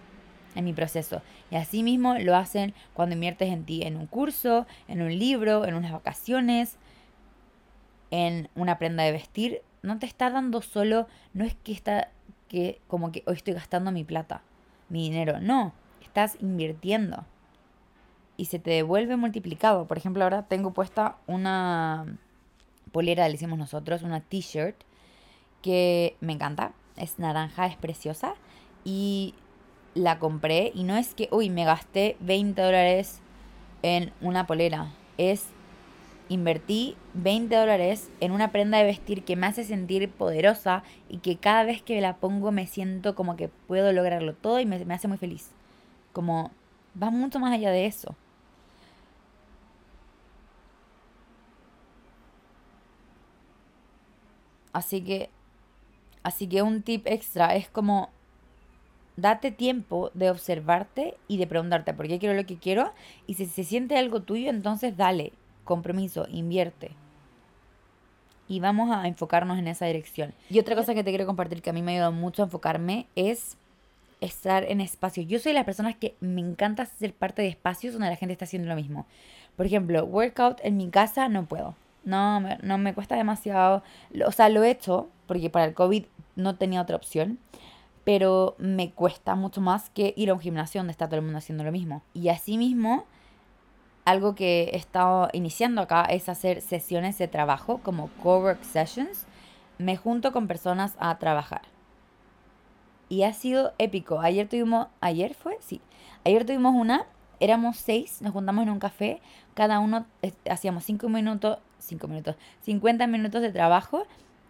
en 0.54 0.64
mi 0.64 0.72
proceso. 0.72 1.22
Y 1.50 1.56
así 1.56 1.82
mismo 1.82 2.18
lo 2.18 2.36
hacen 2.36 2.74
cuando 2.94 3.14
inviertes 3.14 3.50
en 3.50 3.64
ti, 3.64 3.82
en 3.82 3.96
un 3.96 4.06
curso, 4.06 4.66
en 4.88 5.02
un 5.02 5.18
libro, 5.18 5.64
en 5.64 5.74
unas 5.74 5.92
vacaciones, 5.92 6.76
en 8.10 8.48
una 8.54 8.78
prenda 8.78 9.02
de 9.04 9.12
vestir. 9.12 9.62
No 9.82 9.98
te 9.98 10.06
está 10.06 10.30
dando 10.30 10.62
solo, 10.62 11.06
no 11.32 11.44
es 11.44 11.54
que 11.54 11.72
está 11.72 12.08
que 12.48 12.80
como 12.86 13.10
que 13.10 13.22
hoy 13.26 13.34
estoy 13.34 13.54
gastando 13.54 13.90
mi 13.90 14.04
plata, 14.04 14.42
mi 14.88 15.02
dinero. 15.10 15.40
No, 15.40 15.72
estás 16.02 16.36
invirtiendo. 16.40 17.24
Y 18.36 18.46
se 18.46 18.58
te 18.58 18.70
devuelve 18.70 19.16
multiplicado. 19.16 19.86
Por 19.86 19.96
ejemplo, 19.96 20.24
ahora 20.24 20.44
tengo 20.44 20.72
puesta 20.72 21.16
una 21.26 22.18
polera, 22.92 23.26
le 23.26 23.32
decimos 23.32 23.58
nosotros, 23.58 24.02
una 24.02 24.20
t-shirt 24.20 24.76
que 25.62 26.16
me 26.20 26.32
encanta. 26.32 26.72
Es 26.96 27.18
naranja, 27.18 27.66
es 27.66 27.76
preciosa. 27.76 28.34
Y 28.84 29.34
la 29.94 30.18
compré 30.18 30.72
y 30.74 30.84
no 30.84 30.96
es 30.96 31.14
que, 31.14 31.28
uy, 31.30 31.50
me 31.50 31.64
gasté 31.64 32.16
20 32.20 32.60
dólares 32.60 33.20
en 33.82 34.12
una 34.20 34.46
polera. 34.46 34.92
Es 35.18 35.46
invertí 36.28 36.96
20 37.14 37.54
dólares 37.54 38.10
en 38.20 38.32
una 38.32 38.50
prenda 38.50 38.78
de 38.78 38.84
vestir 38.84 39.24
que 39.24 39.36
me 39.36 39.46
hace 39.46 39.64
sentir 39.64 40.10
poderosa 40.10 40.82
y 41.08 41.18
que 41.18 41.36
cada 41.36 41.64
vez 41.64 41.82
que 41.82 42.00
la 42.00 42.16
pongo 42.16 42.50
me 42.50 42.66
siento 42.66 43.14
como 43.14 43.36
que 43.36 43.48
puedo 43.48 43.92
lograrlo 43.92 44.34
todo 44.34 44.58
y 44.60 44.66
me, 44.66 44.84
me 44.84 44.94
hace 44.94 45.08
muy 45.08 45.18
feliz. 45.18 45.50
Como 46.12 46.50
va 47.00 47.10
mucho 47.10 47.38
más 47.40 47.52
allá 47.52 47.70
de 47.70 47.86
eso. 47.86 48.16
Así 54.72 55.02
que, 55.02 55.30
así 56.24 56.48
que 56.48 56.62
un 56.62 56.82
tip 56.82 57.06
extra 57.06 57.54
es 57.54 57.68
como 57.68 58.10
date 59.16 59.50
tiempo 59.50 60.10
de 60.14 60.30
observarte 60.30 61.16
y 61.28 61.36
de 61.38 61.46
preguntarte 61.46 61.94
por 61.94 62.08
qué 62.08 62.18
quiero 62.18 62.34
lo 62.34 62.46
que 62.46 62.58
quiero. 62.58 62.92
Y 63.26 63.34
si 63.34 63.46
se 63.46 63.64
siente 63.64 63.96
algo 63.96 64.22
tuyo, 64.22 64.50
entonces 64.50 64.96
dale, 64.96 65.32
compromiso, 65.64 66.26
invierte. 66.30 66.92
Y 68.48 68.60
vamos 68.60 68.90
a 68.90 69.06
enfocarnos 69.06 69.58
en 69.58 69.68
esa 69.68 69.86
dirección. 69.86 70.34
Y 70.50 70.58
otra 70.58 70.76
cosa 70.76 70.94
que 70.94 71.02
te 71.02 71.10
quiero 71.10 71.26
compartir 71.26 71.62
que 71.62 71.70
a 71.70 71.72
mí 71.72 71.82
me 71.82 71.92
ha 71.92 71.94
ayudado 71.94 72.12
mucho 72.12 72.42
a 72.42 72.46
enfocarme 72.46 73.06
es 73.16 73.56
estar 74.20 74.64
en 74.64 74.80
espacios. 74.80 75.26
Yo 75.26 75.38
soy 75.38 75.52
de 75.52 75.58
las 75.58 75.64
personas 75.64 75.96
que 75.96 76.14
me 76.20 76.40
encanta 76.40 76.86
ser 76.86 77.14
parte 77.14 77.42
de 77.42 77.48
espacios 77.48 77.94
donde 77.94 78.08
la 78.08 78.16
gente 78.16 78.32
está 78.32 78.44
haciendo 78.44 78.68
lo 78.68 78.76
mismo. 78.76 79.06
Por 79.56 79.66
ejemplo, 79.66 80.04
workout 80.04 80.60
en 80.62 80.76
mi 80.76 80.90
casa 80.90 81.28
no 81.28 81.46
puedo. 81.46 81.74
No, 82.04 82.40
no 82.40 82.78
me 82.78 82.92
cuesta 82.92 83.16
demasiado. 83.16 83.82
O 84.26 84.32
sea, 84.32 84.50
lo 84.50 84.62
he 84.62 84.70
hecho 84.70 85.08
porque 85.26 85.48
para 85.48 85.64
el 85.64 85.74
COVID 85.74 86.04
no 86.36 86.56
tenía 86.56 86.82
otra 86.82 86.96
opción 86.96 87.38
pero 88.04 88.54
me 88.58 88.92
cuesta 88.92 89.34
mucho 89.34 89.60
más 89.60 89.90
que 89.90 90.12
ir 90.16 90.30
a 90.30 90.34
un 90.34 90.40
gimnasio 90.40 90.80
donde 90.80 90.92
está 90.92 91.06
todo 91.06 91.16
el 91.16 91.22
mundo 91.22 91.38
haciendo 91.38 91.64
lo 91.64 91.72
mismo. 91.72 92.02
Y 92.12 92.28
asimismo, 92.28 93.06
algo 94.04 94.34
que 94.34 94.64
he 94.64 94.76
estado 94.76 95.30
iniciando 95.32 95.80
acá 95.80 96.02
es 96.04 96.28
hacer 96.28 96.60
sesiones 96.60 97.16
de 97.18 97.28
trabajo 97.28 97.78
como 97.78 98.08
cowork 98.22 98.62
sessions. 98.62 99.26
Me 99.78 99.96
junto 99.96 100.32
con 100.32 100.46
personas 100.46 100.94
a 100.98 101.18
trabajar. 101.18 101.62
Y 103.08 103.22
ha 103.22 103.32
sido 103.32 103.72
épico. 103.78 104.20
Ayer 104.20 104.48
tuvimos, 104.48 104.88
ayer 105.00 105.34
fue, 105.34 105.56
sí, 105.60 105.80
ayer 106.24 106.44
tuvimos 106.44 106.74
una, 106.74 107.06
éramos 107.40 107.76
seis, 107.76 108.20
nos 108.22 108.32
juntamos 108.32 108.64
en 108.64 108.70
un 108.70 108.78
café, 108.78 109.20
cada 109.54 109.78
uno 109.80 110.06
hacíamos 110.48 110.84
cinco 110.84 111.08
minutos, 111.08 111.58
cinco 111.78 112.08
minutos, 112.08 112.36
50 112.62 113.06
minutos 113.06 113.42
de 113.42 113.52
trabajo 113.52 114.06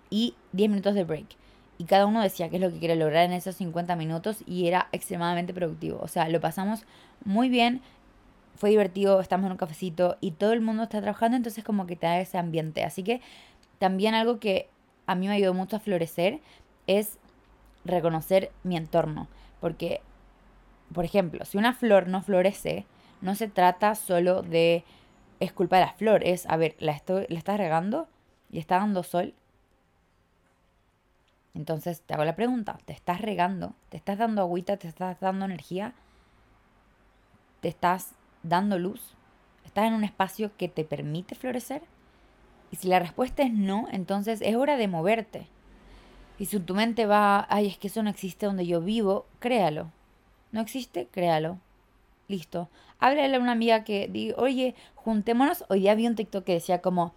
y 0.08 0.34
10 0.52 0.70
minutos 0.70 0.94
de 0.94 1.04
break 1.04 1.36
y 1.78 1.84
cada 1.84 2.06
uno 2.06 2.22
decía 2.22 2.48
qué 2.48 2.56
es 2.56 2.62
lo 2.62 2.70
que 2.70 2.78
quiere 2.78 2.96
lograr 2.96 3.24
en 3.24 3.32
esos 3.32 3.56
50 3.56 3.96
minutos 3.96 4.38
y 4.46 4.68
era 4.68 4.88
extremadamente 4.92 5.52
productivo. 5.52 5.98
O 6.00 6.08
sea, 6.08 6.28
lo 6.28 6.40
pasamos 6.40 6.84
muy 7.24 7.48
bien, 7.48 7.82
fue 8.56 8.70
divertido, 8.70 9.20
estamos 9.20 9.46
en 9.46 9.52
un 9.52 9.58
cafecito 9.58 10.16
y 10.20 10.32
todo 10.32 10.52
el 10.52 10.60
mundo 10.60 10.84
está 10.84 11.00
trabajando, 11.00 11.36
entonces 11.36 11.64
como 11.64 11.86
que 11.86 11.96
te 11.96 12.06
da 12.06 12.20
ese 12.20 12.38
ambiente. 12.38 12.84
Así 12.84 13.02
que 13.02 13.20
también 13.78 14.14
algo 14.14 14.38
que 14.38 14.68
a 15.06 15.14
mí 15.14 15.28
me 15.28 15.34
ayudó 15.34 15.54
mucho 15.54 15.76
a 15.76 15.80
florecer 15.80 16.40
es 16.86 17.18
reconocer 17.84 18.50
mi 18.62 18.76
entorno. 18.76 19.28
Porque, 19.60 20.00
por 20.92 21.04
ejemplo, 21.04 21.44
si 21.44 21.58
una 21.58 21.72
flor 21.72 22.08
no 22.08 22.22
florece, 22.22 22.86
no 23.20 23.34
se 23.34 23.48
trata 23.48 23.94
solo 23.94 24.42
de 24.42 24.84
es 25.40 25.52
culpa 25.52 25.76
de 25.76 25.86
la 25.86 25.92
flor, 25.92 26.22
es, 26.24 26.46
a 26.46 26.56
ver, 26.56 26.76
la, 26.78 26.92
estoy, 26.92 27.26
la 27.28 27.38
estás 27.38 27.58
regando 27.58 28.08
y 28.50 28.58
está 28.58 28.78
dando 28.78 29.02
sol. 29.02 29.34
Entonces 31.54 32.00
te 32.00 32.14
hago 32.14 32.24
la 32.24 32.36
pregunta, 32.36 32.78
¿te 32.84 32.92
estás 32.92 33.20
regando? 33.20 33.74
¿Te 33.88 33.96
estás 33.96 34.18
dando 34.18 34.42
agüita? 34.42 34.76
¿Te 34.76 34.88
estás 34.88 35.20
dando 35.20 35.44
energía? 35.44 35.94
¿Te 37.60 37.68
estás 37.68 38.12
dando 38.42 38.78
luz? 38.78 39.14
¿Estás 39.64 39.86
en 39.86 39.94
un 39.94 40.04
espacio 40.04 40.50
que 40.56 40.68
te 40.68 40.84
permite 40.84 41.34
florecer? 41.34 41.82
Y 42.70 42.76
si 42.76 42.88
la 42.88 42.98
respuesta 42.98 43.44
es 43.44 43.52
no, 43.52 43.86
entonces 43.92 44.40
es 44.42 44.56
hora 44.56 44.76
de 44.76 44.88
moverte. 44.88 45.46
Y 46.38 46.46
si 46.46 46.58
tu 46.58 46.74
mente 46.74 47.06
va, 47.06 47.46
ay, 47.48 47.68
es 47.68 47.78
que 47.78 47.86
eso 47.86 48.02
no 48.02 48.10
existe 48.10 48.46
donde 48.46 48.66
yo 48.66 48.80
vivo, 48.80 49.26
créalo. 49.38 49.92
¿No 50.50 50.60
existe? 50.60 51.06
Créalo. 51.06 51.58
Listo. 52.26 52.68
Háblale 52.98 53.36
a 53.36 53.40
una 53.40 53.52
amiga 53.52 53.84
que 53.84 54.08
diga, 54.08 54.34
oye, 54.38 54.74
juntémonos. 54.96 55.64
Hoy 55.68 55.80
día 55.80 55.94
vi 55.94 56.06
un 56.06 56.16
TikTok 56.16 56.44
que 56.44 56.54
decía 56.54 56.80
como 56.80 57.14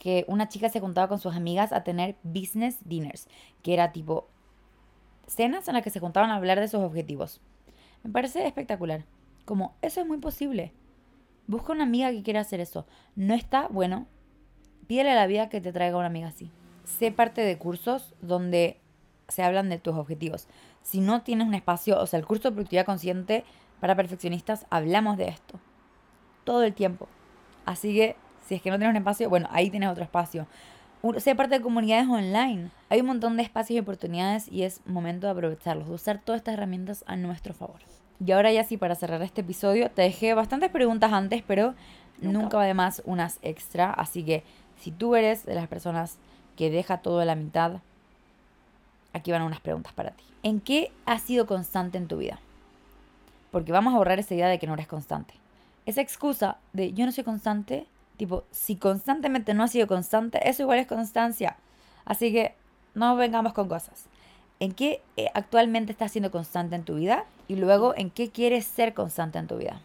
que 0.00 0.24
una 0.28 0.48
chica 0.48 0.70
se 0.70 0.80
juntaba 0.80 1.08
con 1.08 1.18
sus 1.18 1.36
amigas 1.36 1.74
a 1.74 1.84
tener 1.84 2.16
business 2.22 2.78
dinners, 2.86 3.28
que 3.62 3.74
era 3.74 3.92
tipo 3.92 4.28
cenas 5.26 5.68
en 5.68 5.74
las 5.74 5.84
que 5.84 5.90
se 5.90 6.00
juntaban 6.00 6.30
a 6.30 6.36
hablar 6.36 6.58
de 6.58 6.68
sus 6.68 6.80
objetivos. 6.80 7.42
Me 8.02 8.10
parece 8.10 8.46
espectacular. 8.46 9.04
Como, 9.44 9.76
eso 9.82 10.00
es 10.00 10.06
muy 10.06 10.16
posible. 10.16 10.72
Busca 11.46 11.72
una 11.72 11.84
amiga 11.84 12.10
que 12.12 12.22
quiera 12.22 12.40
hacer 12.40 12.60
eso. 12.60 12.86
No 13.14 13.34
está, 13.34 13.68
bueno, 13.68 14.06
pídele 14.86 15.10
a 15.10 15.16
la 15.16 15.26
vida 15.26 15.50
que 15.50 15.60
te 15.60 15.70
traiga 15.70 15.98
una 15.98 16.06
amiga 16.06 16.28
así. 16.28 16.50
Sé 16.84 17.12
parte 17.12 17.42
de 17.42 17.58
cursos 17.58 18.14
donde 18.22 18.80
se 19.28 19.42
hablan 19.42 19.68
de 19.68 19.78
tus 19.78 19.94
objetivos. 19.94 20.48
Si 20.82 21.00
no 21.00 21.20
tienes 21.20 21.46
un 21.46 21.54
espacio, 21.54 22.00
o 22.00 22.06
sea, 22.06 22.18
el 22.18 22.26
curso 22.26 22.48
de 22.48 22.54
productividad 22.54 22.86
consciente 22.86 23.44
para 23.80 23.96
perfeccionistas, 23.96 24.64
hablamos 24.70 25.18
de 25.18 25.28
esto. 25.28 25.60
Todo 26.44 26.62
el 26.62 26.72
tiempo. 26.72 27.06
Así 27.66 27.94
que, 27.94 28.16
si 28.50 28.56
es 28.56 28.62
que 28.62 28.70
no 28.70 28.78
tienes 28.78 28.90
un 28.90 28.96
espacio, 28.96 29.30
bueno, 29.30 29.46
ahí 29.52 29.70
tienes 29.70 29.88
otro 29.88 30.02
espacio. 30.02 30.44
Sé 31.18 31.36
parte 31.36 31.54
de 31.54 31.60
comunidades 31.60 32.08
online. 32.08 32.72
Hay 32.88 33.00
un 33.00 33.06
montón 33.06 33.36
de 33.36 33.44
espacios 33.44 33.76
y 33.76 33.78
oportunidades 33.78 34.48
y 34.48 34.64
es 34.64 34.80
momento 34.86 35.28
de 35.28 35.34
aprovecharlos, 35.34 35.86
de 35.86 35.94
usar 35.94 36.18
todas 36.18 36.40
estas 36.40 36.54
herramientas 36.54 37.04
a 37.06 37.14
nuestro 37.14 37.54
favor. 37.54 37.78
Y 38.18 38.32
ahora 38.32 38.50
ya 38.50 38.64
sí, 38.64 38.76
para 38.76 38.96
cerrar 38.96 39.22
este 39.22 39.42
episodio, 39.42 39.88
te 39.88 40.02
dejé 40.02 40.34
bastantes 40.34 40.68
preguntas 40.68 41.12
antes, 41.12 41.44
pero 41.46 41.74
nunca, 42.20 42.56
va 42.56 42.64
de 42.64 42.74
más 42.74 43.02
unas 43.06 43.38
extra. 43.42 43.92
Así 43.92 44.24
que 44.24 44.42
si 44.80 44.90
tú 44.90 45.14
eres 45.14 45.46
de 45.46 45.54
las 45.54 45.68
personas 45.68 46.18
que 46.56 46.70
deja 46.70 46.98
todo 46.98 47.20
a 47.20 47.24
la 47.24 47.36
mitad, 47.36 47.74
aquí 49.12 49.30
van 49.30 49.42
unas 49.42 49.60
preguntas 49.60 49.92
para 49.92 50.10
ti. 50.10 50.24
¿En 50.42 50.58
qué 50.60 50.90
has 51.06 51.22
sido 51.22 51.46
constante 51.46 51.98
en 51.98 52.08
tu 52.08 52.16
vida? 52.16 52.40
Porque 53.52 53.70
vamos 53.70 53.94
a 53.94 53.98
borrar 53.98 54.18
esa 54.18 54.34
idea 54.34 54.48
de 54.48 54.58
que 54.58 54.66
no 54.66 54.74
eres 54.74 54.88
constante. 54.88 55.34
Esa 55.86 56.00
excusa 56.00 56.56
de 56.72 56.92
yo 56.92 57.06
no 57.06 57.12
soy 57.12 57.22
constante, 57.22 57.86
tipo, 58.20 58.44
si 58.50 58.76
constantemente 58.76 59.54
no 59.54 59.62
has 59.62 59.70
sido 59.70 59.86
constante, 59.86 60.46
eso 60.46 60.60
igual 60.60 60.78
es 60.78 60.86
constancia. 60.86 61.56
Así 62.04 62.30
que 62.30 62.54
no 62.94 63.16
vengamos 63.16 63.54
con 63.54 63.66
cosas. 63.66 64.04
¿En 64.58 64.72
qué 64.72 65.00
eh, 65.16 65.28
actualmente 65.32 65.92
estás 65.92 66.12
siendo 66.12 66.30
constante 66.30 66.76
en 66.76 66.84
tu 66.84 66.96
vida? 66.96 67.24
Y 67.48 67.56
luego, 67.56 67.94
¿en 67.96 68.10
qué 68.10 68.28
quieres 68.28 68.66
ser 68.66 68.92
constante 68.92 69.38
en 69.38 69.46
tu 69.46 69.56
vida? 69.56 69.80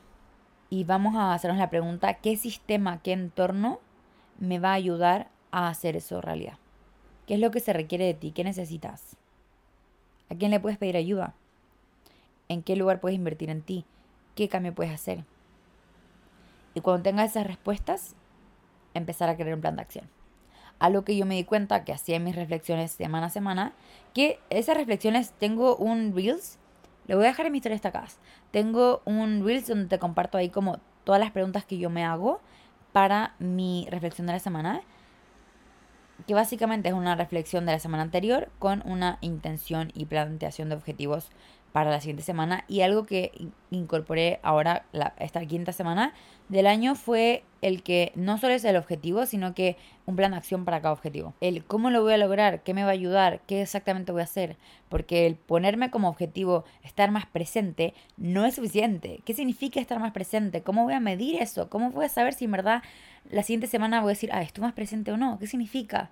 Y 0.70 0.84
vamos 0.84 1.16
a 1.16 1.34
hacernos 1.34 1.58
la 1.58 1.70
pregunta, 1.70 2.16
¿qué 2.16 2.36
sistema, 2.36 3.00
qué 3.02 3.14
entorno 3.14 3.80
me 4.38 4.60
va 4.60 4.72
a 4.72 4.74
ayudar 4.74 5.30
a 5.52 5.70
hacer 5.70 5.96
eso 5.96 6.20
realidad? 6.20 6.58
¿Qué 7.28 7.36
es 7.36 7.40
lo 7.40 7.52
que 7.52 7.62
se 7.62 7.72
requiere 7.72 8.04
de 8.04 8.16
ti? 8.16 8.32
¿Qué 8.32 8.44
necesitas? 8.44 9.16
¿A 10.30 10.36
quién 10.36 10.52
le 10.52 10.60
puedes 10.60 10.78
pedir 10.78 10.98
ayuda? 10.98 11.36
¿En 12.50 12.64
qué 12.64 12.76
lugar 12.76 13.00
puedes 13.00 13.18
invertir 13.18 13.50
en 13.50 13.62
ti? 13.62 13.86
¿Qué 14.36 14.50
cambio 14.50 14.76
puedes 14.76 14.94
hacer? 14.94 15.24
Y 16.74 16.82
cuando 16.82 17.04
tengas 17.04 17.32
esas 17.32 17.48
respuestas, 17.48 18.16
empezar 18.96 19.30
a 19.30 19.36
crear 19.36 19.54
un 19.54 19.62
plan 19.62 19.76
de 19.76 19.84
acción. 19.84 20.10
Algo 20.80 21.06
que 21.06 21.16
yo 21.16 21.26
me 21.26 21.36
di 21.36 21.44
cuenta 21.44 21.86
que 21.86 21.94
hacía 21.94 22.20
mis 22.20 22.36
reflexiones 22.36 22.92
semana 22.92 23.28
a 23.28 23.30
semana, 23.30 23.74
que 24.14 24.40
esas 24.50 24.76
reflexiones 24.76 25.32
tengo 25.40 25.76
un 25.76 26.14
Reels, 26.16 26.58
le 27.08 27.16
voy 27.16 27.26
a 27.26 27.28
dejar 27.30 27.46
en 27.46 27.52
mis 27.52 27.62
tres 27.62 27.76
destacadas. 27.76 28.18
Tengo 28.52 29.02
un 29.06 29.46
Reels 29.46 29.68
donde 29.68 29.88
te 29.88 30.00
comparto 30.00 30.38
ahí 30.38 30.50
como 30.50 30.80
todas 31.04 31.22
las 31.22 31.32
preguntas 31.32 31.64
que 31.64 31.78
yo 31.78 31.90
me 31.90 32.04
hago 32.04 32.42
para 32.92 33.36
mi 33.40 33.88
reflexión 33.92 34.26
de 34.26 34.34
la 34.34 34.40
semana 34.40 34.82
que 36.28 36.34
básicamente 36.34 36.90
es 36.90 36.96
una 36.96 37.16
reflexión 37.16 37.66
de 37.66 37.74
la 37.74 37.80
semana 37.80 38.04
anterior 38.04 38.50
con 38.60 38.82
una 38.86 39.18
intención 39.22 39.92
y 39.94 40.06
planteación 40.06 40.70
de 40.70 40.76
objetivos 40.76 41.30
para 41.76 41.92
la 41.92 42.00
siguiente 42.00 42.24
semana. 42.24 42.64
Y 42.70 42.84
algo 42.84 43.06
que 43.06 43.34
incorporé 43.70 44.40
ahora, 44.44 44.86
esta 45.20 45.46
quinta 45.46 45.74
semana 45.74 46.14
del 46.48 46.68
año, 46.68 46.96
fue 46.96 47.44
el 47.62 47.84
que 47.84 48.14
no 48.16 48.38
solo 48.38 48.54
es 48.54 48.64
el 48.64 48.78
objetivo, 48.78 49.26
sino 49.26 49.54
que 49.54 49.76
un 50.06 50.16
plan 50.16 50.32
de 50.32 50.38
acción 50.38 50.64
para 50.64 50.80
cada 50.80 50.94
objetivo. 50.94 51.34
El 51.42 51.66
cómo 51.66 51.90
lo 51.90 52.02
voy 52.02 52.14
a 52.14 52.18
lograr, 52.18 52.64
qué 52.64 52.74
me 52.74 52.84
va 52.86 52.92
a 52.92 52.94
ayudar, 52.94 53.42
qué 53.46 53.62
exactamente 53.62 54.14
voy 54.14 54.22
a 54.22 54.24
hacer. 54.24 54.56
Porque 54.88 55.28
el 55.28 55.36
ponerme 55.36 55.92
como 55.92 56.08
objetivo 56.08 56.64
estar 56.82 57.12
más 57.12 57.26
presente 57.26 57.94
no 58.16 58.46
es 58.46 58.56
suficiente. 58.56 59.20
¿Qué 59.26 59.34
significa 59.34 59.82
estar 59.82 60.00
más 60.00 60.14
presente? 60.14 60.62
¿Cómo 60.62 60.86
voy 60.86 60.94
a 60.94 61.02
medir 61.02 61.42
eso? 61.42 61.70
¿Cómo 61.70 61.92
voy 61.92 62.06
a 62.06 62.10
saber 62.10 62.36
si 62.36 62.46
en 62.46 62.52
verdad 62.52 62.84
la 63.30 63.44
siguiente 63.44 63.68
semana 63.68 64.00
voy 64.00 64.12
a 64.12 64.14
decir, 64.14 64.30
ah, 64.32 64.42
estoy 64.42 64.62
más 64.62 64.72
presente 64.72 65.12
o 65.12 65.18
no? 65.18 65.40
¿Qué 65.40 65.48
significa? 65.48 66.10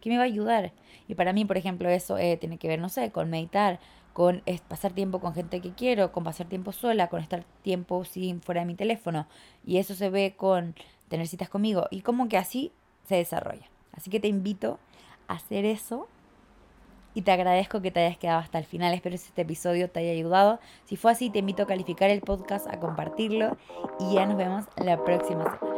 ¿Qué 0.00 0.10
me 0.10 0.16
va 0.16 0.24
a 0.24 0.26
ayudar? 0.26 0.72
Y 1.06 1.14
para 1.14 1.32
mí, 1.32 1.44
por 1.44 1.56
ejemplo, 1.56 1.88
eso 1.88 2.18
eh, 2.18 2.36
tiene 2.36 2.58
que 2.58 2.66
ver, 2.66 2.80
no 2.80 2.88
sé, 2.88 3.12
con 3.12 3.30
meditar, 3.30 3.78
con 4.14 4.42
pasar 4.68 4.92
tiempo 4.92 5.18
con 5.18 5.34
gente 5.34 5.60
que 5.60 5.72
quiero, 5.72 6.12
con 6.12 6.24
pasar 6.24 6.46
tiempo 6.46 6.72
sola, 6.72 7.08
con 7.08 7.20
estar 7.20 7.44
tiempo 7.62 8.04
sin 8.04 8.40
fuera 8.40 8.60
de 8.60 8.66
mi 8.66 8.76
teléfono. 8.76 9.26
Y 9.66 9.78
eso 9.78 9.94
se 9.94 10.08
ve 10.08 10.34
con 10.36 10.76
tener 11.08 11.26
citas 11.26 11.48
conmigo. 11.50 11.88
Y 11.90 12.00
como 12.00 12.28
que 12.28 12.38
así 12.38 12.70
se 13.08 13.16
desarrolla. 13.16 13.66
Así 13.92 14.10
que 14.10 14.20
te 14.20 14.28
invito 14.28 14.78
a 15.26 15.34
hacer 15.34 15.64
eso. 15.64 16.06
Y 17.12 17.22
te 17.22 17.32
agradezco 17.32 17.82
que 17.82 17.90
te 17.90 18.06
hayas 18.06 18.16
quedado 18.16 18.38
hasta 18.38 18.58
el 18.58 18.64
final. 18.64 18.94
Espero 18.94 19.16
que 19.16 19.22
este 19.22 19.42
episodio 19.42 19.90
te 19.90 19.98
haya 20.00 20.12
ayudado. 20.12 20.60
Si 20.84 20.96
fue 20.96 21.10
así, 21.10 21.28
te 21.28 21.40
invito 21.40 21.64
a 21.64 21.66
calificar 21.66 22.08
el 22.10 22.20
podcast, 22.20 22.68
a 22.68 22.78
compartirlo. 22.78 23.56
Y 23.98 24.14
ya 24.14 24.26
nos 24.26 24.36
vemos 24.36 24.64
la 24.76 25.02
próxima 25.02 25.42
semana. 25.44 25.68